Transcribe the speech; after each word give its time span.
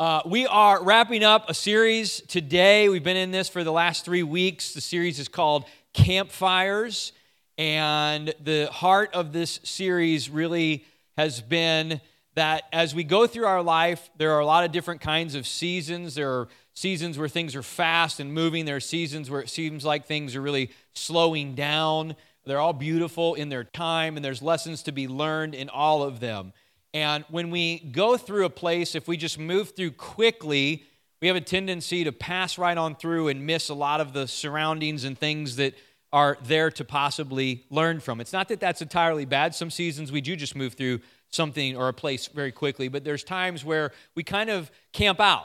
Uh, 0.00 0.22
we 0.24 0.46
are 0.46 0.82
wrapping 0.82 1.22
up 1.22 1.50
a 1.50 1.52
series 1.52 2.22
today. 2.22 2.88
We've 2.88 3.04
been 3.04 3.18
in 3.18 3.32
this 3.32 3.50
for 3.50 3.62
the 3.62 3.70
last 3.70 4.02
three 4.02 4.22
weeks. 4.22 4.72
The 4.72 4.80
series 4.80 5.18
is 5.18 5.28
called 5.28 5.66
Campfires. 5.92 7.12
And 7.58 8.32
the 8.42 8.70
heart 8.72 9.10
of 9.12 9.34
this 9.34 9.60
series 9.62 10.30
really 10.30 10.86
has 11.18 11.42
been 11.42 12.00
that 12.34 12.62
as 12.72 12.94
we 12.94 13.04
go 13.04 13.26
through 13.26 13.44
our 13.44 13.62
life, 13.62 14.08
there 14.16 14.32
are 14.32 14.40
a 14.40 14.46
lot 14.46 14.64
of 14.64 14.72
different 14.72 15.02
kinds 15.02 15.34
of 15.34 15.46
seasons. 15.46 16.14
There 16.14 16.30
are 16.30 16.48
seasons 16.72 17.18
where 17.18 17.28
things 17.28 17.54
are 17.54 17.62
fast 17.62 18.20
and 18.20 18.32
moving, 18.32 18.64
there 18.64 18.76
are 18.76 18.80
seasons 18.80 19.28
where 19.28 19.42
it 19.42 19.50
seems 19.50 19.84
like 19.84 20.06
things 20.06 20.34
are 20.34 20.40
really 20.40 20.70
slowing 20.94 21.54
down. 21.54 22.16
They're 22.46 22.58
all 22.58 22.72
beautiful 22.72 23.34
in 23.34 23.50
their 23.50 23.64
time, 23.64 24.16
and 24.16 24.24
there's 24.24 24.40
lessons 24.40 24.82
to 24.84 24.92
be 24.92 25.08
learned 25.08 25.54
in 25.54 25.68
all 25.68 26.02
of 26.02 26.20
them. 26.20 26.54
And 26.92 27.24
when 27.28 27.50
we 27.50 27.78
go 27.78 28.16
through 28.16 28.44
a 28.44 28.50
place, 28.50 28.94
if 28.94 29.06
we 29.06 29.16
just 29.16 29.38
move 29.38 29.70
through 29.76 29.92
quickly, 29.92 30.84
we 31.20 31.28
have 31.28 31.36
a 31.36 31.40
tendency 31.40 32.04
to 32.04 32.12
pass 32.12 32.58
right 32.58 32.76
on 32.76 32.96
through 32.96 33.28
and 33.28 33.46
miss 33.46 33.68
a 33.68 33.74
lot 33.74 34.00
of 34.00 34.12
the 34.12 34.26
surroundings 34.26 35.04
and 35.04 35.16
things 35.16 35.56
that 35.56 35.74
are 36.12 36.38
there 36.44 36.70
to 36.72 36.84
possibly 36.84 37.64
learn 37.70 38.00
from. 38.00 38.20
It's 38.20 38.32
not 38.32 38.48
that 38.48 38.58
that's 38.58 38.82
entirely 38.82 39.24
bad. 39.24 39.54
Some 39.54 39.70
seasons 39.70 40.10
we 40.10 40.20
do 40.20 40.34
just 40.34 40.56
move 40.56 40.74
through 40.74 41.00
something 41.28 41.76
or 41.76 41.88
a 41.88 41.92
place 41.92 42.26
very 42.26 42.50
quickly, 42.50 42.88
but 42.88 43.04
there's 43.04 43.22
times 43.22 43.64
where 43.64 43.92
we 44.16 44.24
kind 44.24 44.50
of 44.50 44.70
camp 44.92 45.20
out 45.20 45.44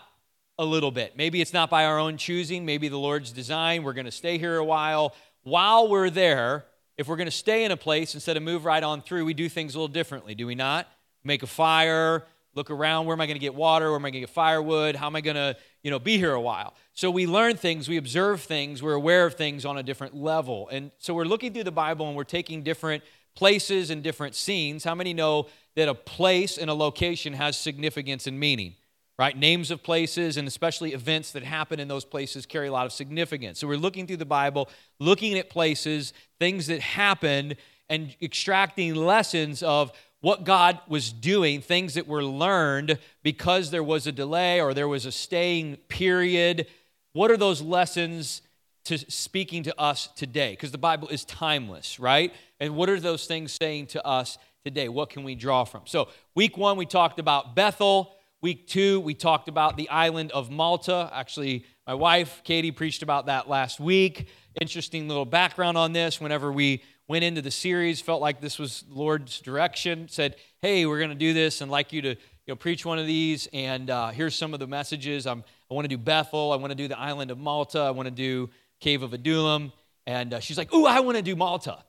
a 0.57 0.65
little 0.65 0.89
bit. 0.89 1.15
Maybe 1.15 1.41
it's 1.41 1.53
not 1.53 1.69
by 1.69 1.85
our 1.85 1.99
own 1.99 2.17
choosing, 2.17 2.65
maybe 2.65 2.87
the 2.87 2.97
Lord's 2.97 3.31
design. 3.31 3.83
We're 3.83 3.93
going 3.93 4.05
to 4.05 4.11
stay 4.11 4.39
here 4.39 4.57
a 4.57 4.65
while. 4.65 5.13
While 5.43 5.89
we're 5.89 6.09
there, 6.09 6.65
if 6.97 7.07
we're 7.07 7.17
going 7.17 7.27
to 7.27 7.31
stay 7.31 7.65
in 7.65 7.71
a 7.71 7.77
place 7.77 8.15
instead 8.15 8.37
of 8.37 8.41
move 8.41 8.65
right 8.65 8.81
on 8.81 9.01
through, 9.01 9.25
we 9.25 9.35
do 9.35 9.49
things 9.49 9.75
a 9.75 9.77
little 9.77 9.93
differently, 9.93 10.33
do 10.33 10.47
we 10.47 10.55
not? 10.55 10.87
Make 11.25 11.43
a 11.43 11.47
fire, 11.47 12.25
look 12.55 12.71
around, 12.71 13.05
where 13.05 13.13
am 13.13 13.21
I 13.21 13.25
going 13.25 13.35
to 13.35 13.41
get 13.41 13.53
water? 13.53 13.87
Where 13.87 13.99
am 13.99 14.05
I 14.05 14.09
going 14.09 14.21
to 14.21 14.27
get 14.27 14.29
firewood? 14.29 14.95
How 14.95 15.07
am 15.07 15.15
I 15.15 15.21
going 15.21 15.35
to, 15.35 15.57
you 15.83 15.91
know, 15.91 15.99
be 15.99 16.17
here 16.17 16.33
a 16.33 16.41
while? 16.41 16.73
So 16.93 17.11
we 17.11 17.27
learn 17.27 17.57
things, 17.57 17.89
we 17.89 17.97
observe 17.97 18.41
things, 18.41 18.81
we're 18.81 18.93
aware 18.93 19.25
of 19.25 19.33
things 19.33 19.65
on 19.65 19.77
a 19.77 19.83
different 19.83 20.15
level. 20.15 20.69
And 20.69 20.91
so 20.97 21.13
we're 21.13 21.25
looking 21.25 21.53
through 21.53 21.65
the 21.65 21.71
Bible 21.71 22.07
and 22.07 22.15
we're 22.15 22.23
taking 22.23 22.63
different 22.63 23.03
places 23.35 23.89
and 23.89 24.01
different 24.01 24.35
scenes. 24.35 24.85
How 24.85 24.95
many 24.95 25.13
know 25.13 25.47
that 25.75 25.89
a 25.89 25.93
place 25.93 26.57
and 26.57 26.69
a 26.69 26.73
location 26.73 27.33
has 27.33 27.57
significance 27.57 28.27
and 28.27 28.39
meaning? 28.39 28.75
Right? 29.17 29.37
Names 29.37 29.71
of 29.71 29.81
places 29.81 30.35
and 30.35 30.45
especially 30.45 30.93
events 30.93 31.31
that 31.33 31.43
happen 31.43 31.79
in 31.79 31.87
those 31.87 32.03
places 32.03 32.45
carry 32.45 32.67
a 32.67 32.71
lot 32.71 32.85
of 32.85 32.91
significance. 32.91 33.59
So 33.59 33.67
we're 33.67 33.77
looking 33.77 34.07
through 34.07 34.17
the 34.17 34.25
Bible, 34.25 34.69
looking 34.99 35.37
at 35.37 35.49
places, 35.49 36.13
things 36.37 36.67
that 36.67 36.81
happened, 36.81 37.55
and 37.89 38.15
extracting 38.21 38.95
lessons 38.95 39.63
of 39.63 39.91
what 40.25 40.43
God 40.43 40.79
was 40.87 41.11
doing, 41.11 41.61
things 41.61 41.93
that 41.93 42.07
were 42.07 42.23
learned 42.23 42.97
because 43.21 43.69
there 43.69 43.83
was 43.83 44.07
a 44.07 44.11
delay 44.11 44.59
or 44.59 44.73
there 44.73 44.87
was 44.87 45.05
a 45.05 45.11
staying 45.11 45.75
period. 45.87 46.65
What 47.13 47.29
are 47.29 47.37
those 47.37 47.61
lessons 47.61 48.41
to 48.85 48.97
speaking 48.97 49.61
to 49.61 49.79
us 49.79 50.09
today? 50.15 50.53
Because 50.53 50.71
the 50.71 50.79
Bible 50.79 51.09
is 51.09 51.25
timeless, 51.25 51.99
right? 51.99 52.33
And 52.59 52.75
what 52.75 52.89
are 52.89 52.99
those 52.99 53.27
things 53.27 53.51
saying 53.51 53.85
to 53.89 54.03
us 54.03 54.39
today? 54.63 54.89
What 54.89 55.11
can 55.11 55.23
we 55.23 55.35
draw 55.35 55.63
from? 55.63 55.83
So, 55.85 56.09
week 56.33 56.57
one, 56.57 56.75
we 56.75 56.87
talked 56.87 57.19
about 57.19 57.55
Bethel. 57.55 58.15
Week 58.41 58.67
two, 58.67 59.01
we 59.01 59.13
talked 59.13 59.47
about 59.47 59.77
the 59.77 59.87
island 59.89 60.31
of 60.31 60.49
Malta. 60.49 61.07
Actually, 61.13 61.65
my 61.85 61.93
wife, 61.93 62.41
Katie, 62.43 62.71
preached 62.71 63.03
about 63.03 63.27
that 63.27 63.47
last 63.47 63.79
week. 63.79 64.27
Interesting 64.59 65.07
little 65.07 65.25
background 65.25 65.77
on 65.77 65.93
this. 65.93 66.19
Whenever 66.19 66.51
we 66.51 66.81
went 67.07 67.23
into 67.23 67.41
the 67.41 67.51
series, 67.51 68.01
felt 68.01 68.21
like 68.21 68.41
this 68.41 68.57
was 68.57 68.83
Lord's 68.89 69.39
direction, 69.39 70.07
said, 70.09 70.35
hey, 70.61 70.85
we're 70.85 70.97
going 70.97 71.09
to 71.09 71.15
do 71.15 71.33
this 71.33 71.61
and 71.61 71.69
like 71.69 71.93
you 71.93 72.01
to 72.01 72.09
you 72.09 72.17
know, 72.47 72.55
preach 72.55 72.85
one 72.85 72.99
of 72.99 73.07
these. 73.07 73.47
And 73.53 73.89
uh, 73.89 74.09
here's 74.09 74.35
some 74.35 74.53
of 74.53 74.59
the 74.59 74.67
messages. 74.67 75.27
I'm, 75.27 75.43
I 75.69 75.73
want 75.73 75.85
to 75.85 75.89
do 75.89 75.97
Bethel. 75.97 76.51
I 76.51 76.55
want 76.55 76.71
to 76.71 76.75
do 76.75 76.87
the 76.87 76.99
island 76.99 77.31
of 77.31 77.37
Malta. 77.37 77.79
I 77.79 77.91
want 77.91 78.07
to 78.07 78.11
do 78.11 78.49
Cave 78.79 79.03
of 79.03 79.13
Adullam. 79.13 79.71
And 80.07 80.33
uh, 80.33 80.39
she's 80.39 80.57
like, 80.57 80.73
ooh, 80.73 80.85
I 80.85 80.99
want 80.99 81.17
to 81.17 81.23
do 81.23 81.35
Malta. 81.35 81.83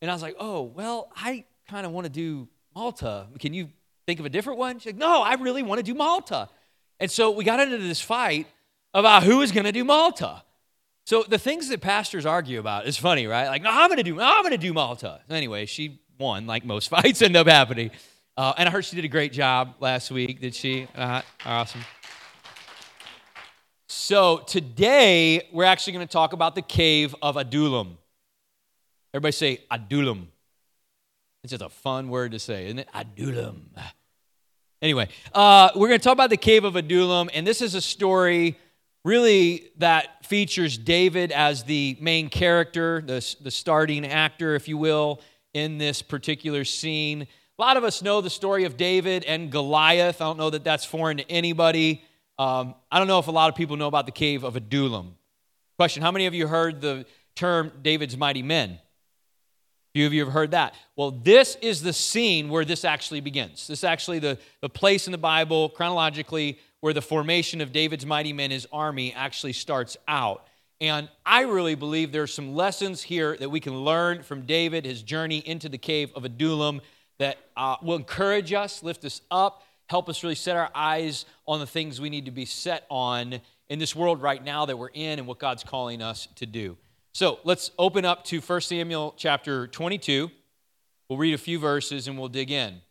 And 0.00 0.10
I 0.10 0.14
was 0.14 0.22
like, 0.22 0.36
oh, 0.38 0.62
well, 0.62 1.10
I 1.16 1.44
kind 1.68 1.86
of 1.86 1.92
want 1.92 2.04
to 2.04 2.12
do 2.12 2.48
Malta. 2.74 3.26
Can 3.38 3.54
you 3.54 3.70
think 4.06 4.20
of 4.20 4.26
a 4.26 4.28
different 4.28 4.58
one? 4.58 4.78
She's 4.78 4.86
like, 4.86 4.96
no, 4.96 5.22
I 5.22 5.34
really 5.34 5.62
want 5.62 5.78
to 5.78 5.84
do 5.84 5.94
Malta. 5.94 6.48
And 7.00 7.10
so 7.10 7.30
we 7.30 7.44
got 7.44 7.60
into 7.60 7.78
this 7.78 8.00
fight 8.00 8.46
about 8.92 9.22
who 9.22 9.38
was 9.38 9.52
going 9.52 9.64
to 9.64 9.72
do 9.72 9.84
Malta. 9.84 10.42
So 11.06 11.22
the 11.22 11.38
things 11.38 11.68
that 11.68 11.82
pastors 11.82 12.24
argue 12.24 12.58
about 12.58 12.86
is 12.86 12.96
funny, 12.96 13.26
right? 13.26 13.48
Like, 13.48 13.62
no, 13.62 13.70
I'm 13.70 13.88
going 13.88 13.98
to 13.98 14.02
do, 14.02 14.18
I'm 14.20 14.42
going 14.42 14.52
to 14.52 14.58
do 14.58 14.72
Malta. 14.72 15.20
Anyway, 15.28 15.66
she 15.66 16.00
won, 16.18 16.46
like 16.46 16.64
most 16.64 16.88
fights 16.90 17.20
end 17.20 17.36
up 17.36 17.46
happening. 17.46 17.90
Uh, 18.36 18.54
and 18.56 18.68
I 18.68 18.72
heard 18.72 18.84
she 18.84 18.96
did 18.96 19.04
a 19.04 19.08
great 19.08 19.32
job 19.32 19.74
last 19.80 20.10
week. 20.10 20.40
Did 20.40 20.54
she? 20.54 20.88
Uh, 20.94 21.20
awesome. 21.44 21.82
So 23.86 24.38
today 24.38 25.46
we're 25.52 25.64
actually 25.64 25.92
going 25.92 26.06
to 26.06 26.12
talk 26.12 26.32
about 26.32 26.54
the 26.54 26.62
cave 26.62 27.14
of 27.20 27.36
Adullam. 27.36 27.98
Everybody 29.12 29.32
say 29.32 29.58
Adullam. 29.70 30.28
It's 31.44 31.50
just 31.50 31.62
a 31.62 31.68
fun 31.68 32.08
word 32.08 32.32
to 32.32 32.38
say, 32.38 32.64
isn't 32.64 32.78
it? 32.78 32.88
Adullam. 32.94 33.70
Anyway, 34.80 35.08
uh, 35.32 35.68
we're 35.76 35.88
going 35.88 36.00
to 36.00 36.04
talk 36.04 36.14
about 36.14 36.30
the 36.30 36.36
cave 36.36 36.64
of 36.64 36.76
Adullam, 36.76 37.28
and 37.34 37.46
this 37.46 37.60
is 37.62 37.74
a 37.74 37.80
story 37.80 38.56
really 39.04 39.70
that 39.76 40.24
features 40.24 40.78
David 40.78 41.30
as 41.30 41.64
the 41.64 41.96
main 42.00 42.28
character, 42.28 43.02
the, 43.02 43.36
the 43.40 43.50
starting 43.50 44.06
actor, 44.06 44.54
if 44.54 44.66
you 44.66 44.78
will, 44.78 45.20
in 45.52 45.78
this 45.78 46.02
particular 46.02 46.64
scene. 46.64 47.22
A 47.58 47.62
lot 47.62 47.76
of 47.76 47.84
us 47.84 48.02
know 48.02 48.20
the 48.20 48.30
story 48.30 48.64
of 48.64 48.76
David 48.76 49.24
and 49.24 49.52
Goliath. 49.52 50.20
I 50.20 50.24
don't 50.24 50.38
know 50.38 50.50
that 50.50 50.64
that's 50.64 50.84
foreign 50.84 51.18
to 51.18 51.30
anybody. 51.30 52.02
Um, 52.38 52.74
I 52.90 52.98
don't 52.98 53.06
know 53.06 53.20
if 53.20 53.28
a 53.28 53.32
lot 53.32 53.48
of 53.48 53.54
people 53.54 53.76
know 53.76 53.86
about 53.86 54.06
the 54.06 54.12
cave 54.12 54.42
of 54.42 54.56
Adullam. 54.56 55.14
Question 55.76 56.02
How 56.02 56.10
many 56.10 56.26
of 56.26 56.34
you 56.34 56.48
heard 56.48 56.80
the 56.80 57.06
term 57.36 57.70
David's 57.82 58.16
mighty 58.16 58.42
men? 58.42 58.80
Few 59.92 60.06
of 60.06 60.12
you 60.12 60.24
have 60.24 60.32
heard 60.32 60.50
that. 60.50 60.74
Well, 60.96 61.12
this 61.12 61.56
is 61.62 61.80
the 61.80 61.92
scene 61.92 62.48
where 62.48 62.64
this 62.64 62.84
actually 62.84 63.20
begins. 63.20 63.68
This 63.68 63.80
is 63.80 63.84
actually 63.84 64.18
the, 64.18 64.38
the 64.60 64.68
place 64.68 65.06
in 65.06 65.12
the 65.12 65.18
Bible, 65.18 65.68
chronologically, 65.68 66.58
where 66.84 66.92
the 66.92 67.00
formation 67.00 67.62
of 67.62 67.72
David's 67.72 68.04
mighty 68.04 68.34
men, 68.34 68.50
his 68.50 68.66
army, 68.70 69.14
actually 69.14 69.54
starts 69.54 69.96
out. 70.06 70.46
And 70.82 71.08
I 71.24 71.44
really 71.44 71.76
believe 71.76 72.12
there's 72.12 72.34
some 72.34 72.54
lessons 72.54 73.02
here 73.02 73.38
that 73.38 73.48
we 73.48 73.58
can 73.58 73.74
learn 73.86 74.22
from 74.22 74.42
David, 74.42 74.84
his 74.84 75.02
journey 75.02 75.38
into 75.38 75.70
the 75.70 75.78
cave 75.78 76.12
of 76.14 76.26
Adullam, 76.26 76.82
that 77.16 77.38
uh, 77.56 77.76
will 77.80 77.96
encourage 77.96 78.52
us, 78.52 78.82
lift 78.82 79.02
us 79.06 79.22
up, 79.30 79.62
help 79.86 80.10
us 80.10 80.22
really 80.22 80.34
set 80.34 80.56
our 80.58 80.68
eyes 80.74 81.24
on 81.48 81.58
the 81.58 81.66
things 81.66 82.02
we 82.02 82.10
need 82.10 82.26
to 82.26 82.30
be 82.30 82.44
set 82.44 82.84
on 82.90 83.40
in 83.70 83.78
this 83.78 83.96
world 83.96 84.20
right 84.20 84.44
now 84.44 84.66
that 84.66 84.76
we're 84.76 84.88
in 84.88 85.18
and 85.18 85.26
what 85.26 85.38
God's 85.38 85.64
calling 85.64 86.02
us 86.02 86.28
to 86.34 86.44
do. 86.44 86.76
So 87.14 87.38
let's 87.44 87.70
open 87.78 88.04
up 88.04 88.24
to 88.24 88.42
1 88.42 88.60
Samuel 88.60 89.14
chapter 89.16 89.68
22. 89.68 90.30
We'll 91.08 91.18
read 91.18 91.32
a 91.32 91.38
few 91.38 91.58
verses 91.58 92.08
and 92.08 92.18
we'll 92.18 92.28
dig 92.28 92.50
in. 92.50 92.82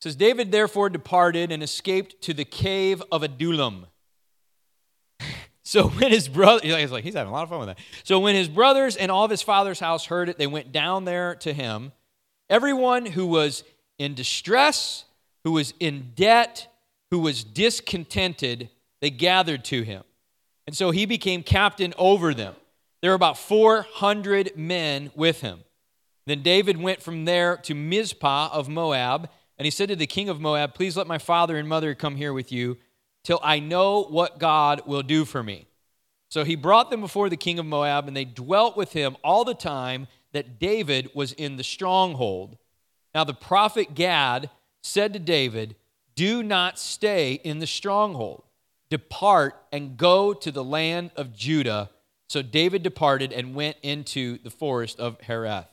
It 0.00 0.04
says, 0.04 0.16
David 0.16 0.50
therefore 0.50 0.88
departed 0.88 1.52
and 1.52 1.62
escaped 1.62 2.22
to 2.22 2.32
the 2.32 2.46
cave 2.46 3.02
of 3.12 3.22
Adullam. 3.22 3.84
so 5.62 5.88
when 5.88 6.10
his 6.10 6.26
brother, 6.26 6.66
he's 6.66 6.90
like, 6.90 7.04
he's 7.04 7.12
having 7.12 7.30
a 7.30 7.34
lot 7.34 7.42
of 7.42 7.50
fun 7.50 7.58
with 7.58 7.68
that. 7.68 7.78
So 8.04 8.18
when 8.18 8.34
his 8.34 8.48
brothers 8.48 8.96
and 8.96 9.10
all 9.10 9.26
of 9.26 9.30
his 9.30 9.42
father's 9.42 9.78
house 9.78 10.06
heard 10.06 10.30
it, 10.30 10.38
they 10.38 10.46
went 10.46 10.72
down 10.72 11.04
there 11.04 11.34
to 11.36 11.52
him. 11.52 11.92
Everyone 12.48 13.04
who 13.04 13.26
was 13.26 13.62
in 13.98 14.14
distress, 14.14 15.04
who 15.44 15.52
was 15.52 15.74
in 15.80 16.12
debt, 16.14 16.68
who 17.10 17.18
was 17.18 17.44
discontented, 17.44 18.70
they 19.02 19.10
gathered 19.10 19.66
to 19.66 19.82
him. 19.82 20.02
And 20.66 20.74
so 20.74 20.92
he 20.92 21.04
became 21.04 21.42
captain 21.42 21.92
over 21.98 22.32
them. 22.32 22.54
There 23.02 23.10
were 23.10 23.16
about 23.16 23.36
400 23.36 24.56
men 24.56 25.10
with 25.14 25.42
him. 25.42 25.60
Then 26.26 26.42
David 26.42 26.78
went 26.78 27.02
from 27.02 27.26
there 27.26 27.58
to 27.58 27.74
Mizpah 27.74 28.48
of 28.50 28.66
Moab 28.66 29.28
and 29.60 29.66
he 29.66 29.70
said 29.70 29.90
to 29.90 29.96
the 29.96 30.06
king 30.06 30.30
of 30.30 30.40
Moab, 30.40 30.72
Please 30.72 30.96
let 30.96 31.06
my 31.06 31.18
father 31.18 31.58
and 31.58 31.68
mother 31.68 31.94
come 31.94 32.16
here 32.16 32.32
with 32.32 32.50
you 32.50 32.78
till 33.22 33.38
I 33.42 33.58
know 33.58 34.04
what 34.04 34.38
God 34.38 34.80
will 34.86 35.02
do 35.02 35.26
for 35.26 35.42
me. 35.42 35.66
So 36.30 36.44
he 36.44 36.56
brought 36.56 36.88
them 36.88 37.02
before 37.02 37.28
the 37.28 37.36
king 37.36 37.58
of 37.58 37.66
Moab, 37.66 38.08
and 38.08 38.16
they 38.16 38.24
dwelt 38.24 38.74
with 38.74 38.94
him 38.94 39.18
all 39.22 39.44
the 39.44 39.52
time 39.52 40.06
that 40.32 40.58
David 40.58 41.10
was 41.14 41.32
in 41.32 41.58
the 41.58 41.62
stronghold. 41.62 42.56
Now 43.14 43.24
the 43.24 43.34
prophet 43.34 43.94
Gad 43.94 44.48
said 44.82 45.12
to 45.12 45.18
David, 45.18 45.76
Do 46.16 46.42
not 46.42 46.78
stay 46.78 47.34
in 47.34 47.58
the 47.58 47.66
stronghold. 47.66 48.44
Depart 48.88 49.62
and 49.70 49.98
go 49.98 50.32
to 50.32 50.50
the 50.50 50.64
land 50.64 51.10
of 51.16 51.34
Judah. 51.34 51.90
So 52.30 52.40
David 52.40 52.82
departed 52.82 53.30
and 53.30 53.54
went 53.54 53.76
into 53.82 54.38
the 54.38 54.48
forest 54.48 54.98
of 54.98 55.20
Hereth. 55.20 55.68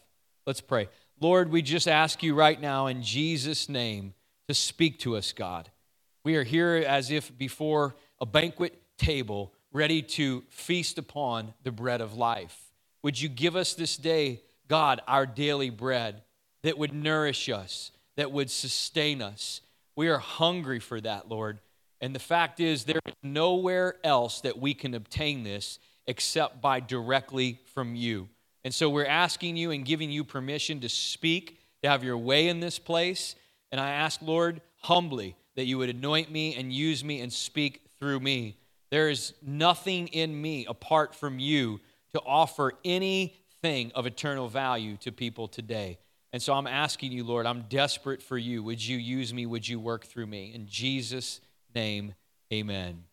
Let's 0.45 0.59
pray. 0.59 0.89
Lord, 1.19 1.49
we 1.49 1.63
just 1.63 1.87
ask 1.87 2.21
you 2.21 2.35
right 2.35 2.61
now 2.61 2.85
in 2.85 3.01
Jesus' 3.01 3.67
name 3.67 4.13
to 4.47 4.53
speak 4.53 4.99
to 4.99 5.15
us, 5.15 5.33
God. 5.33 5.71
We 6.23 6.35
are 6.35 6.43
here 6.43 6.83
as 6.87 7.09
if 7.09 7.35
before 7.35 7.95
a 8.21 8.25
banquet 8.25 8.79
table, 8.99 9.51
ready 9.71 10.03
to 10.03 10.43
feast 10.49 10.99
upon 10.99 11.55
the 11.63 11.71
bread 11.71 12.01
of 12.01 12.15
life. 12.15 12.55
Would 13.01 13.19
you 13.19 13.29
give 13.29 13.55
us 13.55 13.73
this 13.73 13.97
day, 13.97 14.41
God, 14.67 15.01
our 15.07 15.25
daily 15.25 15.71
bread 15.71 16.21
that 16.61 16.77
would 16.77 16.93
nourish 16.93 17.49
us, 17.49 17.91
that 18.15 18.31
would 18.31 18.51
sustain 18.51 19.21
us? 19.23 19.61
We 19.95 20.09
are 20.09 20.19
hungry 20.19 20.79
for 20.79 21.01
that, 21.01 21.29
Lord. 21.29 21.59
And 21.99 22.13
the 22.13 22.19
fact 22.19 22.59
is, 22.59 22.83
there 22.83 22.99
is 23.07 23.15
nowhere 23.23 23.95
else 24.03 24.41
that 24.41 24.59
we 24.59 24.75
can 24.75 24.93
obtain 24.93 25.43
this 25.43 25.79
except 26.05 26.61
by 26.61 26.79
directly 26.79 27.59
from 27.73 27.95
you. 27.95 28.29
And 28.67 28.73
so 28.73 28.89
we're 28.89 29.05
asking 29.05 29.55
you 29.55 29.71
and 29.71 29.85
giving 29.85 30.11
you 30.11 30.25
permission 30.25 30.81
to 30.81 30.89
speak, 30.89 31.57
to 31.83 31.89
have 31.89 32.03
your 32.03 32.17
way 32.17 32.49
in 32.49 32.59
this 32.59 32.79
place. 32.79 33.33
And 33.71 33.79
I 33.79 33.91
ask, 33.91 34.21
Lord, 34.21 34.59
humbly, 34.81 35.37
that 35.55 35.63
you 35.63 35.77
would 35.77 35.89
anoint 35.89 36.29
me 36.29 36.53
and 36.53 36.73
use 36.73 37.01
me 37.01 37.21
and 37.21 37.31
speak 37.31 37.79
through 37.97 38.19
me. 38.19 38.57
There 38.89 39.09
is 39.09 39.31
nothing 39.41 40.09
in 40.09 40.41
me 40.41 40.65
apart 40.65 41.15
from 41.15 41.39
you 41.39 41.79
to 42.11 42.19
offer 42.25 42.73
anything 42.83 43.93
of 43.95 44.05
eternal 44.05 44.49
value 44.49 44.97
to 44.97 45.13
people 45.13 45.47
today. 45.47 45.97
And 46.33 46.41
so 46.41 46.51
I'm 46.51 46.67
asking 46.67 47.13
you, 47.13 47.23
Lord, 47.23 47.45
I'm 47.45 47.67
desperate 47.69 48.21
for 48.21 48.37
you. 48.37 48.63
Would 48.63 48.85
you 48.85 48.97
use 48.97 49.33
me? 49.33 49.45
Would 49.45 49.65
you 49.65 49.79
work 49.79 50.03
through 50.03 50.27
me? 50.27 50.51
In 50.53 50.67
Jesus' 50.67 51.39
name, 51.73 52.15
amen. 52.51 53.05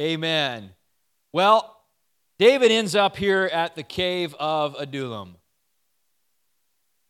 Amen. 0.00 0.70
Well, 1.32 1.79
David 2.40 2.70
ends 2.72 2.94
up 2.94 3.18
here 3.18 3.50
at 3.52 3.76
the 3.76 3.82
cave 3.82 4.34
of 4.40 4.74
Adullam. 4.78 5.36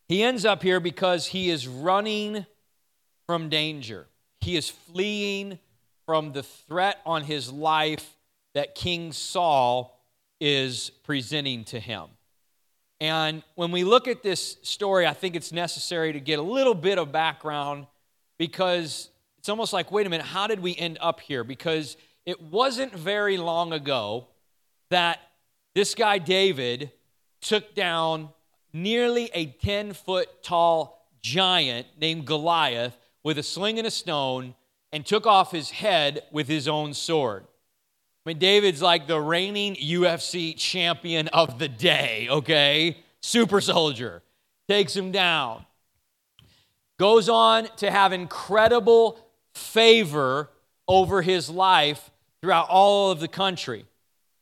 He 0.09 0.23
ends 0.23 0.43
up 0.43 0.61
here 0.61 0.81
because 0.81 1.27
he 1.27 1.49
is 1.49 1.69
running 1.69 2.45
from 3.27 3.47
danger. 3.47 4.07
He 4.41 4.57
is 4.57 4.69
fleeing 4.69 5.57
from 6.05 6.33
the 6.33 6.43
threat 6.43 6.97
on 7.05 7.23
his 7.23 7.49
life 7.49 8.17
that 8.55 8.75
King 8.75 9.13
Saul 9.13 9.97
is 10.41 10.89
presenting 11.05 11.63
to 11.63 11.79
him. 11.79 12.09
And 12.99 13.41
when 13.55 13.71
we 13.71 13.85
look 13.85 14.09
at 14.09 14.23
this 14.23 14.57
story, 14.63 15.07
I 15.07 15.13
think 15.13 15.37
it's 15.37 15.53
necessary 15.53 16.11
to 16.11 16.19
get 16.19 16.39
a 16.39 16.43
little 16.43 16.75
bit 16.75 16.99
of 16.99 17.13
background 17.13 17.87
because 18.37 19.09
it's 19.37 19.47
almost 19.47 19.71
like, 19.71 19.93
wait 19.93 20.05
a 20.05 20.09
minute, 20.09 20.25
how 20.25 20.47
did 20.47 20.59
we 20.59 20.75
end 20.75 20.97
up 20.99 21.21
here? 21.21 21.45
Because 21.45 21.95
it 22.25 22.41
wasn't 22.41 22.93
very 22.93 23.37
long 23.37 23.71
ago 23.71 24.27
that 24.91 25.19
this 25.73 25.95
guy, 25.95 26.17
David, 26.17 26.91
took 27.41 27.73
down 27.75 28.29
nearly 28.71 29.29
a 29.33 29.47
10 29.47 29.93
foot 29.93 30.43
tall 30.43 31.07
giant 31.21 31.87
named 31.99 32.25
Goliath 32.25 32.97
with 33.23 33.37
a 33.37 33.43
sling 33.43 33.77
and 33.77 33.87
a 33.87 33.91
stone 33.91 34.55
and 34.91 35.05
took 35.05 35.25
off 35.25 35.51
his 35.51 35.71
head 35.71 36.21
with 36.31 36.47
his 36.47 36.67
own 36.67 36.93
sword. 36.93 37.43
I 38.25 38.29
mean, 38.29 38.37
David's 38.37 38.81
like 38.81 39.07
the 39.07 39.19
reigning 39.19 39.75
UFC 39.75 40.55
champion 40.55 41.27
of 41.29 41.57
the 41.57 41.67
day, 41.67 42.27
okay? 42.29 42.97
Super 43.21 43.61
soldier. 43.61 44.21
Takes 44.67 44.95
him 44.95 45.11
down. 45.11 45.65
Goes 46.99 47.29
on 47.29 47.67
to 47.77 47.89
have 47.89 48.13
incredible 48.13 49.19
favor 49.55 50.51
over 50.87 51.21
his 51.21 51.49
life 51.49 52.11
throughout 52.41 52.67
all 52.69 53.11
of 53.11 53.19
the 53.19 53.27
country. 53.27 53.85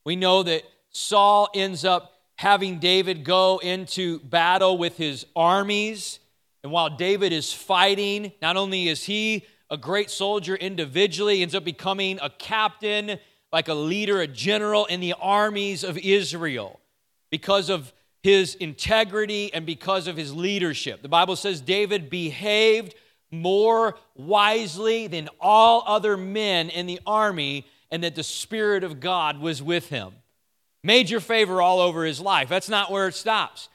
We 0.10 0.16
know 0.16 0.42
that 0.42 0.64
Saul 0.90 1.50
ends 1.54 1.86
up 1.86 2.16
having 2.34 2.80
David 2.80 3.24
go 3.24 3.60
into 3.60 4.18
battle 4.22 4.76
with 4.76 4.98
his 4.98 5.24
armies. 5.36 6.18
And 6.64 6.72
while 6.72 6.90
David 6.90 7.32
is 7.32 7.54
fighting, 7.54 8.32
not 8.42 8.58
only 8.58 8.88
is 8.88 9.04
he 9.04 9.46
a 9.70 9.78
great 9.78 10.10
soldier 10.10 10.56
individually, 10.56 11.36
he 11.36 11.42
ends 11.44 11.54
up 11.54 11.64
becoming 11.64 12.18
a 12.24 12.32
captain 12.32 13.20
like 13.54 13.68
a 13.68 13.76
leader, 13.76 14.20
a 14.20 14.26
general 14.26 14.86
in 14.86 15.00
the 15.00 15.14
armies 15.14 15.84
of 15.84 15.96
Israel 15.96 16.80
because 17.30 17.70
of 17.70 17.94
his 18.24 18.56
integrity 18.56 19.54
and 19.54 19.64
because 19.64 20.08
of 20.08 20.18
his 20.18 20.34
leadership. 20.34 21.04
The 21.04 21.08
Bible 21.08 21.36
says 21.36 21.62
David 21.62 22.10
behaved 22.10 22.96
more 23.30 23.96
wisely 24.16 25.06
than 25.06 25.30
all 25.40 25.84
other 25.86 26.18
men 26.18 26.72
in 26.72 26.88
the 26.88 27.00
army 27.06 27.68
and 27.92 28.04
that 28.04 28.16
the 28.16 28.24
Spirit 28.24 28.84
of 28.84 29.00
God 29.00 29.40
was 29.40 29.62
with 29.62 29.90
him. 29.90 30.14
Major 30.84 31.20
favor 31.20 31.62
all 31.62 31.80
over 31.80 32.06
his 32.06 32.20
life. 32.20 32.50
That's 32.50 32.70
not 32.70 32.92
where 32.92 33.08
it 33.08 33.16
stops. 33.16 33.70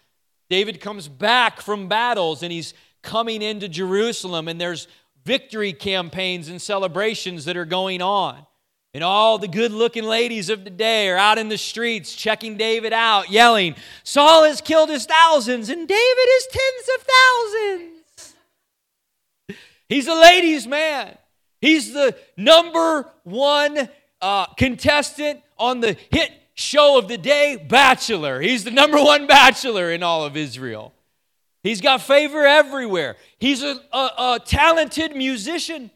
David 0.48 0.80
comes 0.80 1.08
back 1.08 1.60
from 1.60 1.88
battles 1.88 2.42
and 2.42 2.52
he's 2.52 2.74
coming 3.02 3.42
into 3.42 3.68
Jerusalem, 3.68 4.48
and 4.48 4.60
there's 4.60 4.88
victory 5.24 5.72
campaigns 5.72 6.48
and 6.48 6.60
celebrations 6.60 7.44
that 7.44 7.56
are 7.56 7.64
going 7.64 8.02
on. 8.02 8.46
And 8.94 9.02
all 9.02 9.38
the 9.38 9.48
good 9.48 9.72
looking 9.72 10.04
ladies 10.04 10.48
of 10.48 10.62
the 10.62 10.70
day 10.70 11.08
are 11.08 11.16
out 11.16 11.36
in 11.36 11.48
the 11.48 11.58
streets 11.58 12.14
checking 12.14 12.56
David 12.56 12.92
out, 12.92 13.28
yelling, 13.28 13.74
Saul 14.04 14.44
has 14.44 14.60
killed 14.60 14.88
his 14.88 15.04
thousands 15.04 15.68
and 15.68 15.88
David 15.88 16.28
is 16.36 16.48
tens 16.52 16.88
of 16.94 17.06
thousands. 17.08 18.34
He's 19.88 20.06
a 20.06 20.14
ladies' 20.14 20.66
man. 20.66 21.18
He's 21.60 21.92
the 21.92 22.16
number 22.36 23.10
one 23.24 23.88
uh, 24.24 24.46
contestant 24.56 25.42
on 25.58 25.80
the 25.80 25.96
hit 26.10 26.32
show 26.54 26.98
of 26.98 27.08
the 27.08 27.18
day, 27.18 27.56
Bachelor. 27.68 28.40
He's 28.40 28.64
the 28.64 28.70
number 28.70 28.96
one 28.96 29.26
bachelor 29.26 29.92
in 29.92 30.02
all 30.02 30.24
of 30.24 30.34
Israel. 30.34 30.94
He's 31.62 31.82
got 31.82 32.00
favor 32.00 32.44
everywhere. 32.46 33.16
He's 33.38 33.62
a, 33.62 33.78
a, 33.92 33.98
a 33.98 34.40
talented 34.42 35.14
musician. 35.14 35.90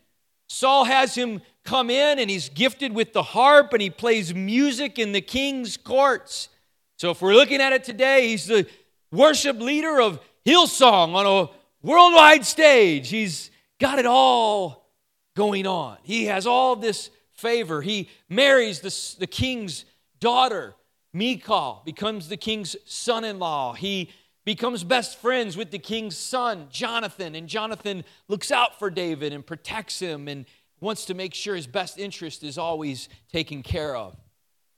Saul 0.47 0.85
has 0.85 1.15
him 1.15 1.41
come 1.65 1.89
in 1.89 2.19
and 2.19 2.29
he's 2.29 2.51
gifted 2.51 2.95
with 2.95 3.15
the 3.15 3.23
harp 3.23 3.73
and 3.73 3.81
he 3.81 3.89
plays 3.89 4.35
music 4.35 4.99
in 4.99 5.13
the 5.13 5.21
king's 5.23 5.79
courts. 5.79 6.51
So 6.97 7.11
if 7.11 7.23
we're 7.23 7.35
looking 7.35 7.63
at 7.63 7.73
it 7.73 7.85
today, 7.85 8.29
he's 8.29 8.47
the 8.47 8.67
worship 9.11 9.59
leader 9.59 10.03
of 10.03 10.21
Hillsong 10.45 11.15
on 11.15 11.27
a 11.27 11.51
worldwide 11.87 12.45
stage. 12.45 13.09
He's 13.09 13.51
got 13.79 13.99
it 13.99 14.07
all 14.07 14.91
going 15.35 15.67
on. 15.67 15.97
He 16.03 16.27
has 16.27 16.47
all 16.47 16.77
this 16.77 17.11
favor. 17.39 17.83
He 17.83 18.09
marries 18.29 18.81
the, 18.81 19.21
the 19.21 19.27
king's 19.27 19.85
daughter, 20.21 20.75
Michal, 21.13 21.83
becomes 21.85 22.29
the 22.29 22.37
king's 22.37 22.77
son 22.85 23.25
in 23.25 23.39
law. 23.39 23.73
He 23.73 24.11
becomes 24.45 24.83
best 24.83 25.19
friends 25.19 25.57
with 25.57 25.71
the 25.71 25.79
king's 25.79 26.17
son, 26.17 26.69
Jonathan, 26.71 27.35
and 27.35 27.49
Jonathan 27.49 28.05
looks 28.29 28.51
out 28.51 28.79
for 28.79 28.91
David 28.91 29.33
and 29.33 29.47
protects 29.47 30.01
him 30.01 30.27
and 30.27 30.47
wants 30.81 31.05
to 31.07 31.15
make 31.15 31.35
sure 31.35 31.55
his 31.55 31.67
best 31.67 31.99
interest 31.99 32.43
is 32.43 32.59
always 32.59 33.09
taken 33.33 33.63
care 33.63 33.97
of. 33.97 34.17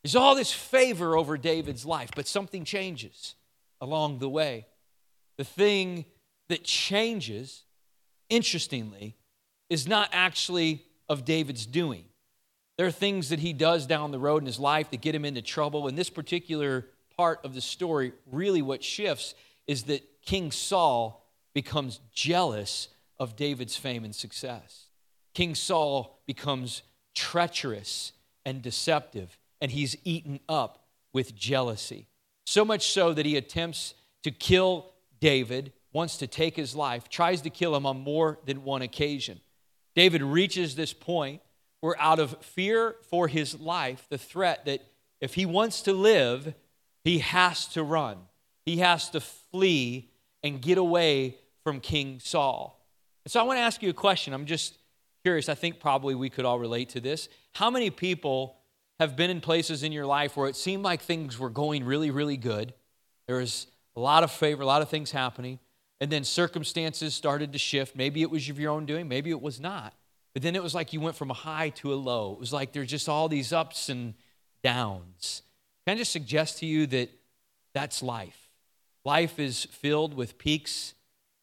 There's 0.03 0.17
all 0.17 0.35
this 0.35 0.53
favor 0.53 1.17
over 1.17 1.37
David's 1.37 1.85
life, 1.85 2.11
but 2.17 2.27
something 2.27 2.65
changes 2.65 3.35
along 3.81 4.19
the 4.19 4.29
way. 4.29 4.67
The 5.37 5.45
thing 5.45 6.05
that 6.49 6.65
changes, 6.65 7.65
interestingly, 8.29 9.17
is 9.69 9.87
not 9.87 10.09
actually 10.13 10.85
of 11.09 11.25
David's 11.25 11.67
doing. 11.67 12.05
There 12.81 12.87
are 12.87 12.91
things 12.91 13.29
that 13.29 13.41
he 13.41 13.53
does 13.53 13.87
down 13.87 14.11
the 14.11 14.19
road 14.19 14.43
in 14.43 14.47
his 14.47 14.59
life 14.59 14.91
that 14.91 15.03
get 15.03 15.15
him 15.15 15.27
into 15.27 15.43
trouble. 15.43 15.87
In 15.87 15.97
this 15.97 16.09
particular 16.09 16.87
part 17.15 17.45
of 17.45 17.53
the 17.53 17.61
story, 17.61 18.13
really 18.33 18.63
what 18.63 18.83
shifts 18.83 19.35
is 19.67 19.83
that 19.83 20.03
King 20.25 20.51
Saul 20.51 21.31
becomes 21.53 22.01
jealous 22.15 22.89
of 23.19 23.37
David's 23.37 23.77
fame 23.77 24.03
and 24.03 24.15
success. 24.15 24.87
King 25.35 25.55
Saul 25.55 26.23
becomes 26.27 26.81
treacherous 27.15 28.13
and 28.47 28.63
deceptive, 28.63 29.37
and 29.61 29.71
he's 29.71 29.95
eaten 30.05 30.41
up 30.49 30.87
with 31.13 31.35
jealousy. 31.35 32.09
So 32.47 32.65
much 32.65 32.89
so 32.89 33.13
that 33.13 33.27
he 33.27 33.37
attempts 33.37 33.93
to 34.23 34.31
kill 34.31 34.87
David, 35.21 35.75
wants 35.93 36.17
to 36.17 36.27
take 36.27 36.57
his 36.57 36.75
life, 36.75 37.11
tries 37.11 37.43
to 37.43 37.51
kill 37.51 37.77
him 37.77 37.85
on 37.85 38.01
more 38.01 38.39
than 38.47 38.65
one 38.65 38.81
occasion. 38.81 39.39
David 39.95 40.23
reaches 40.23 40.77
this 40.77 40.95
point 40.95 41.43
where, 41.81 41.99
out 42.01 42.19
of 42.19 42.37
fear 42.43 42.97
for 43.09 43.29
his 43.29 43.59
life, 43.59 44.07
the 44.11 44.19
threat 44.19 44.65
that 44.67 44.83
if 45.21 45.35
he 45.35 45.47
wants 45.47 45.83
to 45.83 45.93
live, 45.93 46.55
he 47.05 47.19
has 47.19 47.67
to 47.69 47.83
run, 47.83 48.19
he 48.65 48.79
has 48.79 49.09
to 49.11 49.21
flee 49.21 50.11
and 50.43 50.61
get 50.61 50.79
away 50.79 51.37
from 51.65 51.81
King 51.81 52.21
Saul. 52.23 52.81
And 53.25 53.33
so 53.33 53.41
I 53.41 53.43
want 53.43 53.59
to 53.59 53.63
ask 53.63 53.83
you 53.83 53.91
a 53.91 53.95
question. 53.95 54.33
I'm 54.33 54.47
just 54.47 54.79
curious, 55.23 55.49
I 55.49 55.55
think 55.55 55.81
probably 55.81 56.15
we 56.15 56.31
could 56.31 56.45
all 56.45 56.59
relate 56.59 56.91
to 56.91 57.01
this. 57.01 57.29
How 57.53 57.71
many 57.71 57.91
people 57.91 58.57
have 58.99 59.17
been 59.17 59.31
in 59.31 59.41
places 59.41 59.83
in 59.83 59.93
your 59.93 60.07
life 60.07 60.37
where 60.37 60.49
it 60.49 60.57
seemed 60.57 60.83
like 60.83 61.03
things 61.03 61.39
were 61.39 61.51
going 61.51 61.85
really, 61.85 62.11
really 62.11 62.37
good? 62.37 62.73
There 63.27 63.37
was 63.37 63.67
a 63.97 64.01
lot 64.01 64.25
of 64.25 64.31
favor, 64.31 64.63
a 64.63 64.67
lot 64.67 64.83
of 64.83 64.89
things 64.89 65.11
happening, 65.11 65.59
and 66.01 66.11
then 66.11 66.25
circumstances 66.25 67.15
started 67.15 67.53
to 67.53 67.59
shift. 67.59 67.95
Maybe 67.95 68.23
it 68.23 68.31
was 68.31 68.49
of 68.49 68.59
your 68.59 68.73
own 68.73 68.87
doing, 68.87 69.09
maybe 69.09 69.31
it 69.31 69.43
was 69.43 69.61
not. 69.61 69.95
But 70.33 70.43
then 70.43 70.55
it 70.55 70.63
was 70.63 70.75
like 70.75 70.93
you 70.93 71.01
went 71.01 71.17
from 71.17 71.31
a 71.31 71.35
high 71.35 71.71
to 71.71 71.93
a 71.93 71.97
low. 71.97 72.33
It 72.33 72.39
was 72.39 72.53
like 72.53 72.73
there's 72.73 72.91
just 72.91 73.09
all 73.09 73.29
these 73.29 73.53
ups 73.53 73.89
and 73.89 74.15
downs. 74.63 75.43
Can 75.87 75.97
I 75.97 75.99
just 75.99 76.13
suggest 76.13 76.59
to 76.59 76.67
you 76.67 76.87
that 76.89 77.11
that's 77.75 78.03
life? 78.03 78.49
Life 79.05 79.39
is 79.39 79.65
filled 79.65 80.15
with 80.15 80.39
peaks 80.39 80.95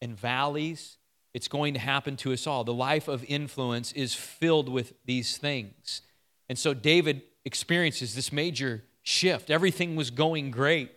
and 0.02 0.18
valleys. 0.18 0.98
It's 1.34 1.48
going 1.48 1.74
to 1.74 1.80
happen 1.80 2.16
to 2.18 2.34
us 2.34 2.48
all. 2.48 2.64
The 2.64 2.74
life 2.74 3.08
of 3.08 3.26
influence 3.28 3.92
is 3.92 4.14
filled 4.14 4.70
with 4.70 4.94
these 5.06 5.38
things. 5.38 6.02
And 6.50 6.58
so 6.58 6.74
David 6.74 7.24
experiences 7.46 8.16
this 8.16 8.32
major 8.32 8.84
shift. 9.04 9.50
Everything 9.50 9.96
was 9.96 10.12
going 10.12 10.52
great, 10.52 10.92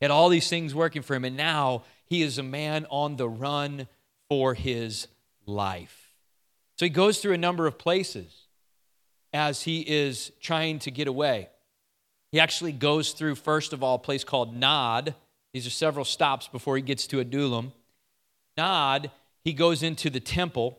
he 0.00 0.04
had 0.04 0.10
all 0.10 0.28
these 0.28 0.48
things 0.48 0.74
working 0.74 1.02
for 1.02 1.14
him, 1.14 1.24
and 1.24 1.36
now 1.36 1.84
he 2.06 2.22
is 2.22 2.36
a 2.36 2.42
man 2.42 2.86
on 2.90 3.16
the 3.16 3.28
run 3.28 3.86
for 4.28 4.54
his 4.54 5.06
life. 5.46 6.01
So 6.82 6.86
he 6.86 6.90
goes 6.90 7.20
through 7.20 7.34
a 7.34 7.38
number 7.38 7.68
of 7.68 7.78
places. 7.78 8.48
as 9.32 9.62
he 9.62 9.82
is 9.82 10.32
trying 10.40 10.80
to 10.80 10.90
get 10.90 11.06
away. 11.06 11.48
He 12.32 12.40
actually 12.40 12.72
goes 12.72 13.12
through, 13.12 13.36
first 13.36 13.72
of 13.72 13.84
all, 13.84 13.94
a 13.94 14.00
place 14.00 14.24
called 14.24 14.56
Nob. 14.56 15.14
These 15.54 15.64
are 15.64 15.70
several 15.70 16.04
stops 16.04 16.48
before 16.48 16.74
he 16.74 16.82
gets 16.82 17.06
to 17.06 17.20
Adullam. 17.20 17.72
Nob, 18.56 19.10
he 19.44 19.52
goes 19.52 19.84
into 19.84 20.10
the 20.10 20.18
temple, 20.18 20.76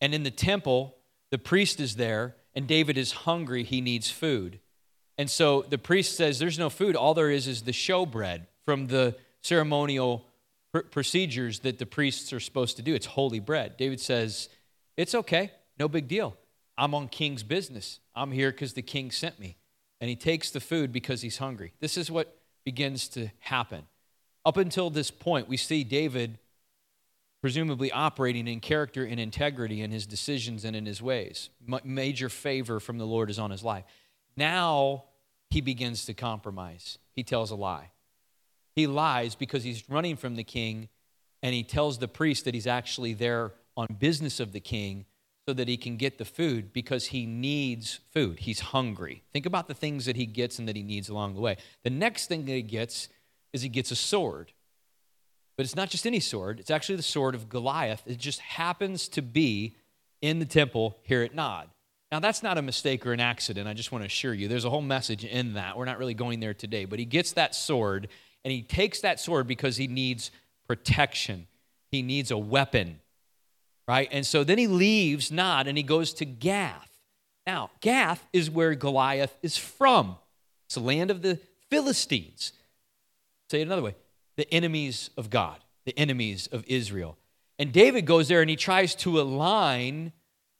and 0.00 0.12
in 0.12 0.24
the 0.24 0.32
temple, 0.32 0.96
the 1.30 1.38
priest 1.38 1.78
is 1.78 1.94
there, 1.94 2.34
and 2.56 2.66
David 2.66 2.98
is 2.98 3.12
hungry. 3.12 3.62
He 3.62 3.80
needs 3.80 4.10
food. 4.10 4.58
And 5.16 5.30
so 5.30 5.62
the 5.62 5.78
priest 5.78 6.16
says, 6.16 6.40
There's 6.40 6.58
no 6.58 6.70
food. 6.70 6.96
All 6.96 7.14
there 7.14 7.30
is 7.30 7.46
is 7.46 7.62
the 7.62 7.70
showbread 7.70 8.48
from 8.64 8.88
the 8.88 9.14
ceremonial 9.42 10.26
pr- 10.72 10.80
procedures 10.80 11.60
that 11.60 11.78
the 11.78 11.86
priests 11.86 12.32
are 12.32 12.40
supposed 12.40 12.76
to 12.78 12.82
do. 12.82 12.96
It's 12.96 13.06
holy 13.06 13.38
bread. 13.38 13.76
David 13.76 14.00
says, 14.00 14.48
It's 15.00 15.14
okay. 15.14 15.50
No 15.78 15.88
big 15.88 16.08
deal. 16.08 16.36
I'm 16.76 16.94
on 16.94 17.08
king's 17.08 17.42
business. 17.42 18.00
I'm 18.14 18.32
here 18.32 18.50
because 18.50 18.74
the 18.74 18.82
king 18.82 19.10
sent 19.10 19.40
me. 19.40 19.56
And 19.98 20.10
he 20.10 20.14
takes 20.14 20.50
the 20.50 20.60
food 20.60 20.92
because 20.92 21.22
he's 21.22 21.38
hungry. 21.38 21.72
This 21.80 21.96
is 21.96 22.10
what 22.10 22.36
begins 22.66 23.08
to 23.08 23.28
happen. 23.38 23.84
Up 24.44 24.58
until 24.58 24.90
this 24.90 25.10
point, 25.10 25.48
we 25.48 25.56
see 25.56 25.84
David 25.84 26.38
presumably 27.40 27.90
operating 27.90 28.46
in 28.46 28.60
character 28.60 29.02
and 29.02 29.18
integrity 29.18 29.80
in 29.80 29.90
his 29.90 30.04
decisions 30.04 30.66
and 30.66 30.76
in 30.76 30.84
his 30.84 31.00
ways. 31.00 31.48
Major 31.82 32.28
favor 32.28 32.78
from 32.78 32.98
the 32.98 33.06
Lord 33.06 33.30
is 33.30 33.38
on 33.38 33.50
his 33.50 33.64
life. 33.64 33.84
Now 34.36 35.04
he 35.48 35.62
begins 35.62 36.04
to 36.04 36.12
compromise. 36.12 36.98
He 37.14 37.22
tells 37.22 37.50
a 37.50 37.56
lie. 37.56 37.92
He 38.76 38.86
lies 38.86 39.34
because 39.34 39.64
he's 39.64 39.88
running 39.88 40.16
from 40.16 40.36
the 40.36 40.44
king 40.44 40.90
and 41.42 41.54
he 41.54 41.62
tells 41.62 41.96
the 41.96 42.08
priest 42.08 42.44
that 42.44 42.52
he's 42.52 42.66
actually 42.66 43.14
there 43.14 43.52
on 43.80 43.96
business 43.98 44.40
of 44.40 44.52
the 44.52 44.60
king 44.60 45.06
so 45.48 45.54
that 45.54 45.68
he 45.68 45.76
can 45.76 45.96
get 45.96 46.18
the 46.18 46.24
food 46.24 46.72
because 46.72 47.06
he 47.06 47.26
needs 47.26 48.00
food. 48.12 48.40
He's 48.40 48.60
hungry. 48.60 49.22
Think 49.32 49.46
about 49.46 49.68
the 49.68 49.74
things 49.74 50.04
that 50.04 50.16
he 50.16 50.26
gets 50.26 50.58
and 50.58 50.68
that 50.68 50.76
he 50.76 50.82
needs 50.82 51.08
along 51.08 51.34
the 51.34 51.40
way. 51.40 51.56
The 51.82 51.90
next 51.90 52.26
thing 52.26 52.44
that 52.44 52.52
he 52.52 52.62
gets 52.62 53.08
is 53.52 53.62
he 53.62 53.68
gets 53.68 53.90
a 53.90 53.96
sword. 53.96 54.52
But 55.56 55.64
it's 55.64 55.76
not 55.76 55.90
just 55.90 56.06
any 56.06 56.20
sword, 56.20 56.60
it's 56.60 56.70
actually 56.70 56.96
the 56.96 57.02
sword 57.02 57.34
of 57.34 57.48
Goliath. 57.48 58.02
It 58.06 58.18
just 58.18 58.40
happens 58.40 59.08
to 59.08 59.22
be 59.22 59.76
in 60.22 60.38
the 60.38 60.44
temple 60.44 60.98
here 61.02 61.22
at 61.22 61.34
Nob. 61.34 61.68
Now, 62.12 62.18
that's 62.18 62.42
not 62.42 62.58
a 62.58 62.62
mistake 62.62 63.06
or 63.06 63.12
an 63.12 63.20
accident. 63.20 63.68
I 63.68 63.74
just 63.74 63.92
want 63.92 64.02
to 64.02 64.06
assure 64.06 64.34
you. 64.34 64.48
There's 64.48 64.64
a 64.64 64.70
whole 64.70 64.82
message 64.82 65.24
in 65.24 65.54
that. 65.54 65.76
We're 65.76 65.84
not 65.84 65.98
really 65.98 66.14
going 66.14 66.40
there 66.40 66.54
today. 66.54 66.84
But 66.84 66.98
he 66.98 67.04
gets 67.04 67.32
that 67.32 67.54
sword, 67.54 68.08
and 68.44 68.50
he 68.50 68.62
takes 68.62 69.00
that 69.02 69.20
sword 69.20 69.46
because 69.46 69.76
he 69.76 69.86
needs 69.86 70.32
protection, 70.66 71.46
he 71.90 72.02
needs 72.02 72.30
a 72.30 72.38
weapon 72.38 73.00
right? 73.90 74.08
And 74.12 74.24
so 74.24 74.44
then 74.44 74.56
he 74.56 74.68
leaves 74.68 75.32
Nob 75.32 75.66
and 75.66 75.76
he 75.76 75.82
goes 75.82 76.14
to 76.14 76.24
Gath. 76.24 76.88
Now, 77.44 77.72
Gath 77.80 78.24
is 78.32 78.48
where 78.48 78.76
Goliath 78.76 79.36
is 79.42 79.56
from. 79.56 80.16
It's 80.66 80.76
the 80.76 80.80
land 80.80 81.10
of 81.10 81.22
the 81.22 81.40
Philistines. 81.70 82.52
Say 83.50 83.60
it 83.60 83.66
another 83.66 83.82
way 83.82 83.96
the 84.36 84.46
enemies 84.54 85.10
of 85.16 85.28
God, 85.28 85.58
the 85.86 85.98
enemies 85.98 86.46
of 86.52 86.64
Israel. 86.68 87.18
And 87.58 87.72
David 87.72 88.06
goes 88.06 88.28
there 88.28 88.40
and 88.40 88.48
he 88.48 88.54
tries 88.54 88.94
to 88.96 89.20
align 89.20 90.12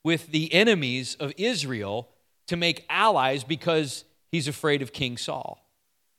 with 0.03 0.33
the 0.33 0.53
enemies 0.53 1.15
of 1.21 1.33
Israel 1.37 2.09
to 2.49 2.57
make 2.57 2.85
allies 2.91 3.45
because 3.45 4.05
he's 4.33 4.49
afraid 4.49 4.83
of 4.83 4.93
King 4.93 5.17
Saul. 5.17 5.65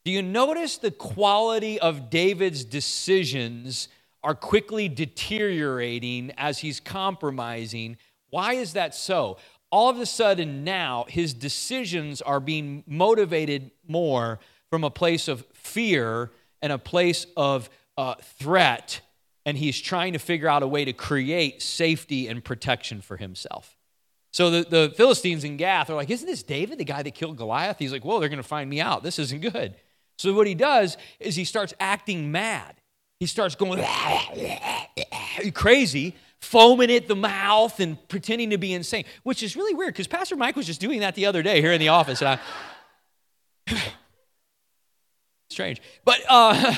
Do 0.05 0.11
you 0.11 0.21
notice 0.21 0.77
the 0.77 0.91
quality 0.91 1.77
of 1.77 2.09
David's 2.09 2.63
decisions 2.63 3.89
are 4.23 4.35
quickly 4.35 4.87
deteriorating 4.87 6.31
as 6.37 6.59
he's 6.59 6.79
compromising. 6.79 7.97
Why 8.29 8.53
is 8.53 8.73
that 8.73 8.93
so? 8.93 9.37
All 9.71 9.89
of 9.89 9.99
a 9.99 10.05
sudden, 10.05 10.63
now 10.63 11.05
his 11.07 11.33
decisions 11.33 12.21
are 12.21 12.39
being 12.39 12.83
motivated 12.85 13.71
more 13.87 14.39
from 14.69 14.83
a 14.83 14.89
place 14.89 15.27
of 15.27 15.45
fear 15.53 16.31
and 16.61 16.71
a 16.71 16.77
place 16.77 17.25
of 17.35 17.69
uh, 17.97 18.15
threat, 18.39 19.01
and 19.45 19.57
he's 19.57 19.79
trying 19.79 20.13
to 20.13 20.19
figure 20.19 20.47
out 20.47 20.61
a 20.61 20.67
way 20.67 20.85
to 20.85 20.93
create 20.93 21.61
safety 21.61 22.27
and 22.27 22.43
protection 22.43 23.01
for 23.01 23.17
himself. 23.17 23.75
So 24.31 24.49
the, 24.49 24.63
the 24.69 24.93
Philistines 24.95 25.43
in 25.43 25.57
Gath 25.57 25.89
are 25.89 25.95
like, 25.95 26.09
Isn't 26.09 26.27
this 26.27 26.43
David, 26.43 26.77
the 26.77 26.85
guy 26.85 27.03
that 27.03 27.15
killed 27.15 27.37
Goliath? 27.37 27.77
He's 27.79 27.91
like, 27.91 28.05
Whoa, 28.05 28.19
they're 28.19 28.29
going 28.29 28.37
to 28.37 28.43
find 28.43 28.69
me 28.69 28.79
out. 28.79 29.03
This 29.03 29.19
isn't 29.19 29.41
good. 29.41 29.75
So 30.17 30.33
what 30.33 30.47
he 30.47 30.55
does 30.55 30.97
is 31.19 31.35
he 31.35 31.45
starts 31.45 31.73
acting 31.79 32.31
mad 32.31 32.80
he 33.21 33.27
starts 33.27 33.53
going 33.53 33.85
crazy, 35.53 36.15
foaming 36.39 36.89
at 36.91 37.07
the 37.07 37.15
mouth 37.15 37.79
and 37.79 37.95
pretending 38.07 38.49
to 38.49 38.57
be 38.57 38.73
insane, 38.73 39.05
which 39.21 39.43
is 39.43 39.55
really 39.55 39.75
weird 39.75 39.93
because 39.93 40.07
Pastor 40.07 40.35
Mike 40.35 40.55
was 40.55 40.65
just 40.65 40.81
doing 40.81 41.01
that 41.01 41.13
the 41.13 41.27
other 41.27 41.43
day 41.43 41.61
here 41.61 41.71
in 41.71 41.79
the 41.79 41.89
office. 41.89 42.23
And 42.23 42.39
I, 43.67 43.77
strange. 45.51 45.83
But, 46.03 46.21
uh, 46.27 46.75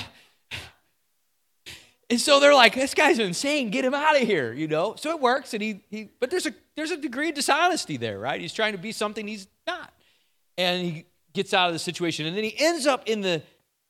and 2.10 2.20
so 2.20 2.42
they're 2.42 2.54
like, 2.54 2.76
this 2.76 2.94
guy's 2.94 3.20
insane, 3.20 3.70
get 3.70 3.86
him 3.86 3.94
out 3.94 4.22
of 4.22 4.28
here, 4.28 4.52
you 4.52 4.68
know? 4.68 4.96
So 4.98 5.12
it 5.12 5.22
works, 5.22 5.54
and 5.54 5.64
he, 5.64 5.80
he 5.90 6.10
but 6.20 6.30
there's 6.30 6.46
a, 6.46 6.54
there's 6.76 6.92
a 6.92 6.98
degree 6.98 7.30
of 7.30 7.36
dishonesty 7.36 7.96
there, 7.96 8.20
right? 8.20 8.42
He's 8.42 8.54
trying 8.54 8.74
to 8.74 8.78
be 8.78 8.92
something 8.92 9.26
he's 9.26 9.48
not. 9.66 9.94
And 10.58 10.84
he 10.84 11.06
gets 11.32 11.54
out 11.54 11.68
of 11.68 11.74
the 11.74 11.80
situation, 11.80 12.26
and 12.26 12.36
then 12.36 12.44
he 12.44 12.54
ends 12.60 12.86
up 12.86 13.08
in 13.08 13.22
the 13.22 13.44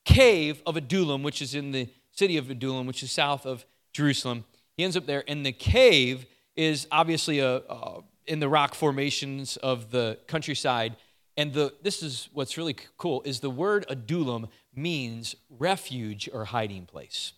cave 0.06 0.62
of 0.68 0.78
Adullam, 0.78 1.24
which 1.24 1.42
is 1.42 1.56
in 1.56 1.72
the 1.72 1.90
city 2.14 2.38
of 2.38 2.50
Adullam, 2.50 2.88
which 2.88 3.04
is 3.04 3.12
south 3.12 3.46
of 3.46 3.66
Jerusalem. 3.92 4.46
He 4.78 4.84
ends 4.84 4.96
up 4.96 5.06
there, 5.06 5.24
and 5.28 5.46
the 5.46 5.52
cave 5.52 6.26
is 6.56 6.88
obviously 6.92 7.40
a, 7.40 7.58
uh, 7.58 8.02
in 8.26 8.40
the 8.40 8.48
rock 8.48 8.76
formations 8.76 9.58
of 9.58 9.92
the 9.92 10.18
countryside. 10.28 10.96
And 11.36 11.54
the, 11.54 11.74
this 11.82 12.04
is 12.04 12.30
what's 12.32 12.58
really 12.58 12.76
cool 12.98 13.22
is 13.24 13.40
the 13.40 13.50
word 13.50 13.86
Adullam 13.90 14.48
means 14.76 15.36
refuge 15.50 16.30
or 16.32 16.46
hiding 16.46 16.86
place. 16.86 17.34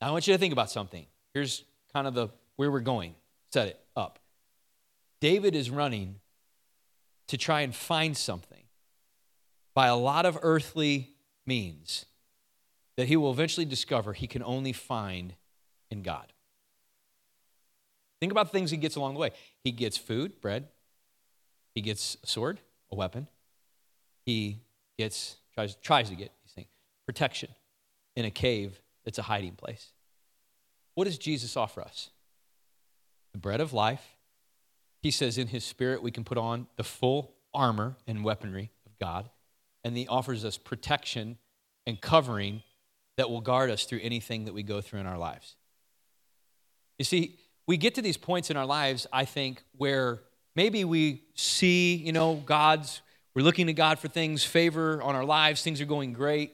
Now 0.00 0.08
I 0.08 0.10
want 0.10 0.26
you 0.26 0.34
to 0.34 0.38
think 0.38 0.52
about 0.52 0.70
something. 0.70 1.06
Here's 1.32 1.64
kind 1.92 2.06
of 2.06 2.14
the 2.14 2.28
where 2.56 2.70
we're 2.70 2.80
going. 2.80 3.14
Set 3.52 3.68
it 3.68 3.80
up. 3.96 4.18
David 5.20 5.54
is 5.54 5.70
running 5.70 6.16
to 7.28 7.36
try 7.36 7.62
and 7.62 7.74
find 7.74 8.16
something 8.16 8.64
by 9.74 9.86
a 9.86 9.96
lot 9.96 10.26
of 10.26 10.38
earthly 10.42 11.14
means 11.46 12.06
that 12.96 13.08
he 13.08 13.16
will 13.16 13.30
eventually 13.30 13.66
discover 13.66 14.12
he 14.12 14.26
can 14.26 14.42
only 14.42 14.72
find 14.72 15.34
in 15.90 16.02
God. 16.02 16.32
Think 18.20 18.32
about 18.32 18.46
the 18.46 18.58
things 18.58 18.70
he 18.70 18.76
gets 18.76 18.96
along 18.96 19.14
the 19.14 19.20
way. 19.20 19.30
He 19.62 19.72
gets 19.72 19.96
food, 19.96 20.40
bread. 20.40 20.68
He 21.74 21.80
gets 21.80 22.16
a 22.22 22.26
sword, 22.26 22.60
a 22.90 22.94
weapon. 22.94 23.28
He 24.24 24.60
gets 24.96 25.36
tries 25.54 25.74
tries 25.76 26.08
to 26.08 26.16
get 26.16 26.32
these 26.42 26.52
things 26.52 26.68
protection 27.06 27.50
in 28.16 28.24
a 28.24 28.30
cave 28.30 28.80
that's 29.04 29.18
a 29.18 29.22
hiding 29.22 29.56
place. 29.56 29.90
What 30.94 31.04
does 31.04 31.18
Jesus 31.18 31.56
offer 31.56 31.82
us? 31.82 32.10
The 33.32 33.38
bread 33.38 33.60
of 33.60 33.72
life. 33.72 34.16
He 35.02 35.10
says 35.10 35.36
in 35.36 35.48
his 35.48 35.64
spirit 35.64 36.02
we 36.02 36.10
can 36.10 36.24
put 36.24 36.38
on 36.38 36.66
the 36.76 36.84
full 36.84 37.34
armor 37.52 37.96
and 38.06 38.24
weaponry 38.24 38.70
of 38.86 38.98
God, 38.98 39.28
and 39.82 39.96
he 39.96 40.06
offers 40.08 40.44
us 40.44 40.56
protection 40.56 41.36
and 41.86 42.00
covering 42.00 42.62
that 43.16 43.30
will 43.30 43.40
guard 43.40 43.70
us 43.70 43.84
through 43.84 44.00
anything 44.02 44.44
that 44.44 44.54
we 44.54 44.62
go 44.62 44.80
through 44.80 45.00
in 45.00 45.06
our 45.06 45.18
lives. 45.18 45.56
You 46.98 47.04
see, 47.04 47.38
we 47.66 47.76
get 47.76 47.94
to 47.94 48.02
these 48.02 48.16
points 48.16 48.50
in 48.50 48.56
our 48.56 48.66
lives, 48.66 49.06
I 49.12 49.24
think, 49.24 49.62
where 49.76 50.20
maybe 50.54 50.84
we 50.84 51.22
see, 51.34 51.96
you 51.96 52.12
know, 52.12 52.42
God's, 52.44 53.00
we're 53.34 53.42
looking 53.42 53.66
to 53.66 53.72
God 53.72 53.98
for 53.98 54.08
things, 54.08 54.44
favor 54.44 55.02
on 55.02 55.14
our 55.14 55.24
lives, 55.24 55.62
things 55.62 55.80
are 55.80 55.86
going 55.86 56.12
great. 56.12 56.52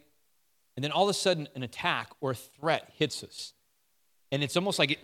And 0.76 0.84
then 0.84 0.92
all 0.92 1.04
of 1.04 1.10
a 1.10 1.14
sudden, 1.14 1.48
an 1.54 1.62
attack 1.62 2.10
or 2.20 2.30
a 2.30 2.34
threat 2.34 2.92
hits 2.96 3.24
us. 3.24 3.52
And 4.32 4.42
it's 4.42 4.56
almost 4.56 4.78
like 4.78 4.92
it 4.92 4.98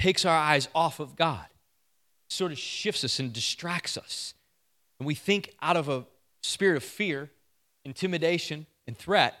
takes 0.00 0.24
our 0.24 0.36
eyes 0.36 0.68
off 0.74 0.98
of 0.98 1.14
God, 1.14 1.46
sort 2.28 2.50
of 2.50 2.58
shifts 2.58 3.04
us 3.04 3.18
and 3.18 3.32
distracts 3.32 3.98
us. 3.98 4.34
And 4.98 5.06
we 5.06 5.14
think 5.14 5.54
out 5.60 5.76
of 5.76 5.88
a 5.88 6.04
spirit 6.42 6.76
of 6.76 6.82
fear, 6.82 7.30
intimidation, 7.84 8.66
and 8.86 8.96
threat 8.96 9.34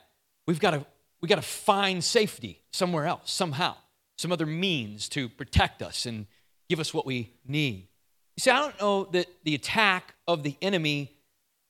We've 0.46 0.60
got 0.60 0.72
to, 0.72 0.84
we 1.20 1.28
got 1.28 1.36
to 1.36 1.42
find 1.42 2.02
safety 2.02 2.60
somewhere 2.72 3.06
else, 3.06 3.32
somehow, 3.32 3.76
some 4.18 4.32
other 4.32 4.46
means 4.46 5.08
to 5.10 5.28
protect 5.28 5.82
us 5.82 6.06
and 6.06 6.26
give 6.68 6.80
us 6.80 6.94
what 6.94 7.06
we 7.06 7.32
need. 7.46 7.88
You 8.36 8.40
see, 8.40 8.50
I 8.50 8.58
don't 8.58 8.80
know 8.80 9.04
that 9.12 9.26
the 9.44 9.54
attack 9.54 10.14
of 10.26 10.42
the 10.42 10.56
enemy 10.62 11.12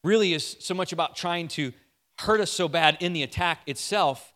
really 0.05 0.33
is 0.33 0.57
so 0.61 0.75
much 0.75 0.93
about 0.93 1.17
trying 1.17 1.49
to 1.49 1.73
hurt 2.21 2.41
us 2.41 2.51
so 2.51 2.69
bad 2.69 2.99
in 3.01 3.13
the 3.13 3.23
attack 3.23 3.61
itself, 3.67 4.33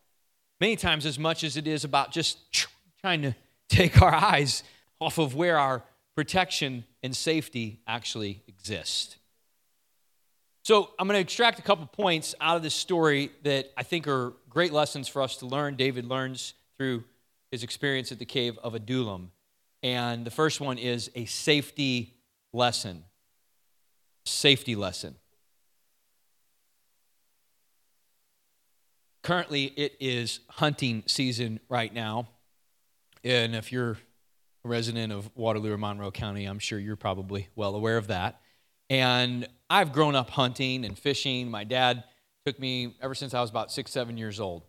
many 0.60 0.76
times 0.76 1.06
as 1.06 1.18
much 1.18 1.44
as 1.44 1.56
it 1.56 1.66
is 1.66 1.84
about 1.84 2.12
just 2.12 2.38
trying 3.00 3.22
to 3.22 3.34
take 3.68 4.00
our 4.00 4.14
eyes 4.32 4.62
off 5.00 5.18
of 5.18 5.34
where 5.34 5.58
our 5.58 5.82
protection 6.16 6.84
and 7.02 7.14
safety 7.14 7.80
actually 7.86 8.42
exist. 8.46 9.16
So 10.64 10.88
I'm 10.98 11.06
going 11.06 11.18
to 11.18 11.20
extract 11.20 11.58
a 11.58 11.62
couple 11.62 11.84
points 11.86 12.34
out 12.40 12.56
of 12.56 12.62
this 12.62 12.74
story 12.74 13.30
that 13.42 13.70
I 13.76 13.82
think 13.82 14.08
are 14.08 14.32
great 14.48 14.72
lessons 14.72 15.08
for 15.08 15.20
us 15.20 15.36
to 15.36 15.46
learn. 15.46 15.76
David 15.76 16.06
learns 16.06 16.54
through 16.78 17.04
his 17.50 17.62
experience 17.62 18.10
at 18.12 18.18
the 18.18 18.24
cave 18.24 18.58
of 18.64 18.74
Adullam. 18.74 19.30
And 19.82 20.24
the 20.24 20.30
first 20.30 20.62
one 20.62 20.78
is 20.78 21.10
a 21.14 21.26
safety 21.26 22.14
lesson. 22.54 23.04
safety 24.24 24.74
lesson. 24.74 25.16
Currently, 29.22 29.64
it 29.64 29.96
is 30.00 30.40
hunting 30.48 31.02
season 31.06 31.60
right 31.68 31.92
now. 31.92 32.28
And 33.22 33.54
if 33.54 33.70
you're 33.70 33.98
a 34.64 34.68
resident 34.68 35.12
of 35.12 35.30
Waterloo 35.34 35.72
or 35.72 35.78
Monroe 35.78 36.10
County, 36.10 36.46
I'm 36.46 36.58
sure 36.58 36.78
you're 36.78 36.96
probably 36.96 37.48
well 37.54 37.74
aware 37.74 37.98
of 37.98 38.06
that. 38.06 38.40
And 38.90 39.48
I've 39.70 39.92
grown 39.92 40.14
up 40.14 40.30
hunting 40.30 40.84
and 40.84 40.98
fishing. 40.98 41.50
My 41.50 41.64
dad 41.64 42.04
took 42.46 42.58
me 42.58 42.94
ever 43.00 43.14
since 43.14 43.34
I 43.34 43.40
was 43.40 43.50
about 43.50 43.72
six, 43.72 43.90
seven 43.90 44.16
years 44.16 44.40
old 44.40 44.62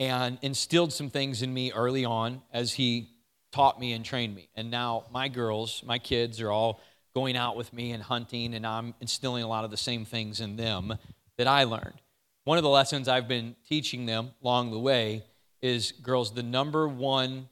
and 0.00 0.38
instilled 0.42 0.92
some 0.92 1.10
things 1.10 1.42
in 1.42 1.52
me 1.52 1.72
early 1.72 2.04
on 2.04 2.42
as 2.52 2.74
he 2.74 3.10
taught 3.52 3.80
me 3.80 3.92
and 3.92 4.04
trained 4.04 4.34
me. 4.34 4.48
And 4.54 4.70
now 4.70 5.04
my 5.10 5.28
girls, 5.28 5.82
my 5.84 5.98
kids 5.98 6.40
are 6.40 6.50
all 6.50 6.80
going 7.14 7.36
out 7.36 7.56
with 7.56 7.72
me 7.72 7.92
and 7.92 8.02
hunting, 8.02 8.54
and 8.54 8.66
I'm 8.66 8.94
instilling 9.00 9.42
a 9.42 9.48
lot 9.48 9.64
of 9.64 9.70
the 9.70 9.76
same 9.76 10.04
things 10.04 10.40
in 10.40 10.56
them 10.56 10.96
that 11.36 11.48
I 11.48 11.64
learned. 11.64 12.00
One 12.44 12.58
of 12.58 12.64
the 12.64 12.70
lessons 12.70 13.08
I've 13.08 13.28
been 13.28 13.56
teaching 13.68 14.06
them 14.06 14.30
along 14.42 14.70
the 14.70 14.78
way 14.78 15.24
is 15.60 15.92
girls, 15.92 16.32
the 16.32 16.42
number 16.42 16.86
one, 16.86 17.48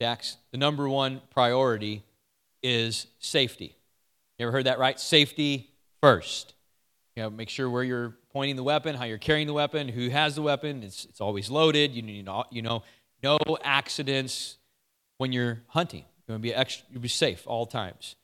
Dax, 0.00 0.36
the 0.50 0.58
number 0.58 0.88
one 0.88 1.20
priority 1.30 2.02
is 2.62 3.06
safety. 3.18 3.76
You 4.38 4.46
ever 4.46 4.52
heard 4.52 4.66
that 4.66 4.78
right? 4.78 4.98
Safety 4.98 5.70
first. 6.00 6.54
You 7.16 7.24
know, 7.24 7.30
make 7.30 7.48
sure 7.48 7.68
where 7.68 7.84
you're 7.84 8.16
pointing 8.32 8.56
the 8.56 8.62
weapon, 8.62 8.94
how 8.94 9.04
you're 9.04 9.18
carrying 9.18 9.46
the 9.46 9.52
weapon, 9.52 9.88
who 9.88 10.08
has 10.08 10.34
the 10.34 10.42
weapon. 10.42 10.82
It's, 10.82 11.04
it's 11.04 11.20
always 11.20 11.50
loaded. 11.50 11.92
You 11.92 12.02
need, 12.02 12.28
all, 12.28 12.46
you 12.50 12.62
know, 12.62 12.82
no 13.22 13.38
accidents 13.62 14.56
when 15.18 15.32
you're 15.32 15.62
hunting. 15.68 16.04
You 16.26 16.32
want 16.32 16.42
to 16.42 16.48
be 16.48 16.54
extra, 16.54 16.86
you'll 16.90 17.02
be 17.02 17.08
safe 17.08 17.42
all 17.46 17.66
times. 17.66 18.16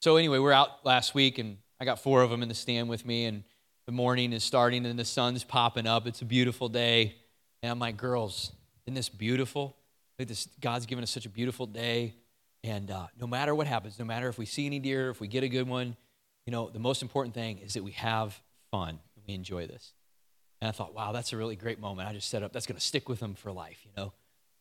So 0.00 0.16
anyway, 0.16 0.38
we're 0.38 0.52
out 0.52 0.84
last 0.84 1.14
week, 1.14 1.38
and 1.38 1.58
I 1.80 1.84
got 1.84 1.98
four 1.98 2.22
of 2.22 2.30
them 2.30 2.42
in 2.42 2.48
the 2.48 2.54
stand 2.54 2.88
with 2.88 3.06
me, 3.06 3.24
and 3.24 3.44
the 3.86 3.92
morning 3.92 4.32
is 4.32 4.44
starting, 4.44 4.84
and 4.84 4.98
the 4.98 5.04
sun's 5.04 5.44
popping 5.44 5.86
up. 5.86 6.06
It's 6.06 6.20
a 6.20 6.26
beautiful 6.26 6.68
day, 6.68 7.14
and 7.62 7.70
I'm 7.70 7.78
like, 7.78 7.96
girls, 7.96 8.52
isn't 8.86 8.94
this 8.94 9.08
beautiful? 9.08 9.76
Like 10.18 10.28
this, 10.28 10.48
God's 10.60 10.86
given 10.86 11.02
us 11.02 11.10
such 11.10 11.26
a 11.26 11.30
beautiful 11.30 11.66
day, 11.66 12.14
and 12.64 12.90
uh, 12.90 13.06
no 13.20 13.28
matter 13.28 13.54
what 13.54 13.68
happens, 13.68 13.98
no 14.00 14.04
matter 14.04 14.28
if 14.28 14.38
we 14.38 14.46
see 14.46 14.66
any 14.66 14.80
deer, 14.80 15.10
if 15.10 15.20
we 15.20 15.28
get 15.28 15.44
a 15.44 15.48
good 15.48 15.68
one, 15.68 15.94
you 16.46 16.50
know, 16.50 16.68
the 16.68 16.80
most 16.80 17.02
important 17.02 17.34
thing 17.34 17.58
is 17.58 17.74
that 17.74 17.84
we 17.84 17.92
have 17.92 18.40
fun 18.72 18.98
we 19.26 19.34
enjoy 19.34 19.66
this. 19.66 19.92
And 20.60 20.68
I 20.68 20.72
thought, 20.72 20.94
wow, 20.94 21.12
that's 21.12 21.32
a 21.32 21.36
really 21.36 21.56
great 21.56 21.80
moment. 21.80 22.08
I 22.08 22.12
just 22.12 22.28
set 22.28 22.42
up, 22.42 22.52
that's 22.52 22.66
going 22.66 22.78
to 22.78 22.84
stick 22.84 23.08
with 23.08 23.20
them 23.20 23.34
for 23.34 23.52
life, 23.52 23.78
you 23.84 23.90
know? 23.96 24.12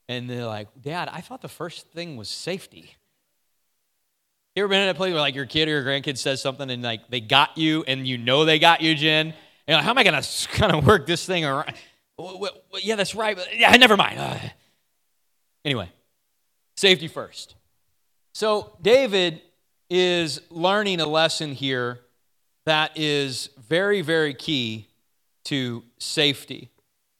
And 0.09 0.29
they're 0.29 0.45
like, 0.45 0.67
Dad, 0.81 1.09
I 1.11 1.21
thought 1.21 1.41
the 1.41 1.47
first 1.47 1.87
thing 1.91 2.17
was 2.17 2.29
safety. 2.29 2.95
You 4.55 4.63
ever 4.63 4.69
been 4.69 4.81
in 4.81 4.89
a 4.89 4.93
place 4.93 5.11
where 5.11 5.21
like 5.21 5.35
your 5.35 5.45
kid 5.45 5.67
or 5.67 5.71
your 5.71 5.83
grandkid 5.83 6.17
says 6.17 6.41
something 6.41 6.69
and 6.69 6.83
like 6.83 7.09
they 7.09 7.21
got 7.21 7.57
you 7.57 7.83
and 7.87 8.05
you 8.05 8.17
know 8.17 8.45
they 8.45 8.59
got 8.59 8.81
you, 8.81 8.95
Jen? 8.95 9.33
And 9.67 9.75
like, 9.75 9.83
how 9.83 9.91
am 9.91 9.97
I 9.97 10.03
going 10.03 10.21
to 10.21 10.47
kind 10.49 10.75
of 10.75 10.85
work 10.85 11.07
this 11.07 11.25
thing 11.25 11.45
around? 11.45 11.73
Well, 12.17 12.49
yeah, 12.81 12.95
that's 12.95 13.15
right. 13.15 13.37
Yeah, 13.55 13.75
never 13.77 13.97
mind. 13.97 14.19
Uh, 14.19 14.37
anyway, 15.65 15.89
safety 16.75 17.07
first. 17.07 17.55
So 18.33 18.75
David 18.81 19.41
is 19.91 20.41
learning 20.49 20.99
a 20.99 21.05
lesson 21.05 21.53
here 21.53 21.99
that 22.65 22.97
is 22.97 23.49
very, 23.69 24.01
very 24.01 24.33
key 24.33 24.87
to 25.45 25.83
safety. 25.99 26.71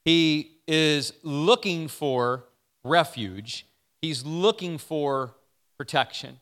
He 0.04 0.56
is 0.66 1.12
looking 1.22 1.86
for 1.86 2.44
refuge, 2.82 3.66
he's 4.02 4.24
looking 4.24 4.76
for 4.76 5.34
protection. 5.78 6.40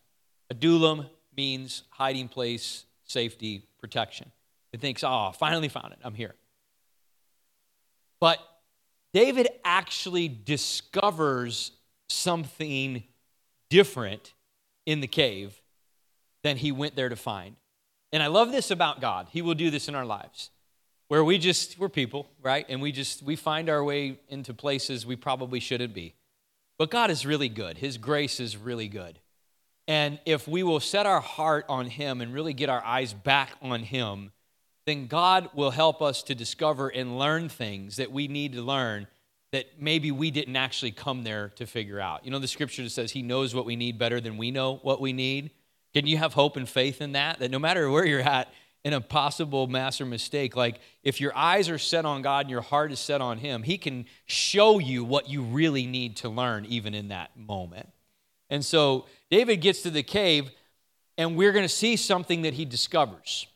Adullam 0.50 1.06
means 1.36 1.82
hiding 1.90 2.28
place, 2.28 2.84
safety, 3.04 3.66
protection. 3.78 4.30
He 4.70 4.78
thinks, 4.78 5.04
oh, 5.04 5.32
finally 5.38 5.68
found 5.68 5.92
it. 5.92 5.98
I'm 6.02 6.14
here. 6.14 6.34
But 8.20 8.38
David 9.12 9.48
actually 9.64 10.28
discovers 10.28 11.72
something 12.08 13.02
different 13.68 14.32
in 14.86 15.00
the 15.00 15.06
cave 15.06 15.60
than 16.42 16.56
he 16.56 16.72
went 16.72 16.96
there 16.96 17.08
to 17.08 17.16
find. 17.16 17.56
And 18.12 18.22
I 18.22 18.26
love 18.26 18.52
this 18.52 18.70
about 18.70 19.00
God. 19.00 19.28
He 19.30 19.42
will 19.42 19.54
do 19.54 19.70
this 19.70 19.88
in 19.88 19.94
our 19.94 20.04
lives. 20.04 20.50
Where 21.08 21.24
we 21.24 21.38
just 21.38 21.78
we're 21.78 21.88
people, 21.88 22.28
right? 22.42 22.64
And 22.68 22.80
we 22.80 22.92
just 22.92 23.22
we 23.22 23.36
find 23.36 23.68
our 23.68 23.84
way 23.84 24.18
into 24.28 24.54
places 24.54 25.04
we 25.04 25.16
probably 25.16 25.60
shouldn't 25.60 25.94
be. 25.94 26.14
But 26.78 26.90
God 26.90 27.10
is 27.10 27.26
really 27.26 27.48
good. 27.48 27.78
His 27.78 27.98
grace 27.98 28.40
is 28.40 28.56
really 28.56 28.88
good. 28.88 29.18
And 29.86 30.20
if 30.24 30.46
we 30.46 30.62
will 30.62 30.80
set 30.80 31.06
our 31.06 31.20
heart 31.20 31.66
on 31.68 31.86
him 31.86 32.20
and 32.20 32.32
really 32.32 32.54
get 32.54 32.68
our 32.68 32.84
eyes 32.84 33.12
back 33.12 33.52
on 33.60 33.82
him, 33.82 34.32
then 34.86 35.06
God 35.06 35.50
will 35.54 35.70
help 35.70 36.00
us 36.00 36.22
to 36.24 36.34
discover 36.34 36.88
and 36.88 37.18
learn 37.18 37.48
things 37.48 37.96
that 37.96 38.10
we 38.12 38.28
need 38.28 38.52
to 38.54 38.62
learn 38.62 39.06
that 39.52 39.66
maybe 39.78 40.10
we 40.10 40.30
didn't 40.30 40.56
actually 40.56 40.90
come 40.90 41.22
there 41.22 41.50
to 41.56 41.66
figure 41.66 42.00
out. 42.00 42.24
You 42.24 42.30
know, 42.30 42.38
the 42.38 42.48
scripture 42.48 42.88
says 42.88 43.12
he 43.12 43.22
knows 43.22 43.54
what 43.54 43.66
we 43.66 43.76
need 43.76 43.98
better 43.98 44.20
than 44.20 44.36
we 44.38 44.50
know 44.50 44.76
what 44.82 45.00
we 45.00 45.12
need. 45.12 45.50
Can 45.94 46.06
you 46.06 46.16
have 46.16 46.32
hope 46.32 46.56
and 46.56 46.68
faith 46.68 47.00
in 47.00 47.12
that? 47.12 47.38
That 47.38 47.50
no 47.50 47.58
matter 47.58 47.90
where 47.90 48.06
you're 48.06 48.20
at 48.20 48.48
in 48.82 48.94
a 48.94 49.00
possible 49.00 49.66
mass 49.66 50.00
or 50.00 50.06
mistake, 50.06 50.56
like 50.56 50.80
if 51.04 51.20
your 51.20 51.36
eyes 51.36 51.68
are 51.68 51.78
set 51.78 52.06
on 52.06 52.22
God 52.22 52.46
and 52.46 52.50
your 52.50 52.62
heart 52.62 52.92
is 52.92 52.98
set 52.98 53.20
on 53.20 53.38
Him, 53.38 53.62
He 53.62 53.76
can 53.76 54.06
show 54.24 54.78
you 54.78 55.04
what 55.04 55.28
you 55.28 55.42
really 55.42 55.86
need 55.86 56.16
to 56.16 56.30
learn 56.30 56.64
even 56.64 56.94
in 56.94 57.08
that 57.08 57.36
moment. 57.36 57.90
And 58.48 58.64
so 58.64 59.06
David 59.30 59.62
gets 59.62 59.82
to 59.82 59.90
the 59.90 60.02
cave, 60.02 60.50
and 61.16 61.36
we're 61.36 61.52
going 61.52 61.64
to 61.64 61.70
see 61.70 61.96
something 61.96 62.42
that 62.42 62.52
he 62.52 62.64
discovers. 62.64 63.46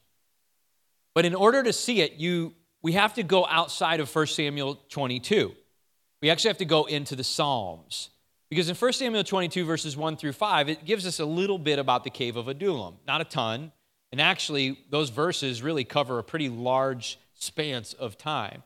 But 1.14 1.24
in 1.24 1.34
order 1.34 1.62
to 1.62 1.72
see 1.72 2.00
it, 2.00 2.14
you 2.14 2.54
we 2.82 2.92
have 2.92 3.14
to 3.14 3.22
go 3.22 3.46
outside 3.46 4.00
of 4.00 4.14
1 4.14 4.26
Samuel 4.28 4.78
22. 4.90 5.52
We 6.22 6.30
actually 6.30 6.48
have 6.48 6.58
to 6.58 6.64
go 6.64 6.84
into 6.84 7.14
the 7.16 7.24
Psalms. 7.24 8.10
Because 8.48 8.68
in 8.68 8.76
1 8.76 8.92
Samuel 8.92 9.24
22, 9.24 9.64
verses 9.64 9.96
1 9.96 10.16
through 10.16 10.32
5, 10.32 10.68
it 10.68 10.84
gives 10.84 11.06
us 11.06 11.18
a 11.18 11.24
little 11.24 11.58
bit 11.58 11.78
about 11.78 12.04
the 12.04 12.10
cave 12.10 12.36
of 12.36 12.48
Adullam. 12.48 12.96
Not 13.06 13.20
a 13.20 13.24
ton. 13.24 13.72
And 14.12 14.20
actually, 14.20 14.78
those 14.90 15.10
verses 15.10 15.62
really 15.62 15.84
cover 15.84 16.18
a 16.18 16.24
pretty 16.24 16.48
large 16.48 17.18
span 17.34 17.82
of 17.98 18.16
time. 18.16 18.62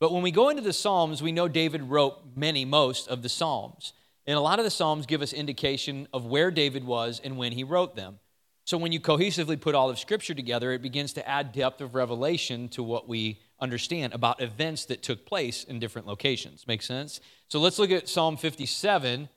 But 0.00 0.12
when 0.12 0.22
we 0.22 0.30
go 0.30 0.48
into 0.48 0.62
the 0.62 0.72
Psalms, 0.72 1.22
we 1.22 1.32
know 1.32 1.48
David 1.48 1.82
wrote 1.82 2.36
many, 2.36 2.64
most 2.64 3.08
of 3.08 3.22
the 3.22 3.28
Psalms. 3.28 3.92
And 4.26 4.36
a 4.36 4.40
lot 4.40 4.58
of 4.60 4.64
the 4.64 4.70
Psalms 4.70 5.06
give 5.06 5.22
us 5.22 5.32
indication 5.32 6.06
of 6.12 6.26
where 6.26 6.50
David 6.50 6.84
was 6.84 7.20
and 7.22 7.36
when 7.36 7.52
he 7.52 7.64
wrote 7.64 7.96
them. 7.96 8.20
So 8.64 8.78
when 8.78 8.92
you 8.92 9.00
cohesively 9.00 9.60
put 9.60 9.74
all 9.74 9.90
of 9.90 9.98
Scripture 9.98 10.34
together, 10.34 10.72
it 10.72 10.82
begins 10.82 11.14
to 11.14 11.26
add 11.28 11.52
depth 11.52 11.80
of 11.80 11.94
revelation 11.94 12.68
to 12.70 12.82
what 12.82 13.08
we 13.08 13.40
understand 13.60 14.12
about 14.12 14.40
events 14.40 14.84
that 14.86 15.02
took 15.02 15.26
place 15.26 15.64
in 15.64 15.78
different 15.78 16.06
locations. 16.06 16.66
Make 16.66 16.82
sense? 16.82 17.20
So 17.48 17.58
let's 17.58 17.78
look 17.78 17.90
at 17.90 18.08
Psalm 18.08 18.36
57, 18.36 19.28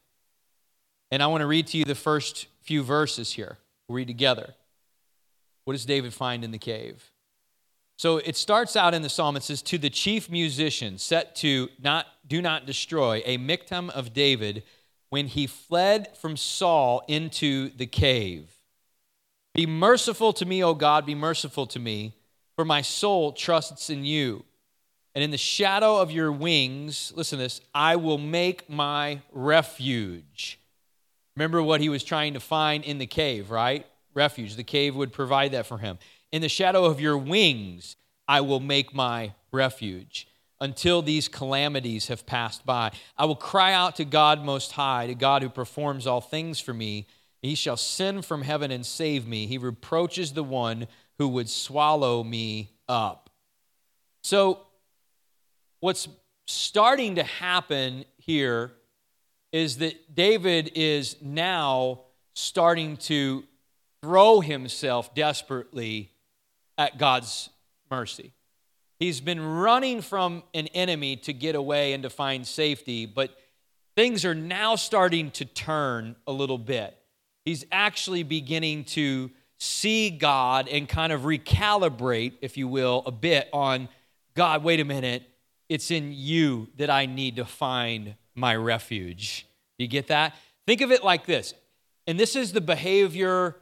and 1.10 1.24
I 1.24 1.28
want 1.28 1.42
to 1.42 1.48
read 1.48 1.68
to 1.68 1.78
you 1.78 1.86
the 1.86 1.96
first 1.96 2.48
few 2.62 2.84
verses 2.84 3.34
here. 3.34 3.58
We'll 3.88 3.98
read 3.98 4.08
together. 4.08 4.56
What 5.66 5.74
does 5.74 5.86
David 5.86 6.14
find 6.14 6.44
in 6.44 6.52
the 6.52 6.58
cave? 6.58 7.12
So 7.98 8.18
it 8.18 8.36
starts 8.36 8.76
out 8.76 8.94
in 8.94 9.04
the 9.04 9.10
psalm. 9.10 9.38
It 9.38 9.44
says, 9.44 9.62
"To 9.64 9.78
the 9.78 9.90
chief 9.90 10.30
musician, 10.30 10.98
set 10.98 11.36
to 11.38 11.70
not 11.78 12.08
do 12.28 12.42
not 12.42 12.66
destroy, 12.66 13.22
a 13.26 13.38
miktam 13.38 13.90
of 13.92 14.14
David, 14.14 14.64
when 15.10 15.28
he 15.28 15.46
fled 15.46 16.18
from 16.18 16.38
Saul 16.38 17.04
into 17.08 17.70
the 17.70 17.86
cave. 17.86 18.60
Be 19.54 19.66
merciful 19.66 20.34
to 20.34 20.46
me, 20.46 20.64
O 20.64 20.74
God, 20.74 21.06
be 21.06 21.14
merciful 21.14 21.68
to 21.68 21.78
me." 21.78 22.14
For 22.62 22.65
my 22.65 22.84
soul 22.84 23.32
trusts 23.32 23.89
in 23.89 24.06
you. 24.06 24.45
And 25.15 25.24
in 25.24 25.32
the 25.32 25.38
shadow 25.38 25.97
of 25.97 26.12
your 26.12 26.32
wings, 26.32 27.12
listen 27.15 27.39
to 27.39 27.43
this, 27.43 27.60
I 27.74 27.95
will 27.95 28.19
make 28.19 28.69
my 28.69 29.21
refuge. 29.32 30.60
Remember 31.36 31.63
what 31.63 31.82
he 31.82 31.89
was 31.89 32.04
trying 32.04 32.36
to 32.36 32.39
find 32.39 32.84
in 32.84 33.00
the 33.00 33.08
cave, 33.08 33.50
right? 33.50 33.88
Refuge. 34.13 34.58
The 34.58 34.63
cave 34.63 34.95
would 34.95 35.12
provide 35.12 35.54
that 35.54 35.65
for 35.65 35.80
him. 35.80 35.97
In 36.32 36.43
the 36.43 36.50
shadow 36.50 36.86
of 36.86 37.02
your 37.02 37.17
wings, 37.17 37.95
I 38.28 38.41
will 38.41 38.60
make 38.60 38.93
my 38.93 39.34
refuge 39.52 40.28
until 40.60 41.02
these 41.02 41.28
calamities 41.28 42.10
have 42.10 42.28
passed 42.28 42.63
by. 42.63 42.91
I 43.17 43.26
will 43.26 43.36
cry 43.36 43.74
out 43.74 43.95
to 43.95 44.06
God 44.06 44.45
Most 44.45 44.74
High, 44.74 45.08
to 45.08 45.15
God 45.15 45.41
who 45.41 45.50
performs 45.50 46.06
all 46.06 46.21
things 46.21 46.60
for 46.60 46.76
me. 46.76 47.08
He 47.41 47.56
shall 47.56 47.76
send 47.76 48.24
from 48.24 48.43
heaven 48.43 48.69
and 48.69 48.86
save 48.86 49.28
me. 49.28 49.47
He 49.47 49.58
reproaches 49.58 50.34
the 50.34 50.43
one 50.43 50.86
who 51.22 51.28
would 51.28 51.48
swallow 51.48 52.24
me 52.24 52.68
up. 52.90 53.30
So, 54.24 54.58
what's 55.80 56.08
starting 56.48 57.14
to 57.18 57.24
happen 57.24 58.06
here 58.18 58.72
is 59.52 59.78
that 59.78 60.16
David 60.16 60.72
is 60.74 61.18
now 61.22 62.00
starting 62.34 62.98
to 62.98 63.44
throw 64.02 64.40
himself 64.40 65.14
desperately 65.14 66.10
at 66.76 66.98
God's 66.98 67.50
mercy. 67.92 68.32
He's 68.98 69.22
been 69.22 69.46
running 69.46 70.02
from 70.02 70.42
an 70.56 70.70
enemy 70.70 71.18
to 71.18 71.34
get 71.34 71.54
away 71.54 71.94
and 71.94 72.02
to 72.02 72.10
find 72.10 72.48
safety, 72.48 73.06
but 73.06 73.38
things 73.96 74.26
are 74.26 74.34
now 74.34 74.76
starting 74.76 75.30
to 75.32 75.46
turn 75.46 76.16
a 76.26 76.32
little 76.32 76.58
bit. 76.58 76.98
He's 77.46 77.64
actually 77.72 78.24
beginning 78.24 78.86
to 78.86 79.30
see 79.62 80.10
God 80.10 80.67
and 80.67 80.89
kind 80.89 81.13
of 81.13 81.21
recalibrate, 81.21 82.34
if 82.41 82.58
you 82.58 82.67
will, 82.67 83.04
a 83.06 83.12
bit 83.12 83.47
on 83.54 83.89
God, 84.34 84.63
wait 84.63 84.80
a 84.80 84.86
minute, 84.86 85.21
it's 85.69 85.91
in 85.91 86.12
you 86.13 86.67
that 86.78 86.89
I 86.89 87.06
need 87.06 87.36
to 87.36 87.45
find 87.45 88.15
my 88.34 88.56
refuge. 88.56 89.45
You 89.78 89.88
get 89.88 90.08
that? 90.08 90.36
Think 90.65 90.82
of 90.82 90.91
it 90.91 91.04
like 91.04 91.28
this. 91.28 91.54
And 92.08 92.19
this 92.19 92.36
is 92.36 92.54
the 92.54 92.62
behavior 92.62 93.56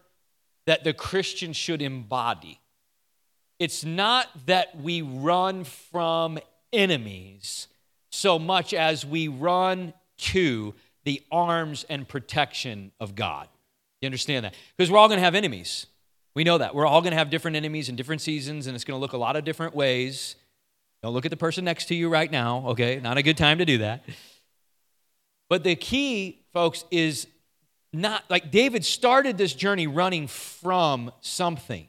that 0.67 0.85
the 0.85 0.93
Christian 0.93 1.51
should 1.51 1.81
embody. 1.81 2.61
It's 3.59 3.83
not 3.83 4.27
that 4.45 4.79
we 4.79 5.01
run 5.01 5.65
from 5.65 6.39
enemies 6.71 7.67
so 8.09 8.39
much 8.39 8.73
as 8.73 9.05
we 9.05 9.27
run 9.27 9.93
to 10.17 10.73
the 11.03 11.21
arms 11.29 11.85
and 11.89 12.07
protection 12.07 12.93
of 13.01 13.15
God. 13.15 13.49
You 14.01 14.07
understand 14.07 14.45
that? 14.45 14.53
Because 14.77 14.89
we're 14.89 14.97
all 14.97 15.07
going 15.07 15.17
to 15.19 15.23
have 15.23 15.35
enemies. 15.35 15.87
We 16.35 16.43
know 16.43 16.57
that. 16.57 16.73
We're 16.73 16.85
all 16.85 17.01
going 17.01 17.11
to 17.11 17.17
have 17.17 17.29
different 17.29 17.57
enemies 17.57 17.89
in 17.89 17.95
different 17.95 18.21
seasons, 18.21 18.67
and 18.67 18.75
it's 18.75 18.83
going 18.83 18.97
to 18.97 19.01
look 19.01 19.13
a 19.13 19.17
lot 19.17 19.35
of 19.35 19.43
different 19.43 19.75
ways. 19.75 20.35
Don't 21.03 21.13
look 21.13 21.25
at 21.25 21.31
the 21.31 21.37
person 21.37 21.65
next 21.65 21.85
to 21.85 21.95
you 21.95 22.09
right 22.09 22.31
now, 22.31 22.65
okay? 22.69 22.99
Not 23.01 23.17
a 23.17 23.23
good 23.23 23.37
time 23.37 23.57
to 23.57 23.65
do 23.65 23.79
that. 23.79 24.03
But 25.49 25.63
the 25.63 25.75
key, 25.75 26.43
folks, 26.53 26.85
is 26.91 27.27
not 27.91 28.23
like 28.29 28.51
David 28.51 28.85
started 28.85 29.37
this 29.37 29.53
journey 29.53 29.87
running 29.87 30.27
from 30.27 31.11
something, 31.21 31.87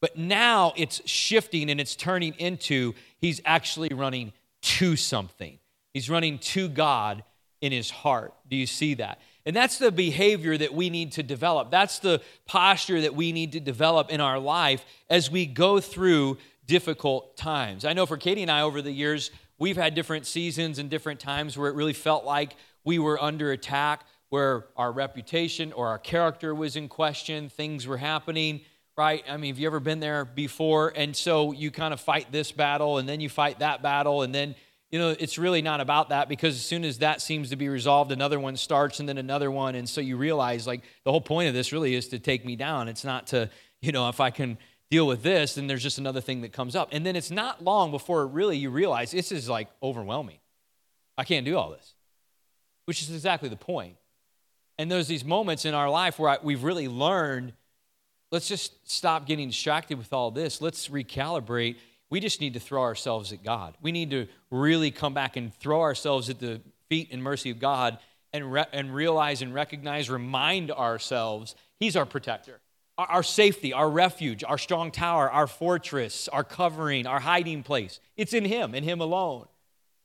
but 0.00 0.18
now 0.18 0.72
it's 0.76 1.00
shifting 1.08 1.70
and 1.70 1.80
it's 1.80 1.96
turning 1.96 2.34
into 2.38 2.94
he's 3.18 3.40
actually 3.44 3.88
running 3.92 4.32
to 4.62 4.96
something. 4.96 5.58
He's 5.94 6.10
running 6.10 6.38
to 6.38 6.68
God 6.68 7.24
in 7.60 7.72
his 7.72 7.90
heart. 7.90 8.34
Do 8.48 8.56
you 8.56 8.66
see 8.66 8.94
that? 8.94 9.18
And 9.46 9.56
that's 9.56 9.78
the 9.78 9.90
behavior 9.90 10.56
that 10.56 10.74
we 10.74 10.90
need 10.90 11.12
to 11.12 11.22
develop. 11.22 11.70
That's 11.70 11.98
the 11.98 12.20
posture 12.46 13.00
that 13.00 13.14
we 13.14 13.32
need 13.32 13.52
to 13.52 13.60
develop 13.60 14.10
in 14.10 14.20
our 14.20 14.38
life 14.38 14.84
as 15.08 15.30
we 15.30 15.46
go 15.46 15.80
through 15.80 16.38
difficult 16.66 17.36
times. 17.36 17.84
I 17.84 17.94
know 17.94 18.06
for 18.06 18.16
Katie 18.16 18.42
and 18.42 18.50
I 18.50 18.62
over 18.62 18.82
the 18.82 18.92
years, 18.92 19.30
we've 19.58 19.76
had 19.76 19.94
different 19.94 20.26
seasons 20.26 20.78
and 20.78 20.90
different 20.90 21.20
times 21.20 21.56
where 21.56 21.70
it 21.70 21.74
really 21.74 21.92
felt 21.92 22.24
like 22.24 22.54
we 22.84 22.98
were 22.98 23.20
under 23.22 23.52
attack, 23.52 24.04
where 24.28 24.66
our 24.76 24.92
reputation 24.92 25.72
or 25.72 25.88
our 25.88 25.98
character 25.98 26.54
was 26.54 26.76
in 26.76 26.88
question, 26.88 27.48
things 27.48 27.86
were 27.86 27.96
happening, 27.96 28.60
right? 28.96 29.24
I 29.28 29.36
mean, 29.36 29.54
have 29.54 29.58
you 29.58 29.66
ever 29.66 29.80
been 29.80 30.00
there 30.00 30.24
before? 30.24 30.92
And 30.94 31.16
so 31.16 31.52
you 31.52 31.70
kind 31.70 31.92
of 31.92 32.00
fight 32.00 32.30
this 32.30 32.52
battle 32.52 32.98
and 32.98 33.08
then 33.08 33.20
you 33.20 33.28
fight 33.28 33.58
that 33.60 33.82
battle 33.82 34.22
and 34.22 34.34
then 34.34 34.54
you 34.90 34.98
know, 34.98 35.14
it's 35.18 35.38
really 35.38 35.62
not 35.62 35.80
about 35.80 36.08
that 36.08 36.28
because 36.28 36.56
as 36.56 36.62
soon 36.62 36.84
as 36.84 36.98
that 36.98 37.20
seems 37.20 37.50
to 37.50 37.56
be 37.56 37.68
resolved, 37.68 38.10
another 38.10 38.40
one 38.40 38.56
starts 38.56 38.98
and 38.98 39.08
then 39.08 39.18
another 39.18 39.50
one. 39.50 39.76
And 39.76 39.88
so 39.88 40.00
you 40.00 40.16
realize, 40.16 40.66
like, 40.66 40.82
the 41.04 41.12
whole 41.12 41.20
point 41.20 41.48
of 41.48 41.54
this 41.54 41.72
really 41.72 41.94
is 41.94 42.08
to 42.08 42.18
take 42.18 42.44
me 42.44 42.56
down. 42.56 42.88
It's 42.88 43.04
not 43.04 43.28
to, 43.28 43.50
you 43.80 43.92
know, 43.92 44.08
if 44.08 44.20
I 44.20 44.30
can 44.30 44.58
deal 44.90 45.06
with 45.06 45.22
this, 45.22 45.54
then 45.54 45.68
there's 45.68 45.82
just 45.82 45.98
another 45.98 46.20
thing 46.20 46.40
that 46.40 46.52
comes 46.52 46.74
up. 46.74 46.88
And 46.90 47.06
then 47.06 47.14
it's 47.14 47.30
not 47.30 47.62
long 47.62 47.92
before 47.92 48.26
really 48.26 48.56
you 48.56 48.70
realize 48.70 49.12
this 49.12 49.30
is 49.30 49.48
like 49.48 49.68
overwhelming. 49.80 50.38
I 51.16 51.22
can't 51.22 51.46
do 51.46 51.56
all 51.56 51.70
this, 51.70 51.94
which 52.86 53.00
is 53.00 53.10
exactly 53.10 53.48
the 53.48 53.56
point. 53.56 53.96
And 54.76 54.90
there's 54.90 55.06
these 55.06 55.24
moments 55.24 55.64
in 55.64 55.74
our 55.74 55.88
life 55.88 56.18
where 56.18 56.30
I, 56.30 56.38
we've 56.42 56.64
really 56.64 56.88
learned 56.88 57.52
let's 58.32 58.48
just 58.48 58.90
stop 58.90 59.26
getting 59.26 59.48
distracted 59.48 59.98
with 59.98 60.12
all 60.12 60.30
this. 60.30 60.60
Let's 60.60 60.88
recalibrate 60.88 61.76
we 62.10 62.18
just 62.20 62.40
need 62.40 62.54
to 62.54 62.60
throw 62.60 62.82
ourselves 62.82 63.32
at 63.32 63.42
God. 63.42 63.76
We 63.80 63.92
need 63.92 64.10
to 64.10 64.26
really 64.50 64.90
come 64.90 65.14
back 65.14 65.36
and 65.36 65.54
throw 65.54 65.80
ourselves 65.80 66.28
at 66.28 66.40
the 66.40 66.60
feet 66.88 67.08
and 67.12 67.22
mercy 67.22 67.50
of 67.50 67.60
God 67.60 67.98
and, 68.32 68.52
re- 68.52 68.66
and 68.72 68.94
realize 68.94 69.42
and 69.42 69.54
recognize, 69.54 70.10
remind 70.10 70.70
ourselves 70.70 71.54
He's 71.78 71.96
our 71.96 72.04
protector, 72.04 72.60
our, 72.98 73.06
our 73.06 73.22
safety, 73.22 73.72
our 73.72 73.88
refuge, 73.88 74.44
our 74.44 74.58
strong 74.58 74.90
tower, 74.90 75.30
our 75.30 75.46
fortress, 75.46 76.28
our 76.28 76.44
covering, 76.44 77.06
our 77.06 77.20
hiding 77.20 77.62
place. 77.62 78.00
It's 78.16 78.34
in 78.34 78.44
Him 78.44 78.74
and 78.74 78.84
Him 78.84 79.00
alone. 79.00 79.46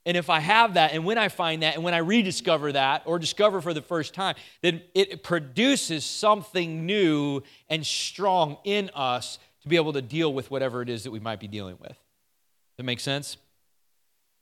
And 0.06 0.16
if 0.16 0.30
I 0.30 0.38
have 0.38 0.74
that, 0.74 0.92
and 0.92 1.04
when 1.04 1.18
I 1.18 1.28
find 1.28 1.64
that, 1.64 1.74
and 1.74 1.82
when 1.82 1.92
I 1.92 1.98
rediscover 1.98 2.70
that, 2.72 3.02
or 3.06 3.18
discover 3.18 3.60
for 3.60 3.74
the 3.74 3.82
first 3.82 4.14
time, 4.14 4.36
then 4.62 4.80
it 4.94 5.24
produces 5.24 6.04
something 6.04 6.86
new 6.86 7.42
and 7.68 7.84
strong 7.84 8.56
in 8.62 8.88
us 8.94 9.40
to 9.66 9.70
be 9.70 9.74
able 9.74 9.92
to 9.92 10.00
deal 10.02 10.32
with 10.32 10.48
whatever 10.48 10.80
it 10.80 10.88
is 10.88 11.02
that 11.02 11.10
we 11.10 11.18
might 11.18 11.40
be 11.40 11.48
dealing 11.48 11.76
with. 11.80 11.88
Does 11.88 12.76
that 12.78 12.84
make 12.84 13.00
sense? 13.00 13.36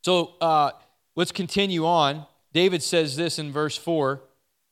So 0.03 0.35
uh, 0.39 0.73
let's 1.17 1.33
continue 1.33 1.87
on. 1.87 2.27
David 2.53 2.83
says 2.83 3.17
this 3.17 3.39
in 3.39 3.51
verse 3.51 3.75
4. 3.75 4.21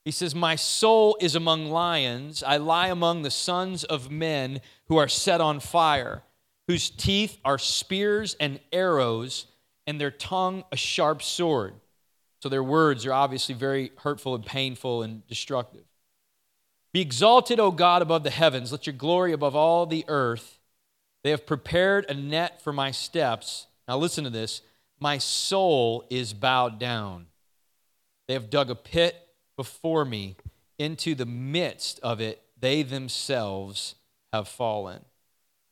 He 0.05 0.11
says, 0.11 0.35
My 0.35 0.57
soul 0.57 1.17
is 1.23 1.35
among 1.35 1.71
lions. 1.71 2.43
I 2.43 2.59
lie 2.59 2.89
among 2.89 3.23
the 3.23 3.31
sons 3.31 3.83
of 3.85 4.11
men 4.11 4.61
who 4.89 4.99
are 4.99 5.09
set 5.09 5.41
on 5.41 5.59
fire, 5.59 6.23
whose 6.69 6.91
teeth 6.91 7.39
are 7.47 7.57
spears 7.57 8.37
and 8.39 8.61
arrows, 8.75 9.47
and 9.87 9.99
their 9.99 10.11
tongue 10.11 10.65
a 10.71 10.77
sharp 10.77 11.23
sword. 11.23 11.73
So 12.43 12.51
their 12.51 12.63
words 12.63 13.07
are 13.07 13.15
obviously 13.15 13.55
very 13.55 13.91
hurtful 13.97 14.35
and 14.35 14.45
painful 14.45 15.03
and 15.03 15.27
destructive. 15.29 15.85
Be 16.93 17.01
exalted, 17.01 17.59
O 17.59 17.71
God, 17.71 18.03
above 18.03 18.23
the 18.23 18.31
heavens. 18.31 18.71
Let 18.71 18.87
your 18.87 18.95
glory 18.95 19.33
above 19.33 19.57
all 19.57 19.87
the 19.87 20.05
earth. 20.09 20.59
They 21.25 21.31
have 21.31 21.47
prepared 21.47 22.05
a 22.09 22.15
net 22.15 22.61
for 22.61 22.73
my 22.73 22.91
steps. 22.91 23.67
Now, 23.89 23.97
listen 23.97 24.25
to 24.25 24.31
this. 24.31 24.61
My 25.01 25.19
soul 25.19 26.05
is 26.11 26.35
bowed 26.35 26.79
down. 26.79 27.27
They 28.29 28.35
have 28.35 28.51
dug 28.51 28.71
a 28.71 28.75
pit 28.75 29.17
before 29.57 30.05
me. 30.05 30.37
Into 30.79 31.15
the 31.15 31.27
midst 31.27 32.01
of 32.01 32.21
it, 32.21 32.43
they 32.59 32.83
themselves 32.83 33.95
have 34.33 34.49
fallen. 34.49 35.05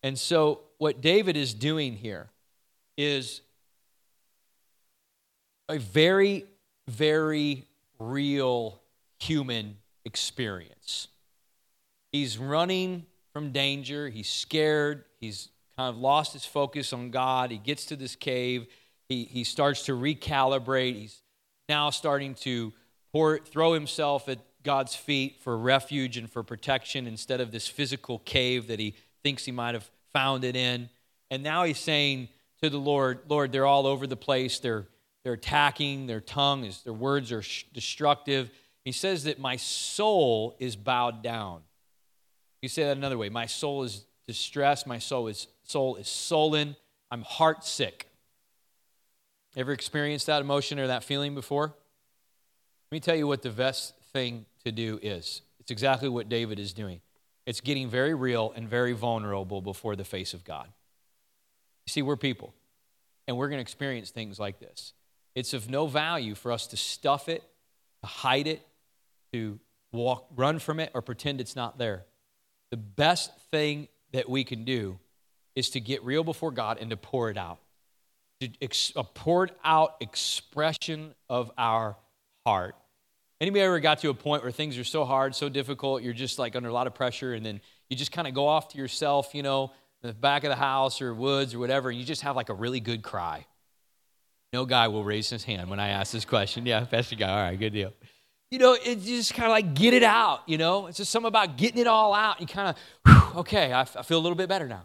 And 0.03 0.19
so, 0.19 0.61
what 0.79 1.01
David 1.01 1.37
is 1.37 1.53
doing 1.53 1.97
here 1.97 2.31
is 2.97 3.41
a 5.69 5.79
very, 5.79 6.45
very 6.87 7.67
real 7.99 8.81
human 9.19 9.77
experience. 10.05 11.09
He's 12.13 12.39
running 12.39 13.07
from 13.33 13.53
danger, 13.53 14.09
he's 14.09 14.29
scared, 14.29 15.05
he's 15.21 15.49
kind 15.77 15.95
of 15.95 16.01
lost 16.01 16.33
his 16.33 16.45
focus 16.45 16.93
on 16.93 17.11
God. 17.11 17.51
He 17.51 17.59
gets 17.59 17.87
to 17.87 17.97
this 17.97 18.17
cave, 18.17 18.67
he, 19.09 19.25
he 19.25 19.45
starts 19.45 19.85
to 19.87 19.93
recalibrate. 19.93 20.95
He's 20.95 21.23
now 21.69 21.91
starting 21.91 22.35
to 22.37 22.73
pour, 23.13 23.39
throw 23.39 23.73
himself 23.73 24.29
at 24.29 24.39
God's 24.63 24.95
feet 24.95 25.41
for 25.41 25.57
refuge 25.57 26.17
and 26.17 26.31
for 26.31 26.43
protection 26.43 27.07
instead 27.07 27.41
of 27.41 27.51
this 27.51 27.67
physical 27.67 28.19
cave 28.21 28.69
that 28.69 28.79
he 28.79 28.95
thinks 29.23 29.45
he 29.45 29.53
might 29.53 29.75
have 29.75 29.91
found 30.13 30.45
it 30.45 30.57
in. 30.57 30.89
And 31.31 31.43
now 31.43 31.65
he's 31.65 31.79
saying 31.79 32.29
to 32.63 32.71
the 32.71 32.79
Lord, 32.79 33.21
Lord, 33.29 33.53
they're 33.53 33.67
all 33.67 33.87
over 33.87 34.07
the 34.07 34.17
place. 34.17 34.59
They're, 34.59 34.87
they're 35.25 35.35
attacking. 35.35 36.07
Their 36.07 36.21
tongue 36.21 36.65
is, 36.65 36.83
their 36.83 36.93
words 36.93 37.33
are 37.33 37.43
destructive. 37.73 38.51
He 38.85 38.93
says 38.93 39.25
that 39.25 39.39
my 39.39 39.57
soul 39.57 40.57
is 40.59 40.77
bowed 40.77 41.23
down. 41.23 41.63
You 42.63 42.69
say 42.69 42.85
that 42.85 42.97
another 42.97 43.19
way. 43.19 43.29
My 43.29 43.47
soul 43.47 43.83
is 43.83 44.05
distressed. 44.27 44.87
My 44.87 44.99
soul 44.99 45.29
is, 45.29 45.47
soul 45.65 45.97
is 45.97 46.09
sullen. 46.09 46.77
I'm 47.11 47.23
heart 47.23 47.65
sick. 47.65 48.07
Ever 49.57 49.73
experienced 49.73 50.27
that 50.27 50.41
emotion 50.41 50.79
or 50.79 50.87
that 50.87 51.05
feeling 51.05 51.35
before? 51.35 51.75
Let 52.91 52.97
me 52.97 53.01
tell 53.01 53.17
you 53.17 53.27
what 53.27 53.43
the 53.43 53.51
best 53.51 53.95
thing 54.13 54.47
to 54.65 54.73
do 54.73 54.99
is. 55.03 55.43
It's 55.59 55.71
exactly 55.71 56.09
what 56.09 56.29
David 56.29 56.59
is 56.59 56.73
doing. 56.73 57.01
It's 57.47 57.61
getting 57.61 57.89
very 57.89 58.15
real 58.15 58.53
and 58.55 58.69
very 58.69 58.93
vulnerable 58.93 59.61
before 59.61 59.97
the 59.97 60.05
face 60.05 60.35
of 60.35 60.45
God. 60.45 60.67
You 61.87 61.91
see, 61.91 62.03
we're 62.03 62.17
people, 62.17 62.55
and 63.27 63.37
we're 63.37 63.49
going 63.49 63.59
to 63.59 63.63
experience 63.63 64.11
things 64.11 64.39
like 64.39 64.61
this. 64.61 64.93
It's 65.35 65.53
of 65.55 65.71
no 65.71 65.87
value 65.87 66.35
for 66.35 66.53
us 66.53 66.67
to 66.69 66.77
stuff 66.77 67.29
it, 67.29 67.43
to 68.03 68.07
hide 68.07 68.47
it, 68.47 68.63
to 69.33 69.59
walk, 69.93 70.27
run 70.35 70.59
from 70.59 70.81
it, 70.81 70.91
or 70.95 71.03
pretend 71.03 71.41
it's 71.41 71.57
not 71.57 71.79
there. 71.79 72.05
The 72.71 72.77
best 72.77 73.33
thing 73.51 73.89
that 74.13 74.29
we 74.29 74.45
can 74.45 74.65
do 74.65 74.99
is 75.55 75.71
to 75.71 75.81
get 75.81 76.05
real 76.05 76.25
before 76.25 76.53
God 76.53 76.79
and 76.81 76.91
to 76.91 76.97
pour 76.97 77.31
it 77.31 77.37
out. 77.37 77.59
to 78.41 78.49
A 78.97 79.05
poured 79.05 79.53
out 79.65 79.97
expression 80.01 81.15
of 81.29 81.51
our 81.59 81.97
heart. 82.47 82.77
Anybody 83.41 83.63
ever 83.63 83.81
got 83.81 84.01
to 84.01 84.11
a 84.11 84.15
point 84.15 84.43
where 84.43 84.53
things 84.53 84.79
are 84.79 84.85
so 84.85 85.05
hard, 85.05 85.35
so 85.35 85.49
difficult, 85.49 86.03
you're 86.03 86.13
just 86.13 86.39
like 86.39 86.55
under 86.55 86.69
a 86.69 86.73
lot 86.73 86.87
of 86.87 86.95
pressure, 86.95 87.33
and 87.33 87.45
then 87.45 87.61
you 87.89 87.97
just 87.97 88.13
kind 88.13 88.29
of 88.29 88.35
go 88.35 88.47
off 88.47 88.69
to 88.69 88.79
yourself, 88.79 89.35
you 89.35 89.43
know, 89.43 89.73
the 90.03 90.13
back 90.13 90.45
of 90.45 90.51
the 90.51 90.57
house 90.57 91.01
or 91.01 91.15
woods 91.15 91.55
or 91.55 91.59
whatever, 91.59 91.91
and 91.91 91.99
you 91.99 92.05
just 92.05 92.23
have 92.23 92.37
like 92.37 92.51
a 92.51 92.55
really 92.55 92.81
good 92.81 93.03
cry. 93.03 93.47
No 94.53 94.67
guy 94.67 94.89
will 94.89 95.05
raise 95.05 95.31
his 95.31 95.45
hand 95.45 95.71
when 95.71 95.81
I 95.81 95.89
ask 95.89 96.13
this 96.13 96.25
question. 96.25 96.67
Yeah, 96.67 96.85
Pastor 96.85 97.17
Guy, 97.17 97.29
all 97.29 97.37
right, 97.37 97.59
good 97.59 97.73
deal 97.73 97.93
you 98.51 98.59
know, 98.59 98.75
it 98.75 99.01
just 99.03 99.35
kind 99.35 99.47
of 99.47 99.53
like 99.53 99.75
get 99.75 99.95
it 99.95 100.03
out, 100.03 100.41
you 100.47 100.59
know? 100.59 100.87
It's 100.87 100.97
just 100.97 101.13
something 101.13 101.29
about 101.29 101.57
getting 101.57 101.79
it 101.81 101.87
all 101.87 102.13
out. 102.13 102.41
You 102.41 102.47
kind 102.47 102.75
of, 103.07 103.37
okay, 103.37 103.73
I, 103.73 103.85
feel 103.85 104.19
a 104.19 104.21
little 104.21 104.37
bit 104.37 104.49
better 104.49 104.67
now. 104.67 104.85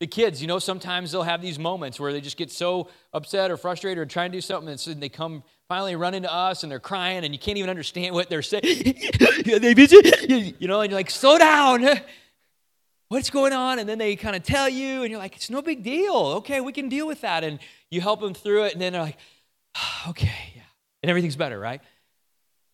The 0.00 0.06
kids, 0.06 0.40
you 0.40 0.48
know, 0.48 0.58
sometimes 0.58 1.12
they'll 1.12 1.22
have 1.22 1.42
these 1.42 1.58
moments 1.58 2.00
where 2.00 2.12
they 2.12 2.20
just 2.20 2.36
get 2.36 2.50
so 2.50 2.88
upset 3.12 3.50
or 3.50 3.56
frustrated 3.56 3.98
or 3.98 4.06
trying 4.06 4.32
to 4.32 4.38
do 4.38 4.40
something, 4.40 4.70
and 4.70 4.80
so 4.80 4.94
they 4.94 5.10
come 5.10 5.42
finally 5.68 5.94
run 5.94 6.14
into 6.14 6.32
us 6.32 6.62
and 6.62 6.72
they're 6.72 6.80
crying, 6.80 7.22
and 7.22 7.34
you 7.34 7.38
can't 7.38 7.58
even 7.58 7.68
understand 7.68 8.14
what 8.14 8.30
they're 8.30 8.42
saying. 8.42 8.64
you 9.44 10.66
know, 10.66 10.80
and 10.80 10.90
you're 10.90 10.98
like, 10.98 11.10
slow 11.10 11.38
down. 11.38 11.86
what's 13.08 13.28
going 13.28 13.52
on? 13.52 13.78
And 13.78 13.88
then 13.88 13.98
they 13.98 14.16
kind 14.16 14.34
of 14.34 14.42
tell 14.42 14.68
you, 14.68 15.02
and 15.02 15.10
you're 15.10 15.18
like, 15.18 15.36
it's 15.36 15.50
no 15.50 15.60
big 15.60 15.82
deal. 15.82 16.16
Okay, 16.38 16.60
we 16.60 16.72
can 16.72 16.88
deal 16.88 17.06
with 17.06 17.20
that. 17.20 17.44
And 17.44 17.58
you 17.90 18.00
help 18.00 18.20
them 18.20 18.34
through 18.34 18.64
it, 18.64 18.72
and 18.72 18.80
then 18.80 18.94
they're 18.94 19.02
like, 19.02 19.18
okay, 20.08 20.52
yeah. 20.56 20.62
And 21.02 21.10
everything's 21.10 21.36
better, 21.36 21.58
right? 21.58 21.82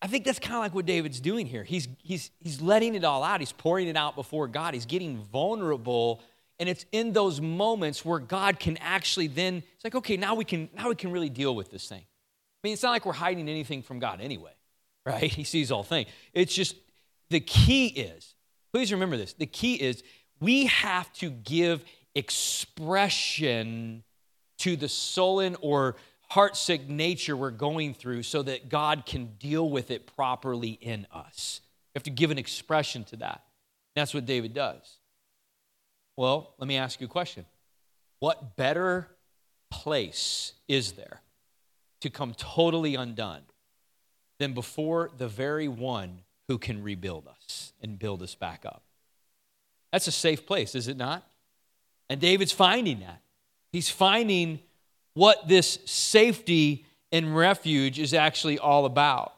I 0.01 0.07
think 0.07 0.25
that's 0.25 0.39
kind 0.39 0.55
of 0.55 0.61
like 0.61 0.75
what 0.75 0.85
David's 0.85 1.19
doing 1.19 1.47
here. 1.47 1.63
He's, 1.63 1.87
he's, 2.03 2.29
he's 2.39 2.61
letting 2.61 2.95
it 2.95 3.03
all 3.03 3.23
out, 3.23 3.39
he's 3.39 3.51
pouring 3.51 3.87
it 3.87 3.97
out 3.97 4.15
before 4.15 4.47
God, 4.47 4.73
he's 4.73 4.85
getting 4.85 5.17
vulnerable. 5.17 6.21
And 6.59 6.67
it's 6.67 6.85
in 6.91 7.13
those 7.13 7.39
moments 7.39 8.03
where 8.03 8.19
God 8.19 8.59
can 8.59 8.77
actually 8.77 9.27
then, 9.27 9.57
it's 9.75 9.83
like, 9.83 9.95
okay, 9.95 10.17
now 10.17 10.35
we 10.35 10.43
can, 10.43 10.69
now 10.75 10.89
we 10.89 10.95
can 10.95 11.11
really 11.11 11.29
deal 11.29 11.55
with 11.55 11.69
this 11.69 11.87
thing. 11.87 12.01
I 12.01 12.59
mean, 12.63 12.73
it's 12.73 12.83
not 12.83 12.91
like 12.91 13.05
we're 13.05 13.13
hiding 13.13 13.47
anything 13.47 13.83
from 13.83 13.99
God 13.99 14.21
anyway, 14.21 14.53
right? 15.05 15.31
He 15.31 15.43
sees 15.43 15.71
all 15.71 15.83
things. 15.83 16.09
It's 16.33 16.53
just 16.53 16.75
the 17.29 17.39
key 17.39 17.87
is, 17.87 18.35
please 18.71 18.91
remember 18.91 19.17
this 19.17 19.33
the 19.33 19.45
key 19.45 19.75
is 19.75 20.03
we 20.39 20.65
have 20.65 21.11
to 21.13 21.29
give 21.29 21.83
expression 22.15 24.03
to 24.59 24.75
the 24.75 24.89
sullen 24.89 25.55
or 25.61 25.95
heartsick 26.31 26.87
nature 26.87 27.37
we're 27.37 27.51
going 27.51 27.93
through 27.93 28.23
so 28.23 28.43
that 28.43 28.69
God 28.69 29.05
can 29.05 29.33
deal 29.39 29.69
with 29.69 29.91
it 29.91 30.07
properly 30.15 30.71
in 30.81 31.07
us. 31.11 31.61
We 31.93 31.99
have 31.99 32.03
to 32.03 32.09
give 32.09 32.31
an 32.31 32.37
expression 32.37 33.03
to 33.05 33.17
that. 33.17 33.43
That's 33.95 34.13
what 34.13 34.25
David 34.25 34.53
does. 34.53 34.97
Well, 36.15 36.53
let 36.57 36.67
me 36.67 36.77
ask 36.77 36.99
you 36.99 37.07
a 37.07 37.09
question. 37.09 37.45
What 38.19 38.55
better 38.55 39.07
place 39.69 40.53
is 40.67 40.93
there 40.93 41.21
to 42.01 42.09
come 42.09 42.33
totally 42.33 42.95
undone 42.95 43.41
than 44.39 44.53
before 44.53 45.11
the 45.17 45.27
very 45.27 45.67
one 45.67 46.21
who 46.47 46.57
can 46.57 46.83
rebuild 46.83 47.27
us 47.27 47.73
and 47.81 47.99
build 47.99 48.21
us 48.21 48.35
back 48.35 48.65
up? 48.65 48.83
That's 49.91 50.07
a 50.07 50.11
safe 50.11 50.45
place, 50.45 50.75
is 50.75 50.87
it 50.87 50.97
not? 50.97 51.27
And 52.09 52.19
David's 52.19 52.51
finding 52.51 52.99
that. 52.99 53.21
He's 53.71 53.89
finding 53.89 54.59
what 55.17 55.47
this 55.47 55.79
safety 55.85 56.85
and 57.11 57.35
refuge 57.35 57.97
is 57.97 58.13
actually 58.13 58.59
all 58.59 58.85
about. 58.85 59.33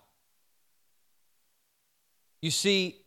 You 2.42 2.52
see, 2.52 2.98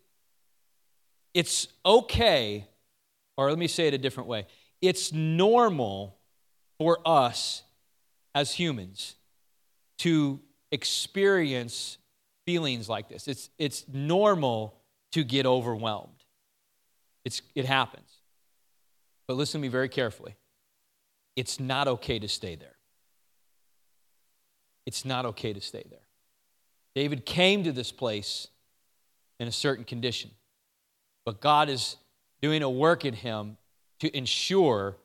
it's 1.35 1.69
okay, 1.85 2.67
or 3.37 3.51
let 3.51 3.59
me 3.59 3.67
say 3.67 3.89
it 3.89 3.95
a 3.95 3.99
different 3.99 4.29
way 4.29 4.47
it's 4.81 5.13
normal 5.13 6.17
for 6.79 6.99
us 7.07 7.63
as 8.35 8.53
humans 8.53 9.17
to 9.99 10.41
experience 10.73 11.99
feelings 12.47 12.89
like 12.89 13.09
this. 13.09 13.29
It's, 13.29 13.51
it's 13.59 13.85
normal 13.93 14.81
to 15.13 15.23
get 15.23 15.47
overwhelmed. 15.47 16.25
It's, 17.25 17.43
it 17.55 17.67
happens. 17.67 18.11
But 19.29 19.37
listen 19.37 19.61
to 19.61 19.63
me 19.63 19.69
very 19.69 19.89
carefully 19.89 20.35
it's 21.37 21.59
not 21.59 21.89
okay 21.89 22.19
to 22.19 22.29
stay 22.29 22.57
there. 22.57 22.77
It's 24.87 25.05
not 25.05 25.27
okay 25.27 25.53
to 25.53 25.61
stay 25.61 25.85
there. 25.89 25.99
David 26.95 27.25
came 27.25 27.65
to 27.65 27.73
this 27.73 27.93
place 27.93 28.49
in 29.41 29.49
a 29.49 29.53
certain 29.53 29.85
condition, 29.85 30.31
but 31.25 31.41
God 31.41 31.69
is 31.69 31.97
doing 32.41 32.63
a 32.63 32.71
work 32.71 33.05
in 33.05 33.15
him 33.15 33.57
to 34.01 34.15
ensure 34.17 34.97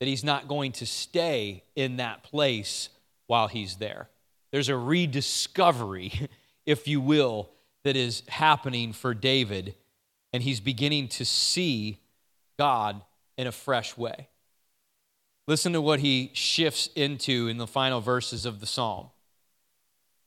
that 0.00 0.06
he's 0.06 0.24
not 0.24 0.48
going 0.48 0.72
to 0.72 0.86
stay 0.86 1.64
in 1.74 1.96
that 1.96 2.22
place 2.22 2.88
while 3.26 3.48
he's 3.48 3.76
there. 3.76 4.08
There's 4.52 4.68
a 4.68 4.76
rediscovery, 4.76 6.28
if 6.66 6.86
you 6.86 7.00
will, 7.00 7.50
that 7.84 7.96
is 7.96 8.22
happening 8.28 8.92
for 8.92 9.14
David, 9.14 9.74
and 10.32 10.42
he's 10.42 10.60
beginning 10.60 11.08
to 11.08 11.24
see 11.24 12.00
God 12.58 13.00
in 13.36 13.46
a 13.46 13.52
fresh 13.52 13.96
way. 13.96 14.28
Listen 15.46 15.72
to 15.72 15.80
what 15.80 16.00
he 16.00 16.30
shifts 16.32 16.88
into 16.96 17.48
in 17.48 17.58
the 17.58 17.66
final 17.66 18.00
verses 18.00 18.44
of 18.46 18.60
the 18.60 18.66
psalm. 18.66 19.10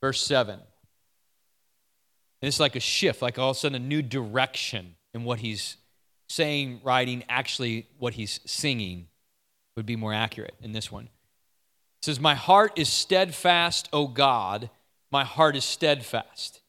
Verse 0.00 0.20
7. 0.24 0.54
And 0.54 2.48
it's 2.48 2.60
like 2.60 2.76
a 2.76 2.80
shift, 2.80 3.20
like 3.20 3.38
all 3.38 3.50
of 3.50 3.56
a 3.56 3.60
sudden 3.60 3.82
a 3.82 3.84
new 3.84 4.00
direction 4.00 4.94
in 5.12 5.24
what 5.24 5.40
he's 5.40 5.76
saying, 6.28 6.80
writing, 6.82 7.24
actually 7.28 7.86
what 7.98 8.14
he's 8.14 8.40
singing 8.46 9.08
would 9.76 9.84
be 9.84 9.96
more 9.96 10.14
accurate 10.14 10.54
in 10.62 10.72
this 10.72 10.90
one. 10.90 11.04
It 11.04 12.04
says, 12.04 12.18
My 12.18 12.34
heart 12.34 12.72
is 12.76 12.88
steadfast, 12.88 13.88
O 13.92 14.06
God, 14.06 14.70
my 15.10 15.24
heart 15.24 15.56
is 15.56 15.64
steadfast. 15.64 16.60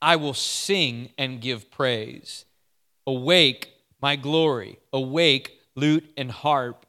I 0.00 0.16
will 0.16 0.34
sing 0.34 1.10
and 1.16 1.40
give 1.40 1.70
praise. 1.70 2.44
Awake, 3.06 3.68
my 4.00 4.16
glory. 4.16 4.78
Awake, 4.92 5.52
lute 5.76 6.10
and 6.16 6.30
harp. 6.30 6.86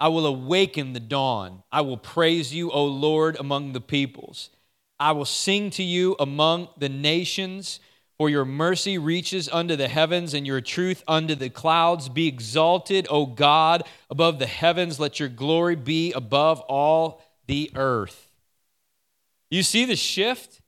I 0.00 0.08
will 0.08 0.26
awaken 0.26 0.94
the 0.94 1.00
dawn. 1.00 1.62
I 1.70 1.82
will 1.82 1.98
praise 1.98 2.54
you, 2.54 2.70
O 2.70 2.84
Lord, 2.86 3.36
among 3.38 3.72
the 3.72 3.80
peoples. 3.80 4.48
I 4.98 5.12
will 5.12 5.26
sing 5.26 5.70
to 5.70 5.82
you 5.82 6.16
among 6.18 6.68
the 6.78 6.88
nations, 6.88 7.80
for 8.16 8.30
your 8.30 8.44
mercy 8.44 8.98
reaches 8.98 9.48
unto 9.48 9.76
the 9.76 9.88
heavens 9.88 10.34
and 10.34 10.46
your 10.46 10.60
truth 10.60 11.02
unto 11.06 11.34
the 11.34 11.50
clouds. 11.50 12.08
Be 12.08 12.28
exalted, 12.28 13.06
O 13.10 13.26
God, 13.26 13.82
above 14.10 14.38
the 14.38 14.46
heavens. 14.46 14.98
Let 14.98 15.20
your 15.20 15.28
glory 15.28 15.76
be 15.76 16.12
above 16.12 16.60
all 16.60 17.22
the 17.46 17.70
earth. 17.74 18.30
You 19.50 19.62
see 19.62 19.84
the 19.84 19.96
shift? 19.96 20.60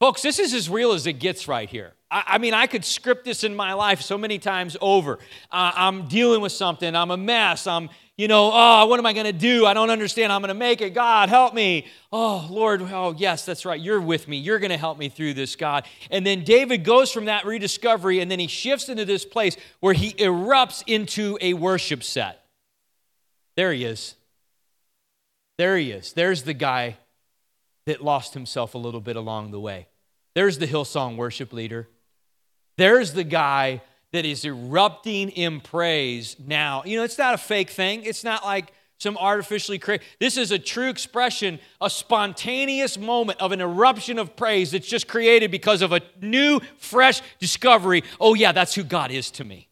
Folks, 0.00 0.22
this 0.22 0.38
is 0.38 0.54
as 0.54 0.68
real 0.68 0.92
as 0.92 1.06
it 1.06 1.14
gets 1.14 1.46
right 1.46 1.68
here. 1.68 1.94
I, 2.14 2.38
mean, 2.38 2.54
I 2.54 2.66
could 2.66 2.84
script 2.84 3.24
this 3.24 3.42
in 3.42 3.56
my 3.56 3.72
life 3.72 4.00
so 4.00 4.16
many 4.16 4.38
times 4.38 4.76
over. 4.80 5.18
Uh, 5.50 5.72
I'm 5.74 6.06
dealing 6.06 6.40
with 6.40 6.52
something, 6.52 6.94
I'm 6.94 7.10
a 7.10 7.16
mess, 7.16 7.66
I'm 7.66 7.88
you 8.16 8.28
know, 8.28 8.52
oh, 8.54 8.86
what 8.86 9.00
am 9.00 9.06
I 9.06 9.12
going 9.12 9.26
to 9.26 9.32
do? 9.32 9.66
I 9.66 9.74
don't 9.74 9.90
understand. 9.90 10.32
I'm 10.32 10.40
going 10.40 10.48
to 10.48 10.54
make 10.54 10.80
it. 10.80 10.90
God, 10.90 11.28
help 11.28 11.52
me. 11.52 11.86
Oh, 12.12 12.46
Lord, 12.48 12.80
oh, 12.80 13.12
yes, 13.16 13.44
that's 13.44 13.64
right. 13.64 13.80
You're 13.80 14.00
with 14.00 14.28
me. 14.28 14.36
You're 14.36 14.60
going 14.60 14.70
to 14.70 14.76
help 14.76 14.98
me 14.98 15.08
through 15.08 15.34
this, 15.34 15.56
God. 15.56 15.84
And 16.12 16.24
then 16.24 16.44
David 16.44 16.84
goes 16.84 17.10
from 17.10 17.24
that 17.24 17.44
rediscovery 17.44 18.20
and 18.20 18.30
then 18.30 18.38
he 18.38 18.46
shifts 18.46 18.88
into 18.88 19.04
this 19.04 19.24
place 19.24 19.56
where 19.80 19.94
he 19.94 20.12
erupts 20.12 20.84
into 20.86 21.36
a 21.40 21.54
worship 21.54 22.04
set. 22.04 22.46
There 23.56 23.72
he 23.72 23.84
is. 23.84 24.14
There 25.58 25.76
he 25.76 25.90
is. 25.90 26.12
There's 26.12 26.44
the 26.44 26.54
guy 26.54 26.98
that 27.86 28.00
lost 28.00 28.34
himself 28.34 28.74
a 28.74 28.78
little 28.78 29.00
bit 29.00 29.16
along 29.16 29.50
the 29.50 29.60
way. 29.60 29.88
There's 30.34 30.58
the 30.58 30.66
Hillsong 30.68 31.16
worship 31.16 31.52
leader. 31.52 31.88
There's 32.76 33.12
the 33.12 33.24
guy 33.24 33.82
that 34.12 34.24
is 34.24 34.44
erupting 34.44 35.30
in 35.30 35.60
praise 35.60 36.36
now. 36.44 36.82
You 36.84 36.98
know, 36.98 37.04
it's 37.04 37.18
not 37.18 37.34
a 37.34 37.38
fake 37.38 37.70
thing. 37.70 38.04
It's 38.04 38.24
not 38.24 38.44
like 38.44 38.72
some 38.98 39.16
artificially 39.18 39.78
created. 39.78 40.06
This 40.20 40.36
is 40.36 40.50
a 40.50 40.58
true 40.58 40.88
expression, 40.88 41.58
a 41.80 41.90
spontaneous 41.90 42.96
moment 42.96 43.40
of 43.40 43.52
an 43.52 43.60
eruption 43.60 44.18
of 44.18 44.36
praise 44.36 44.70
that's 44.70 44.86
just 44.86 45.08
created 45.08 45.50
because 45.50 45.82
of 45.82 45.92
a 45.92 46.00
new, 46.20 46.60
fresh 46.78 47.20
discovery. 47.38 48.04
Oh, 48.20 48.34
yeah, 48.34 48.52
that's 48.52 48.74
who 48.74 48.84
God 48.84 49.10
is 49.10 49.30
to 49.32 49.44
me. 49.44 49.68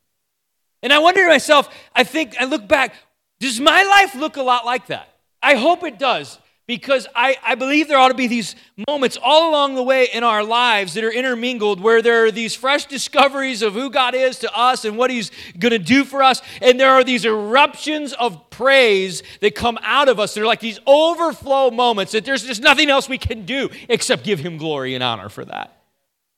And 0.83 0.93
I 0.93 0.99
wonder 0.99 1.23
to 1.23 1.29
myself, 1.29 1.73
I 1.95 2.05
think, 2.05 2.35
I 2.39 2.45
look 2.45 2.67
back, 2.67 2.95
does 3.39 3.61
my 3.61 3.85
life 3.85 4.15
look 4.15 4.37
a 4.37 4.43
lot 4.43 4.67
like 4.67 4.89
that? 4.89 5.09
I 5.41 5.55
hope 5.55 5.85
it 5.85 5.99
does 5.99 6.39
because 6.67 7.09
I, 7.15 7.37
I 7.45 7.55
believe 7.57 7.89
there 7.89 7.99
ought 7.99 8.09
to 8.09 8.15
be 8.15 8.29
these 8.29 8.55
moments 8.89 9.19
all 9.21 9.51
along 9.51 9.75
the 9.75 9.83
way 9.83 10.09
in 10.13 10.23
our 10.23 10.45
lives 10.45 10.95
that 10.95 11.03
are 11.03 11.11
intermingled 11.11 11.81
where 11.81 12.01
there 12.03 12.25
are 12.25 12.31
these 12.31 12.55
fresh 12.55 12.87
discoveries 12.87 13.63
of 13.63 13.75
who 13.75 13.91
God 13.91 14.15
is 14.15 14.39
to 14.41 14.57
us 14.57 14.85
and 14.85 14.97
what 14.97 15.11
He's 15.11 15.31
going 15.59 15.73
to 15.73 15.79
do 15.79 16.05
for 16.05 16.23
us. 16.23 16.41
And 16.61 16.79
there 16.79 16.93
are 16.93 17.05
these 17.05 17.25
eruptions 17.25 18.13
of 18.13 18.49
praise 18.51 19.23
that 19.41 19.55
come 19.55 19.79
out 19.83 20.09
of 20.09 20.21
us. 20.21 20.35
They're 20.35 20.47
like 20.47 20.61
these 20.61 20.79
overflow 20.87 21.71
moments 21.71 22.13
that 22.13 22.25
there's 22.25 22.45
just 22.45 22.63
nothing 22.63 22.89
else 22.89 23.09
we 23.09 23.19
can 23.19 23.45
do 23.45 23.69
except 23.89 24.25
give 24.25 24.39
Him 24.39 24.57
glory 24.57 24.95
and 24.95 25.03
honor 25.03 25.29
for 25.29 25.45
that. 25.45 25.79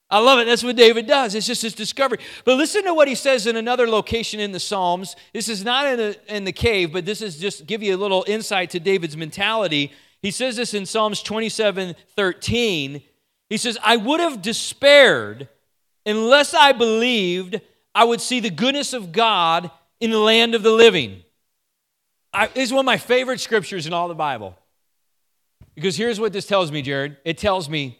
I 0.09 0.19
love 0.19 0.39
it. 0.39 0.45
That's 0.45 0.63
what 0.63 0.75
David 0.75 1.07
does. 1.07 1.33
It's 1.33 1.47
just 1.47 1.63
his 1.63 1.73
discovery. 1.73 2.19
But 2.45 2.57
listen 2.57 2.83
to 2.83 2.93
what 2.93 3.07
he 3.07 3.15
says 3.15 3.47
in 3.47 3.55
another 3.55 3.87
location 3.87 4.39
in 4.39 4.51
the 4.51 4.59
Psalms. 4.59 5.15
This 5.33 5.49
is 5.49 5.65
not 5.65 5.87
in 5.87 5.97
the, 5.97 6.35
in 6.35 6.43
the 6.45 6.51
cave, 6.51 6.93
but 6.93 7.05
this 7.05 7.23
is 7.23 7.39
just 7.39 7.65
give 7.65 7.81
you 7.81 7.95
a 7.95 7.97
little 7.97 8.23
insight 8.27 8.69
to 8.71 8.79
David's 8.79 9.17
mentality 9.17 9.91
he 10.25 10.31
says 10.31 10.55
this 10.55 10.73
in 10.73 10.87
Psalms 10.87 11.21
27 11.21 11.93
13. 12.15 13.03
He 13.47 13.57
says, 13.57 13.77
I 13.83 13.95
would 13.95 14.19
have 14.19 14.41
despaired 14.41 15.49
unless 16.03 16.55
I 16.55 16.71
believed 16.71 17.61
I 17.93 18.05
would 18.05 18.19
see 18.19 18.39
the 18.39 18.49
goodness 18.49 18.93
of 18.93 19.11
God 19.11 19.69
in 19.99 20.09
the 20.09 20.17
land 20.17 20.55
of 20.55 20.63
the 20.63 20.71
living. 20.71 21.21
I, 22.33 22.47
this 22.47 22.69
is 22.69 22.73
one 22.73 22.79
of 22.79 22.87
my 22.87 22.97
favorite 22.97 23.39
scriptures 23.39 23.85
in 23.85 23.93
all 23.93 24.07
the 24.07 24.15
Bible. 24.15 24.57
Because 25.75 25.95
here's 25.95 26.19
what 26.19 26.33
this 26.33 26.47
tells 26.47 26.71
me, 26.71 26.81
Jared. 26.81 27.17
It 27.23 27.37
tells 27.37 27.69
me, 27.69 27.99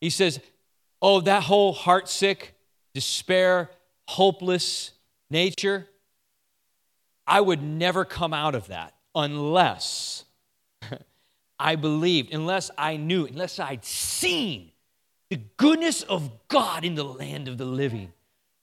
he 0.00 0.08
says, 0.08 0.40
Oh, 1.02 1.20
that 1.20 1.42
whole 1.42 1.74
heartsick, 1.74 2.52
despair, 2.94 3.68
hopeless 4.06 4.92
nature, 5.28 5.88
I 7.26 7.42
would 7.42 7.62
never 7.62 8.06
come 8.06 8.32
out 8.32 8.54
of 8.54 8.68
that 8.68 8.94
unless 9.14 10.24
I 11.58 11.76
believed, 11.76 12.32
unless 12.32 12.70
I 12.78 12.96
knew, 12.96 13.26
unless 13.26 13.58
I'd 13.58 13.84
seen 13.84 14.72
the 15.30 15.40
goodness 15.56 16.02
of 16.02 16.30
God 16.48 16.84
in 16.84 16.94
the 16.94 17.04
land 17.04 17.48
of 17.48 17.58
the 17.58 17.64
living. 17.64 18.12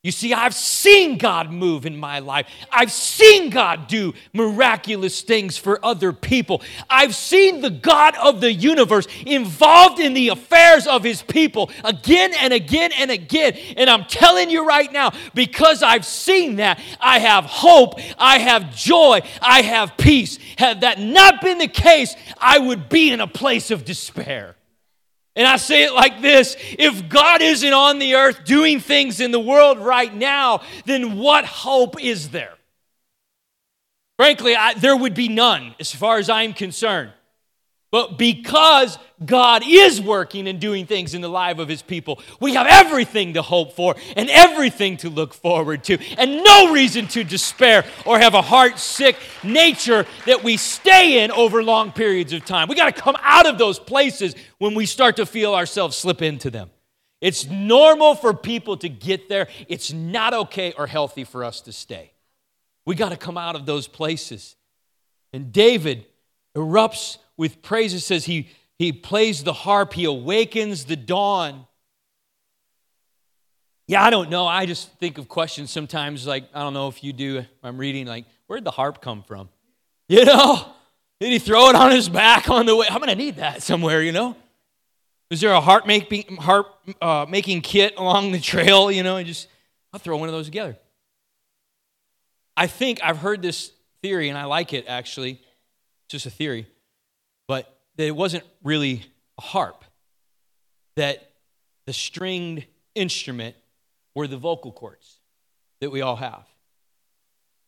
You 0.06 0.12
see, 0.12 0.36
I've 0.36 0.54
seen 0.54 1.18
God 1.18 1.52
move 1.52 1.88
in 1.88 1.98
my 1.98 2.20
life. 2.20 2.46
I've 2.72 2.92
seen 2.92 3.50
God 3.50 3.88
do 3.88 4.14
miraculous 4.34 5.24
things 5.24 5.58
for 5.58 5.84
other 5.84 6.14
people. 6.14 6.62
I've 6.88 7.16
seen 7.16 7.62
the 7.62 7.72
God 7.72 8.16
of 8.18 8.40
the 8.40 8.54
universe 8.54 9.08
involved 9.26 10.00
in 10.00 10.14
the 10.14 10.28
affairs 10.28 10.86
of 10.86 11.04
his 11.04 11.24
people 11.24 11.72
again 11.84 12.34
and 12.40 12.54
again 12.54 12.92
and 12.96 13.10
again. 13.10 13.58
And 13.78 13.90
I'm 13.90 14.06
telling 14.06 14.52
you 14.52 14.64
right 14.68 14.94
now, 14.94 15.12
because 15.34 15.82
I've 15.82 16.06
seen 16.06 16.58
that, 16.58 16.80
I 17.00 17.18
have 17.18 17.46
hope, 17.46 18.00
I 18.20 18.38
have 18.38 18.76
joy, 18.76 19.22
I 19.42 19.64
have 19.64 19.98
peace. 19.98 20.38
Had 20.60 20.82
that 20.82 21.00
not 21.00 21.42
been 21.42 21.58
the 21.58 21.68
case, 21.68 22.16
I 22.38 22.60
would 22.60 22.90
be 22.90 23.10
in 23.10 23.22
a 23.22 23.28
place 23.28 23.72
of 23.72 23.84
despair. 23.84 24.56
And 25.36 25.46
I 25.46 25.58
say 25.58 25.84
it 25.84 25.94
like 25.94 26.22
this 26.22 26.56
if 26.60 27.10
God 27.10 27.42
isn't 27.42 27.74
on 27.74 28.00
the 28.00 28.16
earth 28.16 28.46
doing 28.46 28.80
things 28.80 29.20
in 29.20 29.32
the 29.32 29.40
world 29.40 29.80
right 29.80 30.14
now, 30.14 30.62
then 30.86 31.18
what 31.18 31.46
hope 31.46 32.02
is 32.02 32.30
there? 32.30 32.54
Frankly, 34.18 34.56
I, 34.56 34.76
there 34.76 34.96
would 34.96 35.14
be 35.14 35.28
none 35.28 35.76
as 35.80 35.94
far 35.94 36.18
as 36.18 36.30
I'm 36.30 36.54
concerned. 36.54 37.12
But 37.96 38.18
because 38.18 39.00
God 39.26 39.64
is 39.66 40.02
working 40.02 40.50
and 40.50 40.60
doing 40.60 40.86
things 40.86 41.14
in 41.14 41.22
the 41.22 41.30
life 41.30 41.60
of 41.60 41.70
his 41.70 41.82
people, 41.82 42.22
we 42.42 42.56
have 42.56 42.68
everything 42.68 43.36
to 43.36 43.42
hope 43.42 43.72
for 43.72 43.96
and 44.18 44.30
everything 44.30 44.98
to 44.98 45.10
look 45.10 45.34
forward 45.34 45.86
to, 45.86 45.98
and 46.18 46.44
no 46.44 46.74
reason 46.74 47.08
to 47.08 47.24
despair 47.24 47.86
or 48.06 48.20
have 48.20 48.34
a 48.34 48.42
heart 48.42 48.80
sick 48.80 49.16
nature 49.46 50.06
that 50.26 50.44
we 50.44 50.58
stay 50.58 51.24
in 51.24 51.32
over 51.32 51.64
long 51.64 51.94
periods 51.94 52.34
of 52.34 52.44
time. 52.44 52.68
We 52.68 52.76
got 52.76 52.94
to 52.94 53.02
come 53.02 53.16
out 53.22 53.46
of 53.46 53.58
those 53.58 53.80
places 53.80 54.36
when 54.58 54.76
we 54.76 54.86
start 54.86 55.16
to 55.16 55.26
feel 55.26 55.56
ourselves 55.56 55.96
slip 55.96 56.22
into 56.22 56.50
them. 56.50 56.72
It's 57.22 57.46
normal 57.46 58.16
for 58.16 58.34
people 58.34 58.76
to 58.76 58.90
get 58.90 59.30
there, 59.30 59.48
it's 59.70 59.94
not 59.94 60.34
okay 60.34 60.74
or 60.78 60.86
healthy 60.86 61.24
for 61.24 61.46
us 61.46 61.62
to 61.62 61.72
stay. 61.72 62.12
We 62.86 62.96
got 62.96 63.12
to 63.12 63.18
come 63.18 63.38
out 63.38 63.56
of 63.56 63.66
those 63.66 63.88
places. 63.88 64.58
And 65.32 65.54
David 65.54 66.08
erupts 66.58 67.20
with 67.38 67.62
praise. 67.62 67.94
It 67.94 68.02
says 68.02 68.26
he, 68.26 68.50
he 68.78 68.92
plays 68.92 69.44
the 69.44 69.54
harp, 69.54 69.94
he 69.94 70.06
awakens 70.06 70.86
the 70.86 70.96
dawn. 70.96 71.66
Yeah, 73.88 74.04
I 74.04 74.10
don't 74.10 74.30
know. 74.30 74.48
I 74.48 74.66
just 74.66 74.92
think 75.00 75.18
of 75.18 75.28
questions 75.28 75.70
sometimes 75.70 76.26
like, 76.26 76.46
I 76.54 76.62
don't 76.62 76.74
know 76.74 76.88
if 76.88 77.04
you 77.04 77.14
do. 77.14 77.46
I'm 77.64 77.78
reading, 77.78 78.08
like, 78.08 78.26
where'd 78.48 78.64
the 78.64 78.72
harp 78.72 79.02
come 79.02 79.22
from? 79.24 79.50
You 80.08 80.26
know? 80.26 80.72
Did 81.20 81.32
he 81.32 81.40
throw 81.40 81.70
it 81.70 81.76
on 81.76 81.92
his 81.92 82.10
back 82.10 82.50
on 82.50 82.66
the 82.66 82.76
way? 82.76 82.88
I'm 82.90 82.98
going 82.98 83.10
to 83.10 83.16
need 83.16 83.38
that 83.38 83.64
somewhere, 83.64 84.02
you 84.02 84.12
know? 84.12 84.36
Is 85.30 85.40
there 85.40 85.52
a 85.52 85.62
harp, 85.62 85.88
make, 85.88 86.30
harp 86.40 86.68
uh, 87.02 87.26
making 87.30 87.62
kit 87.62 87.94
along 87.98 88.32
the 88.32 88.40
trail? 88.40 88.92
You 88.92 89.04
know, 89.04 89.18
and 89.18 89.26
just, 89.26 89.48
I'll 89.94 90.00
throw 90.00 90.18
one 90.18 90.30
of 90.30 90.34
those 90.34 90.46
together. 90.46 90.78
I 92.58 92.68
think 92.68 93.00
I've 93.04 93.18
heard 93.18 93.42
this 93.42 93.72
theory, 94.02 94.30
and 94.30 94.38
I 94.38 94.46
like 94.46 94.74
it 94.74 94.86
actually. 94.88 95.32
It's 95.32 96.12
just 96.12 96.26
a 96.26 96.30
theory 96.30 96.68
that 97.98 98.06
it 98.06 98.16
wasn't 98.16 98.44
really 98.64 99.06
a 99.38 99.42
harp, 99.42 99.84
that 100.96 101.32
the 101.86 101.94
stringed 101.94 102.66
instrument 102.94 103.56
were 104.14 104.28
the 104.28 104.38
vocal 104.38 104.72
cords 104.72 105.20
that 105.82 105.92
we 105.92 106.02
all 106.02 106.16
have 106.16 106.46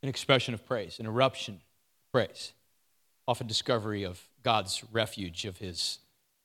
an 0.02 0.08
expression 0.08 0.54
of 0.54 0.64
praise, 0.66 0.98
an 0.98 1.06
eruption 1.06 1.54
of 1.54 2.12
praise, 2.12 2.52
off 3.26 3.40
a 3.40 3.44
discovery 3.44 4.04
of 4.04 4.22
God's 4.42 4.82
refuge, 4.92 5.44
of 5.44 5.58
his 5.58 5.98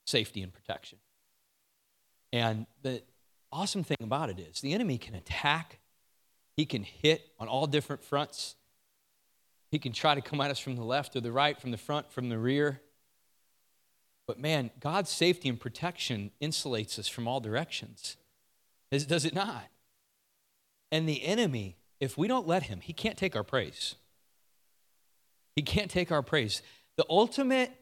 safety 0.06 0.42
and 0.42 0.52
protection. 0.52 0.98
And 2.32 2.66
the 2.82 3.02
awesome 3.52 3.84
thing 3.84 3.98
about 4.02 4.28
it 4.28 4.38
is 4.38 4.60
the 4.60 4.72
enemy 4.72 4.98
can 4.98 5.14
attack, 5.14 5.78
he 6.56 6.66
can 6.66 6.82
hit 6.82 7.22
on 7.38 7.48
all 7.48 7.66
different 7.66 8.02
fronts. 8.02 8.56
He 9.70 9.78
can 9.80 9.92
try 9.92 10.14
to 10.14 10.20
come 10.20 10.40
at 10.40 10.52
us 10.52 10.60
from 10.60 10.76
the 10.76 10.84
left 10.84 11.16
or 11.16 11.20
the 11.20 11.32
right, 11.32 11.60
from 11.60 11.72
the 11.72 11.76
front, 11.76 12.12
from 12.12 12.28
the 12.28 12.38
rear. 12.38 12.80
But 14.26 14.38
man, 14.38 14.70
God's 14.80 15.10
safety 15.10 15.48
and 15.48 15.60
protection 15.60 16.30
insulates 16.40 16.98
us 16.98 17.08
from 17.08 17.28
all 17.28 17.40
directions. 17.40 18.16
Does 18.90 19.24
it 19.24 19.34
not? 19.34 19.64
And 20.90 21.08
the 21.08 21.24
enemy, 21.24 21.76
if 22.00 22.16
we 22.16 22.28
don't 22.28 22.46
let 22.46 22.64
him, 22.64 22.80
he 22.80 22.92
can't 22.92 23.16
take 23.16 23.34
our 23.34 23.42
praise. 23.42 23.96
He 25.56 25.62
can't 25.62 25.90
take 25.90 26.10
our 26.10 26.22
praise. 26.22 26.62
The 26.96 27.04
ultimate 27.10 27.72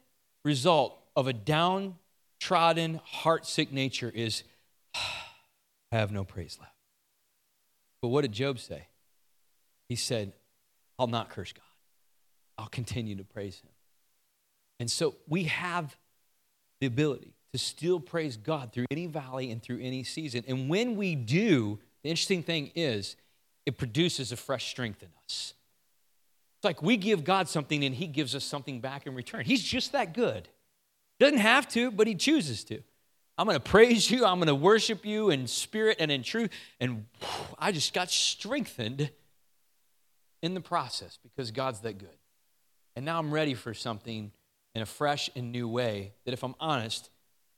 result 0.44 0.98
of 1.14 1.26
a 1.26 1.32
downtrodden, 1.32 3.00
heartsick 3.22 3.70
nature 3.72 4.10
is 4.14 4.42
I 4.94 5.96
have 5.96 6.10
no 6.10 6.24
praise 6.24 6.56
left. 6.58 6.72
But 8.00 8.08
what 8.08 8.22
did 8.22 8.32
Job 8.32 8.58
say? 8.58 8.88
He 9.88 9.96
said, 9.96 10.32
I'll 10.98 11.06
not 11.06 11.30
curse 11.30 11.52
God. 11.52 11.62
I'll 12.58 12.68
continue 12.68 13.16
to 13.16 13.24
praise 13.24 13.60
him. 13.60 13.70
And 14.80 14.90
so 14.90 15.16
we 15.28 15.44
have 15.44 15.96
the 16.82 16.86
ability 16.88 17.32
to 17.52 17.58
still 17.58 18.00
praise 18.00 18.36
God 18.36 18.72
through 18.72 18.86
any 18.90 19.06
valley 19.06 19.52
and 19.52 19.62
through 19.62 19.78
any 19.80 20.02
season. 20.02 20.42
And 20.48 20.68
when 20.68 20.96
we 20.96 21.14
do, 21.14 21.78
the 22.02 22.10
interesting 22.10 22.42
thing 22.42 22.72
is 22.74 23.14
it 23.64 23.78
produces 23.78 24.32
a 24.32 24.36
fresh 24.36 24.68
strength 24.68 25.00
in 25.00 25.08
us. 25.24 25.54
It's 26.56 26.64
like 26.64 26.82
we 26.82 26.96
give 26.96 27.22
God 27.22 27.48
something 27.48 27.84
and 27.84 27.94
He 27.94 28.08
gives 28.08 28.34
us 28.34 28.42
something 28.42 28.80
back 28.80 29.06
in 29.06 29.14
return. 29.14 29.44
He's 29.44 29.62
just 29.62 29.92
that 29.92 30.12
good. 30.12 30.48
Doesn't 31.20 31.38
have 31.38 31.68
to, 31.68 31.92
but 31.92 32.08
He 32.08 32.16
chooses 32.16 32.64
to. 32.64 32.80
I'm 33.38 33.46
going 33.46 33.56
to 33.56 33.60
praise 33.60 34.10
you. 34.10 34.26
I'm 34.26 34.38
going 34.38 34.48
to 34.48 34.54
worship 34.56 35.06
you 35.06 35.30
in 35.30 35.46
spirit 35.46 35.98
and 36.00 36.10
in 36.10 36.24
truth. 36.24 36.50
And 36.80 37.06
I 37.60 37.70
just 37.70 37.94
got 37.94 38.10
strengthened 38.10 39.08
in 40.42 40.54
the 40.54 40.60
process 40.60 41.16
because 41.22 41.52
God's 41.52 41.78
that 41.82 41.98
good. 41.98 42.08
And 42.96 43.04
now 43.04 43.20
I'm 43.20 43.32
ready 43.32 43.54
for 43.54 43.72
something 43.72 44.32
in 44.74 44.82
a 44.82 44.86
fresh 44.86 45.30
and 45.36 45.52
new 45.52 45.68
way 45.68 46.12
that, 46.24 46.32
if 46.32 46.42
I'm 46.42 46.54
honest, 46.60 47.10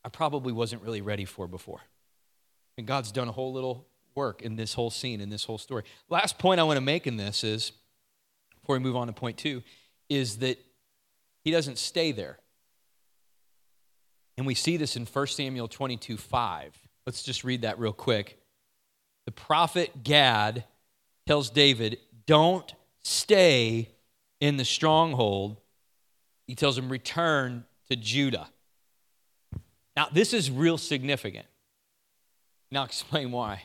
I 0.05 0.09
probably 0.09 0.53
wasn't 0.53 0.83
really 0.83 1.01
ready 1.01 1.25
for 1.25 1.47
before. 1.47 1.81
And 2.77 2.87
God's 2.87 3.13
done 3.13 3.29
a 3.29 3.33
whole 3.33 3.53
little 3.53 3.87
work 4.15 4.43
in 4.43 4.57
this 4.57 4.75
whole 4.75 4.91
scene, 4.91 5.21
in 5.21 5.31
this 5.31 5.45
whole 5.45 5.59
story. 5.59 5.85
Last 6.09 6.39
point 6.39 6.61
I 6.61 6.65
want 6.65 6.77
to 6.77 6.81
make 6.81 7.07
in 7.07 7.17
this 7.17 7.45
is, 7.45 7.73
before 8.61 8.77
we 8.77 8.81
move 8.81 8.97
on 8.97 9.07
to 9.07 9.13
point 9.13 9.39
two, 9.39 9.63
is 10.09 10.39
that 10.39 10.59
he 11.43 11.51
doesn't 11.51 11.79
stay 11.79 12.13
there. 12.13 12.39
And 14.37 14.47
we 14.47 14.55
see 14.55 14.77
this 14.77 14.97
in 14.97 15.07
1 15.07 15.27
Samuel 15.29 15.69
22 15.69 16.17
5. 16.17 16.79
Let's 17.07 17.23
just 17.23 17.45
read 17.45 17.63
that 17.63 17.79
real 17.79 17.93
quick. 17.93 18.39
The 19.27 19.33
prophet 19.33 20.03
Gad 20.03 20.65
tells 21.27 21.51
David, 21.51 21.99
Don't 22.27 22.75
stay 23.03 23.91
in 24.41 24.57
the 24.57 24.65
stronghold 24.65 25.57
he 26.47 26.55
tells 26.55 26.77
him, 26.77 26.89
return 26.89 27.65
to 27.89 27.97
Judah. 27.97 28.49
Now, 29.97 30.09
this 30.13 30.33
is 30.33 30.51
real 30.51 30.79
significant. 30.79 31.47
Now, 32.71 32.81
I'll 32.81 32.87
explain 32.87 33.31
why. 33.31 33.63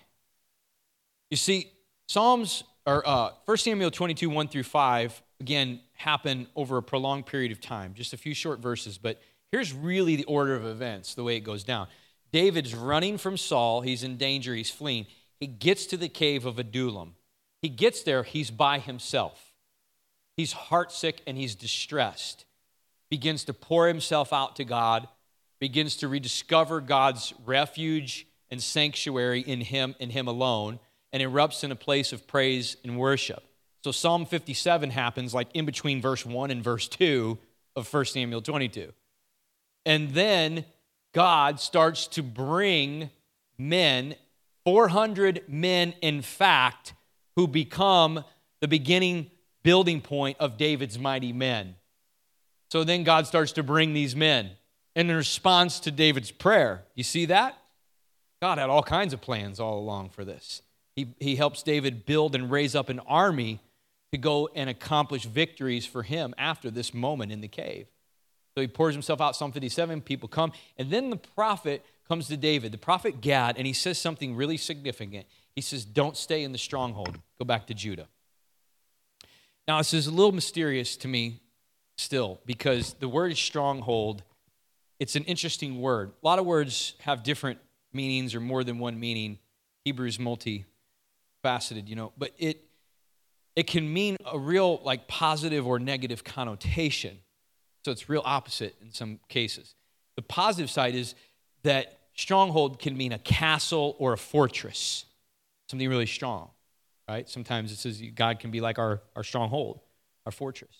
You 1.30 1.38
see, 1.38 1.72
Psalms, 2.08 2.63
or 2.86 3.08
uh, 3.08 3.32
1 3.46 3.58
Samuel 3.58 3.92
22, 3.92 4.30
1 4.30 4.48
through 4.48 4.63
5, 4.63 5.22
again, 5.39 5.80
happen 5.94 6.48
over 6.56 6.78
a 6.78 6.84
prolonged 6.84 7.26
period 7.26 7.52
of 7.52 7.60
time, 7.60 7.94
just 7.94 8.13
a 8.13 8.18
few 8.18 8.34
short 8.34 8.60
verses, 8.60 8.98
but 8.98 9.22
here's 9.52 9.74
really 9.74 10.15
the 10.15 10.26
order 10.26 10.56
of 10.56 10.65
events, 10.65 11.15
the 11.15 11.24
way 11.24 11.36
it 11.36 11.42
goes 11.42 11.63
down. 11.63 11.88
David's 12.32 12.76
running 12.76 13.18
from 13.18 13.38
Saul, 13.38 13.82
he's 13.82 14.04
in 14.04 14.18
danger, 14.18 14.54
he's 14.54 14.70
fleeing. 14.70 15.08
He 15.39 15.48
gets 15.48 15.86
to 15.88 15.98
the 15.98 16.10
cave 16.10 16.46
of 16.46 16.60
Adullam. 16.60 17.15
He 17.62 17.70
gets 17.70 18.04
there, 18.04 18.24
he's 18.24 18.52
by 18.52 18.80
himself. 18.80 19.54
He's 20.38 20.54
heartsick 20.54 21.15
and 21.26 21.38
he's 21.38 21.56
distressed 21.56 22.46
begins 23.10 23.43
to 23.45 23.54
pour 23.54 23.88
himself 23.88 24.32
out 24.32 24.56
to 24.58 24.63
God, 24.63 25.08
begins 25.60 25.95
to 25.98 26.08
rediscover 26.08 26.79
God's 26.81 27.34
refuge 27.46 28.27
and 28.50 28.62
sanctuary 28.62 29.42
in 29.42 29.62
him 29.62 29.96
and 30.00 30.12
him 30.12 30.27
alone, 30.27 30.79
and 31.12 31.21
erupts 31.23 31.63
in 31.63 31.71
a 31.71 31.75
place 31.75 32.13
of 32.13 32.27
praise 32.27 32.77
and 32.84 32.98
worship. 32.98 33.44
So 33.84 33.92
Psalm 33.92 34.25
57 34.25 34.90
happens 34.92 35.34
like 35.34 35.48
in 35.54 35.65
between 35.65 36.02
verse 36.02 36.25
1 36.25 36.52
and 36.52 36.63
verse 36.63 36.88
2 36.88 37.38
of 37.75 37.92
1 37.92 38.06
Samuel 38.06 38.42
22. 38.42 38.92
And 39.86 40.12
then 40.12 40.65
God 41.13 41.60
starts 41.60 42.08
to 42.08 42.23
bring 42.23 43.10
men, 43.58 44.15
400 44.65 45.44
men 45.48 45.94
in 46.02 46.21
fact, 46.21 46.94
who 47.36 47.48
become 47.48 48.23
the 48.60 48.67
beginning 48.67 49.31
building 49.63 50.02
point 50.02 50.38
of 50.40 50.58
David's 50.58 51.00
mighty 51.00 51.34
men. 51.34 51.75
So 52.70 52.84
then 52.84 53.04
God 53.04 53.28
starts 53.28 53.52
to 53.54 53.63
bring 53.63 53.94
these 53.94 54.15
men 54.15 54.52
in 54.96 55.12
response 55.12 55.80
to 55.82 55.92
David's 55.92 56.32
prayer. 56.32 56.84
You 56.96 57.04
see 57.04 57.26
that? 57.26 57.58
God 58.42 58.58
had 58.58 58.70
all 58.70 58.84
kinds 58.84 59.13
of 59.13 59.22
plans 59.22 59.60
all 59.60 59.80
along 59.80 60.10
for 60.10 60.24
this. 60.24 60.62
He, 60.96 61.13
he 61.20 61.36
helps 61.36 61.63
David 61.63 62.06
build 62.06 62.36
and 62.36 62.52
raise 62.52 62.76
up 62.76 62.90
an 62.90 63.00
army 63.00 63.60
to 64.12 64.17
go 64.17 64.50
and 64.56 64.70
accomplish 64.70 65.26
victories 65.26 65.86
for 65.86 66.04
him 66.04 66.34
after 66.38 66.72
this 66.72 66.94
moment 66.94 67.32
in 67.32 67.42
the 67.42 67.48
cave. 67.48 67.88
So 68.56 68.62
he 68.62 68.67
pours 68.67 68.96
himself 68.96 69.22
out, 69.22 69.36
Psalm 69.36 69.52
57, 69.52 70.02
people 70.02 70.28
come, 70.28 70.52
and 70.78 70.90
then 70.90 71.10
the 71.10 71.17
prophet 71.17 71.86
comes 72.08 72.28
to 72.28 72.38
David, 72.38 72.72
the 72.72 72.78
prophet 72.78 73.22
Gad, 73.22 73.58
and 73.58 73.67
he 73.67 73.74
says 73.74 74.00
something 74.00 74.36
really 74.36 74.58
significant. 74.58 75.28
He 75.56 75.62
says, 75.62 75.86
Don't 75.86 76.17
stay 76.17 76.44
in 76.44 76.52
the 76.52 76.58
stronghold. 76.58 77.20
Go 77.38 77.46
back 77.46 77.67
to 77.67 77.74
Judah. 77.74 78.08
Now, 79.67 79.78
this 79.78 79.94
is 79.94 80.08
a 80.08 80.12
little 80.12 80.32
mysterious 80.32 80.98
to 80.98 81.08
me 81.08 81.42
still 82.00 82.39
because 82.45 82.93
the 83.00 83.10
word 83.10 83.35
stronghold, 83.37 84.23
it's 85.00 85.15
an 85.15 85.23
interesting 85.25 85.81
word. 85.81 86.12
A 86.23 86.25
lot 86.25 86.39
of 86.39 86.45
words 86.45 86.95
have 87.02 87.23
different 87.23 87.60
meanings 87.93 88.33
or 88.33 88.39
more 88.39 88.63
than 88.63 88.79
one 88.79 89.00
meaning. 89.00 89.39
Hebrew's 89.85 90.17
multifaceted, 90.17 91.87
you 91.87 91.95
know, 91.95 92.13
but 92.17 92.31
it 92.37 92.63
it 93.56 93.67
can 93.67 93.91
mean 93.91 94.15
a 94.31 94.39
real 94.39 94.81
like 94.83 95.08
positive 95.08 95.67
or 95.67 95.79
negative 95.79 96.23
connotation. 96.23 97.17
So 97.83 97.91
it's 97.91 98.08
real 98.08 98.21
opposite 98.23 98.75
in 98.81 98.93
some 98.93 99.19
cases. 99.27 99.75
The 100.15 100.21
positive 100.21 100.69
side 100.69 100.95
is 100.95 101.15
that 101.63 102.00
stronghold 102.13 102.79
can 102.79 102.95
mean 102.95 103.12
a 103.12 103.19
castle 103.19 103.95
or 104.00 104.13
a 104.13 104.17
fortress, 104.17 105.06
something 105.69 105.87
really 105.89 106.06
strong, 106.06 106.50
right? 107.08 107.27
Sometimes 107.27 107.71
it 107.71 107.77
says 107.77 108.02
God 108.15 108.39
can 108.39 108.52
be 108.52 108.62
like 108.62 108.79
our, 108.79 109.02
our 109.15 109.23
stronghold, 109.23 109.79
our 110.25 110.31
fortress. 110.31 110.79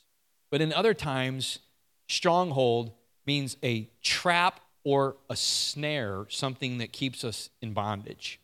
But 0.52 0.62
in 0.62 0.74
other 0.74 0.94
times, 0.94 1.60
stronghold 2.08 2.92
means 3.26 3.58
a 3.64 3.90
trap 4.02 4.60
or 4.84 5.18
a 5.30 5.36
snare, 5.36 6.26
something 6.30 6.80
that 6.80 6.92
keeps 6.92 7.24
us 7.24 7.50
in 7.62 7.74
bondage. 7.74 8.40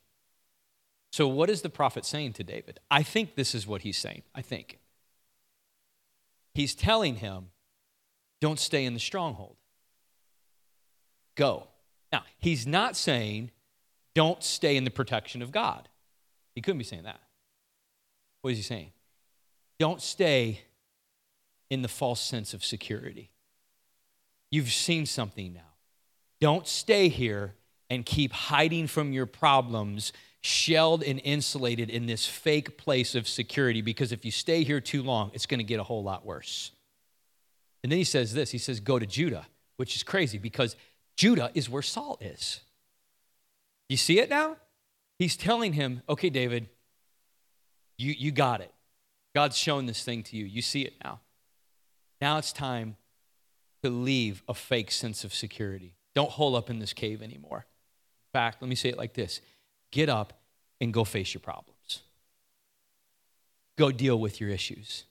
So, 1.12 1.28
what 1.28 1.50
is 1.50 1.62
the 1.62 1.70
prophet 1.70 2.06
saying 2.06 2.34
to 2.34 2.44
David? 2.44 2.80
I 2.92 3.02
think 3.02 3.36
this 3.36 3.56
is 3.56 3.66
what 3.66 3.84
he's 3.84 3.98
saying. 3.98 4.24
I 4.36 4.42
think. 4.42 4.80
He's 6.54 6.76
telling 6.76 7.16
him, 7.16 7.48
don't 8.42 8.60
stay 8.60 8.86
in 8.86 8.94
the 8.94 9.00
stronghold. 9.00 9.56
Go. 11.36 11.68
Now, 12.12 12.24
he's 12.38 12.68
not 12.68 12.96
saying, 12.96 13.52
don't 14.14 14.44
stay 14.44 14.78
in 14.78 14.84
the 14.84 14.92
protection 14.92 15.42
of 15.42 15.52
God. 15.52 15.90
He 16.54 16.62
couldn't 16.62 16.78
be 16.78 16.86
saying 16.86 17.04
that. 17.04 17.20
What 18.42 18.52
is 18.52 18.58
he 18.58 18.64
saying? 18.64 18.92
Don't 19.80 20.02
stay 20.02 20.62
in 21.70 21.82
the 21.82 21.88
false 21.88 22.22
sense 22.22 22.54
of 22.54 22.64
security. 22.64 23.32
You've 24.52 24.72
seen 24.72 25.06
something 25.06 25.54
now. 25.54 25.74
Don't 26.40 26.68
stay 26.68 27.10
here 27.10 27.56
and 27.90 28.06
keep 28.06 28.32
hiding 28.32 28.88
from 28.88 29.14
your 29.14 29.26
problems, 29.26 30.14
shelled 30.42 31.04
and 31.04 31.20
insulated 31.24 31.90
in 31.90 32.06
this 32.06 32.26
fake 32.26 32.78
place 32.78 33.16
of 33.16 33.28
security, 33.28 33.82
because 33.82 34.12
if 34.12 34.26
you 34.26 34.32
stay 34.32 34.64
here 34.64 34.82
too 34.82 35.04
long, 35.04 35.32
it's 35.34 35.46
going 35.46 35.60
to 35.60 35.64
get 35.64 35.80
a 35.80 35.84
whole 35.84 36.04
lot 36.04 36.26
worse. 36.26 36.72
And 37.84 37.92
then 37.92 37.98
he 37.98 38.04
says 38.04 38.34
this 38.34 38.52
he 38.52 38.58
says, 38.58 38.80
Go 38.80 38.98
to 38.98 39.06
Judah, 39.06 39.46
which 39.78 39.96
is 39.96 40.04
crazy 40.04 40.38
because 40.38 40.76
Judah 41.16 41.52
is 41.54 41.70
where 41.70 41.84
Saul 41.84 42.18
is. 42.20 42.62
You 43.90 43.98
see 43.98 44.20
it 44.20 44.30
now? 44.30 44.58
He's 45.20 45.38
telling 45.38 45.74
him, 45.74 46.02
Okay, 46.10 46.30
David, 46.30 46.68
you, 47.98 48.14
you 48.18 48.32
got 48.32 48.62
it. 48.62 48.74
God's 49.36 49.58
shown 49.58 49.86
this 49.86 50.04
thing 50.04 50.24
to 50.24 50.38
you. 50.38 50.46
You 50.46 50.62
see 50.62 50.82
it 50.82 50.94
now. 51.04 51.20
Now 52.26 52.40
it's 52.40 52.52
time 52.52 52.96
to 53.84 53.92
leave 53.92 54.42
a 54.50 54.56
fake 54.56 54.90
sense 54.90 55.24
of 55.24 55.32
security. 55.32 55.94
Don't 56.16 56.32
hole 56.32 56.56
up 56.56 56.72
in 56.72 56.80
this 56.80 56.92
cave 56.92 57.22
anymore. 57.22 57.68
In 57.68 58.40
fact, 58.40 58.64
let 58.64 58.68
me 58.68 58.74
say 58.74 58.90
it 58.90 58.98
like 58.98 59.14
this 59.14 59.42
get 59.92 60.10
up 60.10 60.34
and 60.82 60.92
go 60.92 61.04
face 61.04 61.36
your 61.36 61.42
problems. 61.42 62.02
Go 63.78 63.92
deal 63.92 64.20
with 64.20 64.42
your 64.42 64.50
issues 64.50 65.04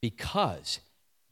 because 0.00 0.80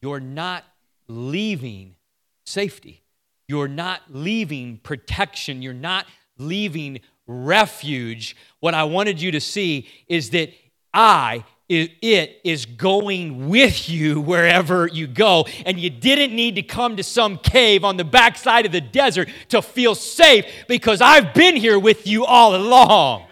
you're 0.02 0.20
not 0.20 0.64
leaving 1.08 1.96
safety. 2.44 3.02
You're 3.48 3.68
not 3.68 4.02
leaving 4.10 4.80
protection. 4.82 5.62
You're 5.62 5.72
not 5.72 6.04
leaving 6.36 7.00
refuge. 7.26 8.36
What 8.58 8.74
I 8.74 8.84
wanted 8.84 9.22
you 9.22 9.30
to 9.30 9.40
see 9.40 9.88
is 10.08 10.28
that 10.32 10.52
I 10.92 11.46
it 11.70 12.40
is 12.42 12.66
going 12.66 13.48
with 13.48 13.88
you 13.88 14.20
wherever 14.20 14.88
you 14.88 15.06
go. 15.06 15.46
And 15.64 15.78
you 15.78 15.88
didn't 15.88 16.34
need 16.34 16.56
to 16.56 16.62
come 16.62 16.96
to 16.96 17.04
some 17.04 17.38
cave 17.38 17.84
on 17.84 17.96
the 17.96 18.04
backside 18.04 18.66
of 18.66 18.72
the 18.72 18.80
desert 18.80 19.28
to 19.50 19.62
feel 19.62 19.94
safe 19.94 20.44
because 20.66 21.00
I've 21.00 21.32
been 21.32 21.56
here 21.56 21.78
with 21.78 22.06
you 22.06 22.24
all 22.24 22.56
along. 22.56 23.26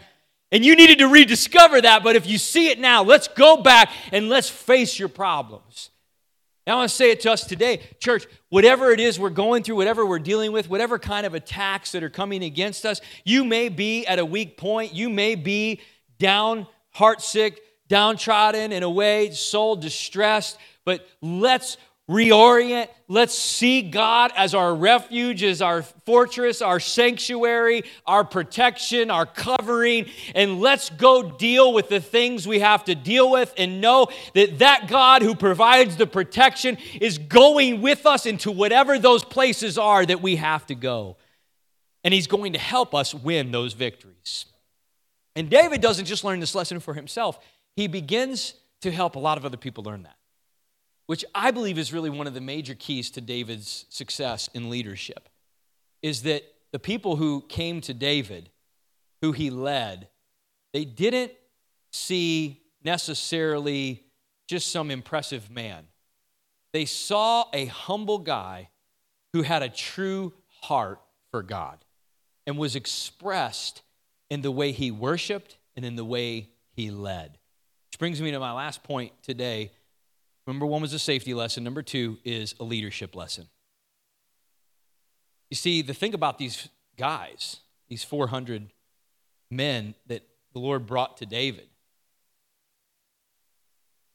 And 0.53 0.64
you 0.64 0.76
needed 0.76 0.99
to 0.99 1.09
rediscover 1.09 1.80
that, 1.82 2.03
but 2.03 2.16
if 2.16 2.26
you 2.26 2.39
see 2.39 2.68
it 2.68 2.78
now, 2.78 3.03
let's 3.03 3.28
go 3.28 3.59
back 3.59 3.91
and 4.12 4.28
let's 4.28 4.49
face 4.49 4.99
your 4.99 5.09
problems. 5.09 5.91
I 6.66 6.74
want 6.74 6.91
to 6.91 6.95
say 6.95 7.11
it 7.11 7.20
to 7.20 7.32
us 7.32 7.45
today, 7.45 7.80
church, 7.99 8.26
whatever 8.51 8.93
it 8.93 9.01
is 9.01 9.18
we're 9.18 9.30
going 9.30 9.62
through, 9.62 9.76
whatever 9.76 10.05
we're 10.05 10.18
dealing 10.18 10.53
with, 10.53 10.68
whatever 10.68 10.99
kind 10.99 11.24
of 11.24 11.34
attacks 11.34 11.93
that 11.93 12.03
are 12.03 12.11
coming 12.11 12.45
against 12.45 12.84
us, 12.84 13.01
you 13.24 13.45
may 13.45 13.68
be 13.70 14.07
at 14.07 14.18
a 14.18 14.24
weak 14.24 14.59
point, 14.59 14.95
you 14.95 15.09
may 15.09 15.34
be 15.34 15.80
down, 16.18 16.66
heartsick, 16.95 17.57
downtrodden, 17.89 18.72
in 18.72 18.82
a 18.82 18.91
way, 18.91 19.30
soul 19.30 19.76
distressed, 19.76 20.59
but 20.84 21.07
let's 21.20 21.76
reorient. 22.09 22.89
Let's 23.07 23.39
see 23.39 23.82
God 23.82 24.32
as 24.36 24.55
our 24.55 24.74
refuge, 24.74 25.43
as 25.43 25.61
our 25.61 25.82
fortress, 25.82 26.62
our 26.62 26.80
sanctuary, 26.80 27.84
our 28.07 28.24
protection, 28.24 29.11
our 29.11 29.26
covering, 29.26 30.07
and 30.34 30.61
let's 30.61 30.91
go 30.91 31.30
deal 31.30 31.72
with 31.72 31.89
the 31.89 32.01
things 32.01 32.49
we 32.49 32.61
have 32.61 32.84
to 32.84 32.95
deal 32.95 33.30
with 33.30 33.53
and 33.59 33.80
know 33.80 34.09
that 34.34 34.59
that 34.61 34.89
God 34.89 35.22
who 35.22 35.34
provides 35.34 35.97
the 35.97 36.07
protection 36.07 36.78
is 37.01 37.18
going 37.18 37.82
with 37.82 38.07
us 38.07 38.24
into 38.24 38.51
whatever 38.51 38.99
those 38.99 39.22
places 39.22 39.76
are 39.76 40.05
that 40.05 40.22
we 40.22 40.36
have 40.36 40.66
to 40.66 40.74
go. 40.74 41.16
And 42.05 42.14
he's 42.14 42.26
going 42.26 42.55
to 42.55 42.59
help 42.59 42.95
us 42.95 43.14
win 43.14 43.51
those 43.51 43.74
victories. 43.74 44.47
And 45.36 45.51
David 45.51 45.80
doesn't 45.80 46.07
just 46.07 46.24
learn 46.24 46.41
this 46.41 46.55
lesson 46.55 46.80
for 46.80 46.95
himself 46.95 47.39
he 47.79 47.87
begins 47.87 48.55
to 48.81 48.91
help 48.91 49.14
a 49.14 49.20
lot 49.20 49.39
of 49.39 49.45
other 49.45 49.57
people 49.57 49.85
learn 49.85 50.03
that, 50.03 50.16
which 51.07 51.24
I 51.33 51.53
believe 51.53 51.79
is 51.79 51.93
really 51.93 52.11
one 52.11 52.26
of 52.26 52.35
the 52.35 52.41
major 52.41 52.74
keys 52.74 53.09
to 53.12 53.20
David's 53.20 53.87
success 53.89 54.51
in 54.53 54.68
leadership. 54.68 55.29
Is 56.03 56.22
that 56.22 56.43
the 56.72 56.81
people 56.81 57.14
who 57.14 57.45
came 57.49 57.81
to 57.83 57.95
David, 57.95 58.51
who 59.22 59.31
he 59.31 59.51
led, 59.51 60.09
they 60.72 60.85
didn't 60.85 61.31
see 61.93 62.62
necessarily 62.83 64.03
just 64.49 64.72
some 64.72 64.91
impressive 64.91 65.49
man. 65.49 65.87
They 66.72 66.85
saw 66.85 67.45
a 67.53 67.66
humble 67.66 68.18
guy 68.18 68.70
who 69.33 69.43
had 69.43 69.62
a 69.62 69.68
true 69.68 70.33
heart 70.62 71.01
for 71.31 71.45
God 71.45 71.79
and 72.45 72.59
was 72.59 72.74
expressed 72.74 73.83
in 74.31 74.43
the 74.43 74.51
way 74.51 74.72
he 74.72 74.91
worshiped 74.91 75.59
and 75.76 75.85
in 75.85 75.95
the 75.95 76.05
way 76.05 76.49
he 76.72 76.91
led. 76.91 77.39
Brings 77.99 78.22
me 78.22 78.30
to 78.30 78.38
my 78.38 78.53
last 78.53 78.84
point 78.84 79.12
today. 79.22 79.72
Number 80.46 80.64
one 80.64 80.80
was 80.80 80.92
a 80.92 80.99
safety 80.99 81.34
lesson, 81.34 81.64
number 81.64 81.82
two 81.82 82.18
is 82.24 82.55
a 82.59 82.64
leadership 82.64 83.14
lesson. 83.14 83.49
You 85.51 85.57
see, 85.57 85.82
the 85.82 85.94
thing 85.94 86.14
about 86.14 86.38
these 86.38 86.68
guys, 86.96 87.57
these 87.88 88.05
400 88.05 88.70
men 89.51 89.94
that 90.07 90.22
the 90.53 90.59
Lord 90.59 90.86
brought 90.86 91.16
to 91.18 91.26
David, 91.26 91.68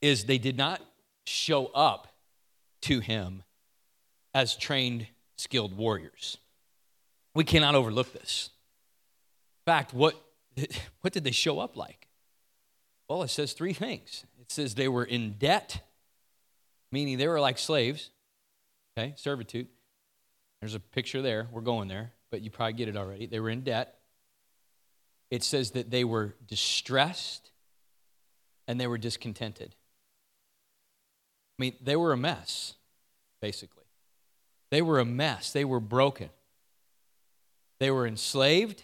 is 0.02 0.26
they 0.26 0.38
did 0.38 0.58
not 0.58 0.82
show 1.26 1.68
up 1.68 2.08
to 2.82 3.00
him 3.00 3.44
as 4.34 4.56
trained, 4.56 5.08
skilled 5.38 5.76
warriors. 5.78 6.38
We 7.36 7.44
cannot 7.44 7.76
overlook 7.76 8.14
this. 8.14 8.50
In 9.66 9.72
fact, 9.72 9.94
what, 9.94 10.16
what 11.02 11.14
did 11.14 11.24
they 11.24 11.32
show 11.32 11.60
up 11.60 11.76
like? 11.78 12.03
Well, 13.14 13.22
it 13.22 13.30
says 13.30 13.54
three 13.54 13.74
things. 13.74 14.26
It 14.42 14.52
says 14.52 14.74
they 14.74 14.88
were 14.88 15.04
in 15.04 15.34
debt, 15.34 15.82
meaning 16.92 17.20
they 17.20 17.28
were 17.28 17.40
like 17.40 17.60
slaves, 17.60 18.10
okay, 18.98 19.14
servitude. 19.18 19.68
There's 20.60 20.74
a 20.74 20.80
picture 20.80 21.22
there. 21.22 21.48
We're 21.52 21.62
going 21.62 21.90
there, 21.90 22.14
but 22.32 22.42
you 22.42 22.50
probably 22.50 22.74
get 22.74 22.88
it 22.88 22.98
already. 22.98 23.28
They 23.28 23.40
were 23.40 23.52
in 23.52 23.62
debt. 23.62 24.00
It 25.30 25.44
says 25.44 25.70
that 25.72 25.92
they 25.92 26.04
were 26.04 26.34
distressed 26.48 27.52
and 28.68 28.82
they 28.82 28.88
were 28.88 28.98
discontented. 28.98 29.76
I 31.60 31.62
mean, 31.62 31.76
they 31.84 31.96
were 31.96 32.14
a 32.14 32.18
mess, 32.18 32.74
basically. 33.44 33.86
They 34.72 34.82
were 34.82 34.98
a 34.98 35.06
mess. 35.06 35.54
They 35.54 35.66
were 35.66 35.80
broken. 35.80 36.32
They 37.80 37.92
were 37.92 38.08
enslaved. 38.08 38.82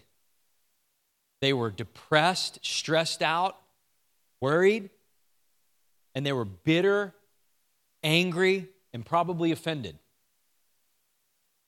They 1.42 1.52
were 1.52 1.72
depressed, 1.72 2.60
stressed 2.62 3.24
out, 3.24 3.56
worried, 4.42 4.90
and 6.16 6.26
they 6.26 6.34
were 6.34 6.46
bitter, 6.46 7.14
angry, 8.04 8.68
and 8.94 9.06
probably 9.06 9.52
offended. 9.52 9.98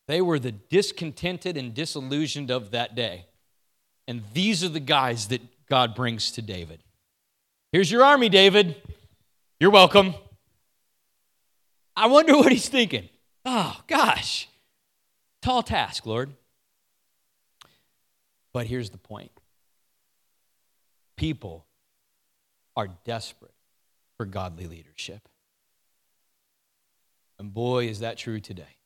They 0.08 0.22
were 0.22 0.40
the 0.40 0.52
discontented 0.52 1.58
and 1.58 1.74
disillusioned 1.74 2.52
of 2.52 2.72
that 2.72 2.96
day. 2.96 3.26
And 4.08 4.24
these 4.34 4.64
are 4.64 4.70
the 4.70 4.80
guys 4.80 5.28
that 5.28 5.42
God 5.70 5.96
brings 5.96 6.32
to 6.32 6.42
David. 6.42 6.82
Here's 7.72 7.90
your 7.90 8.04
army, 8.04 8.28
David. 8.28 8.76
You're 9.60 9.70
welcome. 9.70 10.16
I 11.96 12.08
wonder 12.08 12.36
what 12.36 12.52
he's 12.52 12.68
thinking. 12.68 13.08
Oh, 13.46 13.80
gosh. 13.88 14.50
Tall 15.42 15.64
task, 15.64 16.06
Lord. 16.06 16.32
But 18.54 18.68
here's 18.68 18.90
the 18.90 18.98
point 18.98 19.32
people 21.16 21.66
are 22.76 22.88
desperate 23.06 23.54
for 24.18 24.26
godly 24.26 24.68
leadership. 24.68 25.28
And 27.40 27.54
boy, 27.54 27.88
is 27.88 28.00
that 28.00 28.18
true 28.18 28.40
today. 28.40 28.78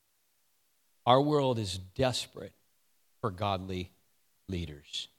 Our 1.05 1.21
world 1.21 1.59
is 1.59 1.77
desperate 1.77 2.53
for 3.21 3.29
godly 3.29 3.91
leaders. 4.47 5.09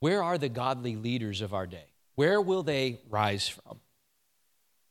Where 0.00 0.22
are 0.22 0.38
the 0.38 0.48
godly 0.48 0.96
leaders 0.96 1.40
of 1.40 1.54
our 1.54 1.66
day? 1.66 1.86
Where 2.14 2.40
will 2.40 2.62
they 2.62 3.00
rise 3.08 3.48
from? 3.48 3.80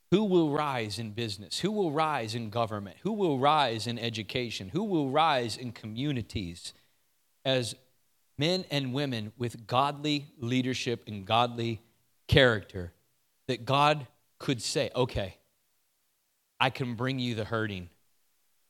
Who 0.09 0.25
will 0.25 0.51
rise 0.51 0.99
in 0.99 1.11
business? 1.11 1.59
Who 1.59 1.71
will 1.71 1.91
rise 1.91 2.35
in 2.35 2.49
government? 2.49 2.97
Who 3.03 3.13
will 3.13 3.39
rise 3.39 3.87
in 3.87 3.97
education? 3.97 4.69
Who 4.69 4.83
will 4.83 5.09
rise 5.09 5.55
in 5.55 5.71
communities 5.71 6.73
as 7.45 7.75
men 8.37 8.65
and 8.69 8.93
women 8.93 9.31
with 9.37 9.67
godly 9.67 10.25
leadership 10.39 11.03
and 11.07 11.25
godly 11.25 11.79
character 12.31 12.93
that 13.47 13.65
God 13.65 14.07
could 14.39 14.61
say, 14.61 14.89
okay, 14.95 15.35
I 16.59 16.69
can 16.69 16.95
bring 16.95 17.19
you 17.19 17.35
the 17.35 17.43
hurting. 17.43 17.89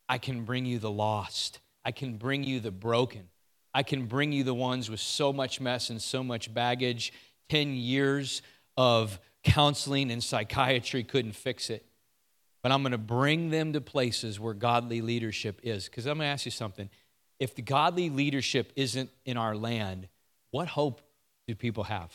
I 0.10 0.18
can 0.18 0.44
bring 0.44 0.66
you 0.66 0.80
the 0.80 0.90
lost. 0.90 1.60
I 1.86 1.92
can 1.92 2.18
bring 2.18 2.44
you 2.44 2.60
the 2.60 2.72
broken. 2.72 3.30
I 3.74 3.84
can 3.84 4.08
bring 4.08 4.32
you 4.32 4.44
the 4.44 4.54
ones 4.54 4.90
with 4.90 5.00
so 5.00 5.32
much 5.32 5.62
mess 5.62 5.92
and 5.92 6.02
so 6.02 6.24
much 6.24 6.54
baggage. 6.54 7.14
10 7.50 7.76
years 7.76 8.42
of 8.76 9.20
counseling 9.44 10.12
and 10.12 10.24
psychiatry 10.24 11.04
couldn't 11.04 11.36
fix 11.36 11.70
it. 11.70 11.86
But 12.64 12.72
I'm 12.72 12.82
going 12.82 12.92
to 12.92 12.98
bring 12.98 13.50
them 13.50 13.74
to 13.74 13.82
places 13.82 14.40
where 14.40 14.54
godly 14.54 15.02
leadership 15.02 15.62
is. 15.64 15.86
Because 15.86 16.08
I'm 16.08 16.18
going 16.18 16.28
to 16.28 16.32
ask 16.32 16.46
you 16.46 16.52
something. 16.52 16.90
If 17.40 17.56
the 17.56 17.62
godly 17.62 18.10
leadership 18.10 18.72
isn't 18.76 19.10
in 19.26 19.38
our 19.38 19.56
land, 19.56 20.08
what 20.50 20.68
hope 20.68 21.02
do 21.48 21.56
people 21.56 21.86
have? 21.86 22.12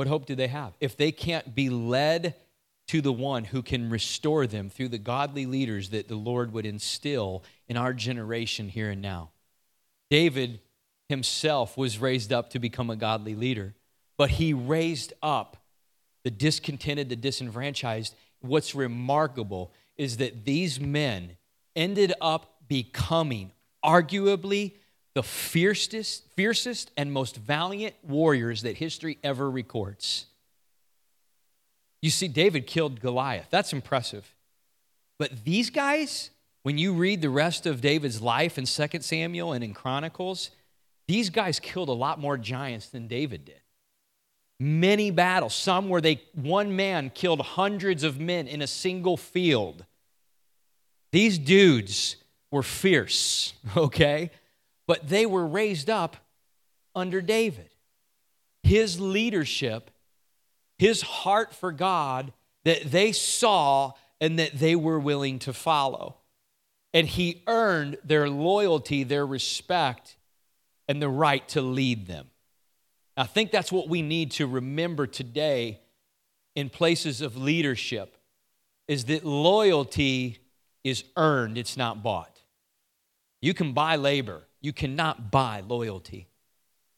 What 0.00 0.08
hope 0.08 0.24
do 0.24 0.34
they 0.34 0.48
have? 0.48 0.72
If 0.80 0.96
they 0.96 1.12
can't 1.12 1.54
be 1.54 1.68
led 1.68 2.34
to 2.88 3.02
the 3.02 3.12
one 3.12 3.44
who 3.44 3.60
can 3.60 3.90
restore 3.90 4.46
them 4.46 4.70
through 4.70 4.88
the 4.88 4.96
godly 4.96 5.44
leaders 5.44 5.90
that 5.90 6.08
the 6.08 6.16
Lord 6.16 6.54
would 6.54 6.64
instill 6.64 7.44
in 7.68 7.76
our 7.76 7.92
generation 7.92 8.70
here 8.70 8.88
and 8.88 9.02
now. 9.02 9.28
David 10.08 10.60
himself 11.10 11.76
was 11.76 11.98
raised 11.98 12.32
up 12.32 12.48
to 12.48 12.58
become 12.58 12.88
a 12.88 12.96
godly 12.96 13.34
leader, 13.34 13.74
but 14.16 14.30
he 14.30 14.54
raised 14.54 15.12
up 15.22 15.58
the 16.24 16.30
discontented, 16.30 17.10
the 17.10 17.14
disenfranchised. 17.16 18.14
What's 18.40 18.74
remarkable 18.74 19.70
is 19.98 20.16
that 20.16 20.46
these 20.46 20.80
men 20.80 21.36
ended 21.76 22.14
up 22.22 22.54
becoming 22.66 23.52
arguably 23.84 24.76
the 25.14 25.22
fiercest, 25.22 26.24
fiercest 26.36 26.90
and 26.96 27.12
most 27.12 27.36
valiant 27.36 27.94
warriors 28.02 28.62
that 28.62 28.76
history 28.76 29.18
ever 29.24 29.50
records. 29.50 30.26
You 32.02 32.10
see, 32.10 32.28
David 32.28 32.66
killed 32.66 33.00
Goliath. 33.00 33.48
That's 33.50 33.72
impressive. 33.72 34.34
But 35.18 35.44
these 35.44 35.68
guys, 35.70 36.30
when 36.62 36.78
you 36.78 36.94
read 36.94 37.20
the 37.20 37.28
rest 37.28 37.66
of 37.66 37.80
David's 37.80 38.22
life 38.22 38.56
in 38.56 38.64
2 38.64 39.00
Samuel 39.00 39.52
and 39.52 39.62
in 39.62 39.74
Chronicles, 39.74 40.50
these 41.08 41.28
guys 41.28 41.60
killed 41.60 41.88
a 41.88 41.92
lot 41.92 42.18
more 42.18 42.38
giants 42.38 42.88
than 42.88 43.08
David 43.08 43.44
did 43.44 43.60
many 44.60 45.10
battles, 45.10 45.54
some 45.54 45.88
where 45.88 46.02
they 46.02 46.20
one 46.34 46.76
man 46.76 47.10
killed 47.10 47.40
hundreds 47.40 48.04
of 48.04 48.20
men 48.20 48.46
in 48.46 48.60
a 48.60 48.66
single 48.66 49.16
field. 49.16 49.86
These 51.10 51.38
dudes 51.38 52.16
were 52.52 52.62
fierce, 52.62 53.54
okay? 53.76 54.30
But 54.90 55.08
they 55.08 55.24
were 55.24 55.46
raised 55.46 55.88
up 55.88 56.16
under 56.96 57.20
David. 57.20 57.70
His 58.64 58.98
leadership, 58.98 59.88
his 60.78 61.00
heart 61.00 61.54
for 61.54 61.70
God 61.70 62.32
that 62.64 62.90
they 62.90 63.12
saw 63.12 63.92
and 64.20 64.36
that 64.40 64.58
they 64.58 64.74
were 64.74 64.98
willing 64.98 65.38
to 65.38 65.52
follow. 65.52 66.16
And 66.92 67.06
he 67.06 67.44
earned 67.46 67.98
their 68.02 68.28
loyalty, 68.28 69.04
their 69.04 69.24
respect, 69.24 70.16
and 70.88 71.00
the 71.00 71.08
right 71.08 71.46
to 71.50 71.60
lead 71.62 72.08
them. 72.08 72.26
I 73.16 73.26
think 73.26 73.52
that's 73.52 73.70
what 73.70 73.88
we 73.88 74.02
need 74.02 74.32
to 74.32 74.46
remember 74.48 75.06
today 75.06 75.78
in 76.56 76.68
places 76.68 77.20
of 77.20 77.36
leadership 77.36 78.16
is 78.88 79.04
that 79.04 79.24
loyalty 79.24 80.38
is 80.82 81.04
earned, 81.16 81.58
it's 81.58 81.76
not 81.76 82.02
bought. 82.02 82.40
You 83.40 83.54
can 83.54 83.72
buy 83.72 83.94
labor, 83.94 84.48
you 84.60 84.72
cannot 84.72 85.30
buy 85.30 85.62
loyalty. 85.66 86.28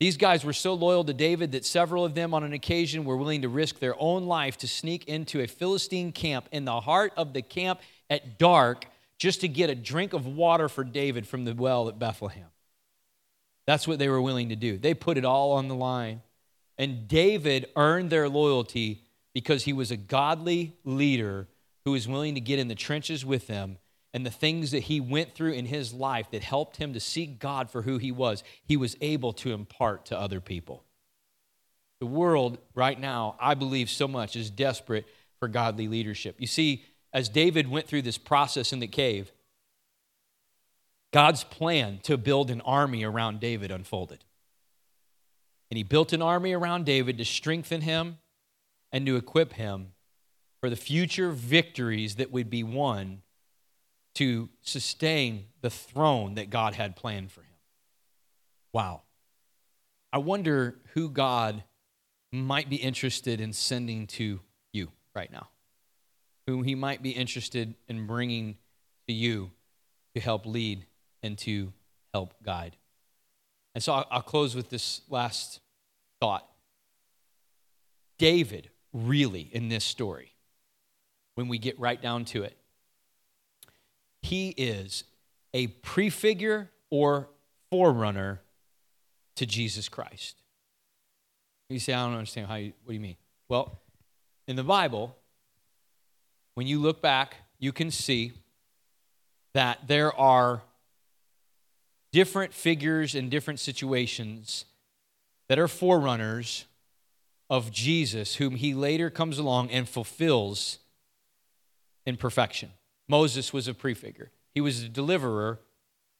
These 0.01 0.17
guys 0.17 0.45
were 0.45 0.53
so 0.53 0.75
loyal 0.75 1.05
to 1.05 1.13
David 1.13 1.53
that 1.53 1.65
several 1.65 2.05
of 2.05 2.15
them, 2.15 2.35
on 2.35 2.43
an 2.43 2.53
occasion, 2.53 3.05
were 3.05 3.17
willing 3.17 3.43
to 3.43 3.49
risk 3.49 3.79
their 3.79 3.95
own 4.01 4.27
life 4.27 4.57
to 4.59 4.67
sneak 4.67 5.05
into 5.05 5.41
a 5.41 5.47
Philistine 5.47 6.11
camp 6.11 6.49
in 6.51 6.65
the 6.65 6.81
heart 6.81 7.13
of 7.17 7.33
the 7.33 7.43
camp 7.43 7.81
at 8.11 8.37
dark 8.37 8.87
just 9.19 9.43
to 9.43 9.49
get 9.49 9.71
a 9.71 9.77
drink 9.77 10.13
of 10.13 10.27
water 10.27 10.69
for 10.69 10.83
David 10.83 11.27
from 11.27 11.45
the 11.45 11.55
well 11.55 11.89
at 11.89 12.01
Bethlehem. 12.01 12.49
That's 13.65 13.87
what 13.87 14.01
they 14.01 14.09
were 14.09 14.21
willing 14.21 14.49
to 14.49 14.57
do. 14.57 14.77
They 14.77 14.95
put 14.95 15.19
it 15.19 15.25
all 15.25 15.53
on 15.53 15.69
the 15.69 15.77
line. 15.77 16.23
And 16.77 17.07
David 17.07 17.67
earned 17.77 18.11
their 18.11 18.29
loyalty 18.29 19.05
because 19.35 19.63
he 19.63 19.73
was 19.73 19.93
a 19.93 19.97
godly 19.97 20.75
leader 20.85 21.47
who 21.85 21.93
was 21.93 22.09
willing 22.09 22.35
to 22.35 22.41
get 22.41 22.59
in 22.59 22.67
the 22.67 22.75
trenches 22.75 23.25
with 23.25 23.47
them 23.47 23.79
and 24.15 24.27
the 24.27 24.31
things 24.31 24.73
that 24.73 24.85
he 24.85 25.01
went 25.01 25.35
through 25.35 25.53
in 25.53 25.67
his 25.67 25.95
life 25.95 26.31
that 26.31 26.43
helped 26.43 26.77
him 26.77 26.93
to 26.93 27.01
seek 27.01 27.39
God 27.39 27.71
for 27.71 27.83
who 27.83 27.99
he 27.99 28.13
was, 28.13 28.45
he 28.65 28.77
was 28.77 28.97
able 29.01 29.33
to 29.35 29.53
impart 29.53 30.07
to 30.07 30.19
other 30.19 30.41
people. 30.41 30.85
The 32.01 32.07
world 32.07 32.59
right 32.75 32.99
now, 32.99 33.37
I 33.41 33.55
believe 33.55 33.89
so 33.89 34.07
much, 34.07 34.37
is 34.37 34.51
desperate 34.51 35.07
for 35.39 35.49
godly 35.49 35.89
leadership. 35.89 36.37
You 36.39 36.47
see, 36.47 36.85
as 37.13 37.29
David 37.29 37.69
went 37.69 37.87
through 37.87 38.03
this 38.03 38.19
process 38.19 38.73
in 38.73 38.81
the 38.81 38.87
cave, 38.87 39.33
God's 41.13 41.45
plan 41.45 42.01
to 42.05 42.17
build 42.17 42.51
an 42.51 42.61
army 42.63 43.05
around 43.05 43.41
David 43.41 43.71
unfolded. 43.71 44.25
And 45.71 45.77
he 45.77 45.85
built 45.85 46.13
an 46.13 46.23
army 46.23 46.53
around 46.53 46.85
David 46.85 47.19
to 47.19 47.25
strengthen 47.25 47.83
him 47.83 48.19
and 48.91 49.07
to 49.07 49.17
equip 49.17 49.55
him 49.55 49.93
for 50.61 50.69
the 50.69 50.77
future 50.77 51.31
victories 51.31 52.17
that 52.17 52.31
would 52.31 52.51
be 52.51 52.63
won 52.63 53.23
to 54.15 54.49
sustain 54.61 55.47
the 55.61 55.71
throne 55.71 56.35
that 56.35 56.51
God 56.51 56.75
had 56.75 56.97
planned 56.97 57.33
for 57.33 57.41
him. 57.41 57.47
Wow. 58.73 59.03
I 60.13 60.19
wonder 60.19 60.77
who 60.95 61.09
God 61.09 61.65
might 62.31 62.69
be 62.69 62.77
interested 62.77 63.41
in 63.41 63.53
sending 63.53 64.07
to 64.07 64.41
you 64.73 64.91
right 65.15 65.31
now, 65.31 65.49
whom 66.47 66.65
he 66.65 66.75
might 66.75 67.03
be 67.03 67.11
interested 67.11 67.75
in 67.89 68.07
bringing 68.07 68.57
to 69.07 69.15
you 69.15 69.51
to 70.15 70.21
help 70.21 70.47
lead 70.47 70.87
and 71.23 71.39
to 71.39 71.73
help 72.13 72.35
guide. 72.43 72.77
And 73.75 73.83
so 73.83 74.05
I'll 74.11 74.23
close 74.23 74.55
with 74.55 74.69
this 74.69 75.01
last 75.09 75.61
thought. 76.21 76.47
David, 78.19 78.71
really, 78.93 79.49
in 79.53 79.69
this 79.69 79.85
story, 79.85 80.35
when 81.35 81.49
we 81.49 81.59
get 81.59 81.79
right 81.81 82.01
down 82.01 82.25
to 82.27 82.43
it, 82.43 82.57
he 84.23 84.51
is 84.51 85.05
a 85.53 85.67
prefigure 85.67 86.71
or 86.91 87.29
forerunner 87.71 88.41
to 89.37 89.47
Jesus 89.47 89.89
Christ. 89.89 90.37
You 91.69 91.79
say, 91.79 91.93
I 91.93 92.05
don't 92.05 92.15
understand 92.15 92.47
how 92.47 92.57
you, 92.57 92.73
what 92.85 92.93
do 92.93 92.95
you 92.95 93.01
mean? 93.01 93.17
Well, 93.49 93.81
in 94.47 94.57
the 94.57 94.63
Bible, 94.63 95.17
when 96.55 96.67
you 96.67 96.79
look 96.79 97.01
back, 97.01 97.37
you 97.59 97.73
can 97.73 97.91
see 97.91 98.33
that 99.55 99.87
there 99.87 100.15
are 100.19 100.63
different 102.13 102.53
figures 102.53 103.15
in 103.15 103.31
different 103.31 103.59
situations 103.59 104.67
that 105.49 105.59
are 105.59 105.69
forerunners 105.69 106.67
of 107.49 107.71
Jesus, 107.71 108.37
whom 108.37 108.57
he 108.57 108.75
later 108.75 109.11
comes 109.11 109.39
along 109.39 109.71
and 109.71 109.89
fulfills 109.89 110.79
in 112.05 112.17
perfection. 112.17 112.71
Moses 113.13 113.53
was 113.53 113.69
a 113.69 113.75
prefigure, 113.75 114.31
he 114.55 114.63
was 114.63 114.81
the 114.81 114.89
deliverer 114.89 115.61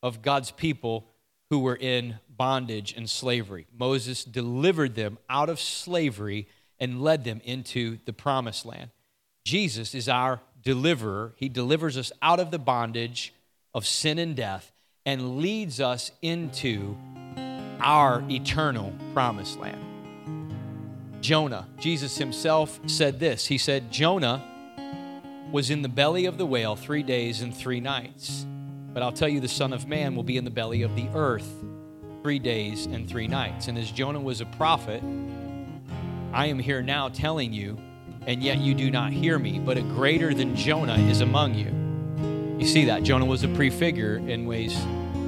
of 0.03 0.21
God's 0.21 0.51
people 0.51 1.09
who 1.49 1.61
were 1.61 1.75
in 1.75 2.17
bondage 2.29 2.93
and 2.95 3.09
slavery. 3.09 3.67
Moses 3.75 4.25
delivered 4.25 4.95
them 4.95 5.17
out 5.31 5.49
of 5.49 5.59
slavery 5.59 6.49
and 6.79 7.01
led 7.01 7.25
them 7.25 7.41
into 7.45 7.97
the 8.05 8.13
promised 8.13 8.67
land. 8.67 8.91
Jesus 9.47 9.95
is 9.95 10.07
our 10.07 10.43
deliverer. 10.63 11.33
He 11.37 11.49
delivers 11.49 11.97
us 11.97 12.13
out 12.21 12.41
of 12.41 12.51
the 12.51 12.59
bondage 12.59 13.33
of 13.73 13.87
sin 13.87 14.19
and 14.19 14.37
death 14.37 14.71
and 15.07 15.39
leads 15.39 15.81
us 15.81 16.11
into 16.21 16.95
our 17.81 18.23
eternal 18.29 18.93
promised 19.15 19.59
land. 19.59 19.83
Jonah, 21.23 21.67
Jesus 21.79 22.19
himself 22.19 22.79
said 22.85 23.19
this. 23.19 23.47
He 23.47 23.57
said, 23.57 23.91
Jonah 23.91 24.45
was 25.53 25.69
in 25.69 25.83
the 25.83 25.89
belly 25.89 26.25
of 26.25 26.39
the 26.39 26.47
whale 26.47 26.75
three 26.75 27.03
days 27.03 27.43
and 27.43 27.55
three 27.55 27.79
nights. 27.79 28.47
But 28.95 29.03
I'll 29.03 29.13
tell 29.13 29.29
you, 29.29 29.39
the 29.39 29.49
Son 29.49 29.75
of 29.75 29.87
Man 29.87 30.17
will 30.17 30.23
be 30.23 30.39
in 30.39 30.45
the 30.45 30.51
belly 30.51 30.83
of 30.83 30.97
the 30.97 31.09
earth 31.15 31.47
three 32.23 32.39
days 32.39 32.87
and 32.87 33.07
three 33.07 33.29
nights. 33.29 33.69
And 33.69 33.77
as 33.77 33.91
Jonah 33.91 34.21
was 34.21 34.41
a 34.41 34.47
prophet, 34.47 35.03
I 36.33 36.47
am 36.47 36.59
here 36.59 36.81
now 36.81 37.11
telling 37.11 37.53
you, 37.53 37.79
and 38.27 38.43
yet 38.43 38.59
you 38.59 38.75
do 38.75 38.91
not 38.91 39.13
hear 39.13 39.39
me. 39.39 39.59
But 39.59 39.77
a 39.77 39.83
greater 39.83 40.33
than 40.33 40.57
Jonah 40.57 40.97
is 40.97 41.21
among 41.21 41.55
you. 41.55 42.59
You 42.59 42.67
see 42.67 42.87
that? 42.87 43.03
Jonah 43.03 43.27
was 43.27 43.43
a 43.43 43.49
prefigure 43.49 44.17
in 44.17 44.47
ways 44.47 44.75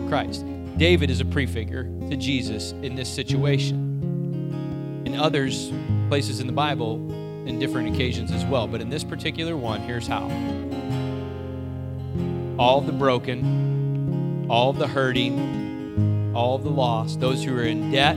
Christ. 0.09 0.47
David 0.79 1.11
is 1.11 1.21
a 1.21 1.25
prefigure 1.25 1.85
to 2.09 2.17
Jesus 2.17 2.73
in 2.73 2.95
this 2.95 3.13
situation. 3.13 5.03
In 5.05 5.15
others, 5.17 5.71
places 6.09 6.41
in 6.41 6.47
the 6.47 6.53
Bible, 6.53 7.24
in 7.47 7.59
different 7.59 7.95
occasions 7.95 8.33
as 8.33 8.45
well. 8.45 8.67
But 8.67 8.81
in 8.81 8.91
this 8.91 9.05
particular 9.05 9.57
one, 9.57 9.81
here's 9.81 10.07
how 10.07 10.31
all 12.59 12.81
the 12.81 12.93
broken, 12.93 14.47
all 14.49 14.73
the 14.73 14.87
hurting, 14.87 16.33
all 16.35 16.59
the 16.59 16.71
lost, 16.71 17.21
those 17.21 17.45
who 17.45 17.57
are 17.57 17.65
in 17.65 17.91
debt, 17.91 18.17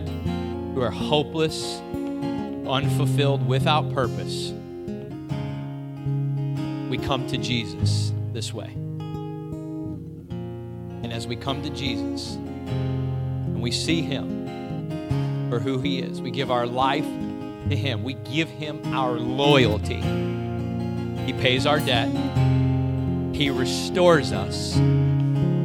who 0.74 0.82
are 0.82 0.92
hopeless, 0.92 1.80
unfulfilled, 2.68 3.48
without 3.48 3.92
purpose, 3.94 4.54
we 6.90 6.98
come 6.98 7.28
to 7.28 7.38
Jesus 7.38 8.14
this 8.34 8.54
way. 8.54 8.72
And 11.04 11.12
as 11.12 11.28
we 11.28 11.36
come 11.36 11.62
to 11.64 11.70
Jesus 11.72 12.36
and 12.36 13.62
we 13.62 13.72
see 13.72 14.02
Him 14.02 15.50
for 15.50 15.60
who 15.60 15.80
He 15.80 16.00
is, 16.00 16.22
we 16.22 16.32
give 16.32 16.52
our 16.52 16.68
life 16.68 17.06
to 17.70 17.76
Him, 17.76 18.04
we 18.04 18.14
give 18.16 18.50
Him 18.50 18.82
our 18.94 19.12
loyalty. 19.14 20.02
He 21.26 21.34
pays 21.34 21.66
our 21.66 21.80
debt, 21.80 22.10
He 23.34 23.50
restores 23.50 24.32
us. 24.32 24.80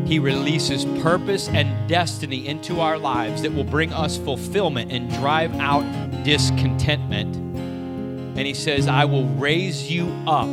He 0.06 0.18
releases 0.18 0.84
purpose 1.02 1.48
and 1.48 1.88
destiny 1.88 2.46
into 2.46 2.80
our 2.80 2.98
lives 2.98 3.42
that 3.42 3.54
will 3.54 3.64
bring 3.64 3.92
us 3.92 4.18
fulfillment 4.18 4.92
and 4.92 5.08
drive 5.10 5.54
out 5.58 5.82
discontentment. 6.24 7.36
And 7.36 8.40
He 8.40 8.54
says, 8.54 8.88
I 8.88 9.04
will 9.04 9.26
raise 9.26 9.90
you 9.90 10.08
up 10.26 10.48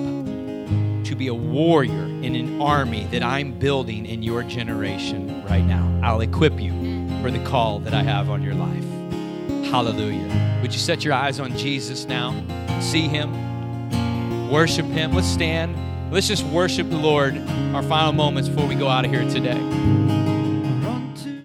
to 1.06 1.16
be 1.16 1.28
a 1.28 1.34
warrior 1.34 2.04
in 2.04 2.36
an 2.36 2.62
army 2.62 3.06
that 3.12 3.24
I'm 3.24 3.58
building 3.58 4.06
in 4.06 4.22
your 4.22 4.44
generation 4.44 5.44
right 5.46 5.66
now. 5.66 6.00
I'll 6.04 6.22
equip 6.22 6.62
you 6.62 6.72
for 7.22 7.32
the 7.32 7.44
call 7.44 7.80
that 7.80 7.94
I 7.94 8.04
have 8.04 8.30
on 8.30 8.44
your 8.44 8.54
life. 8.54 8.86
Hallelujah. 9.72 10.49
Would 10.70 10.76
you 10.76 10.82
set 10.82 11.04
your 11.04 11.16
eyes 11.16 11.40
on 11.40 11.58
Jesus 11.58 12.06
now? 12.06 12.32
See 12.80 13.08
him, 13.08 14.52
worship 14.52 14.86
him. 14.86 15.14
Let's 15.14 15.26
stand. 15.26 15.76
Let's 16.14 16.28
just 16.28 16.44
worship 16.46 16.92
the 16.92 16.96
Lord 16.96 17.36
our 17.74 17.82
final 17.82 18.12
moments 18.12 18.50
before 18.50 18.68
we 18.68 18.76
go 18.76 18.88
out 18.88 19.04
of 19.04 19.10
here 19.10 19.28
today. 19.28 19.99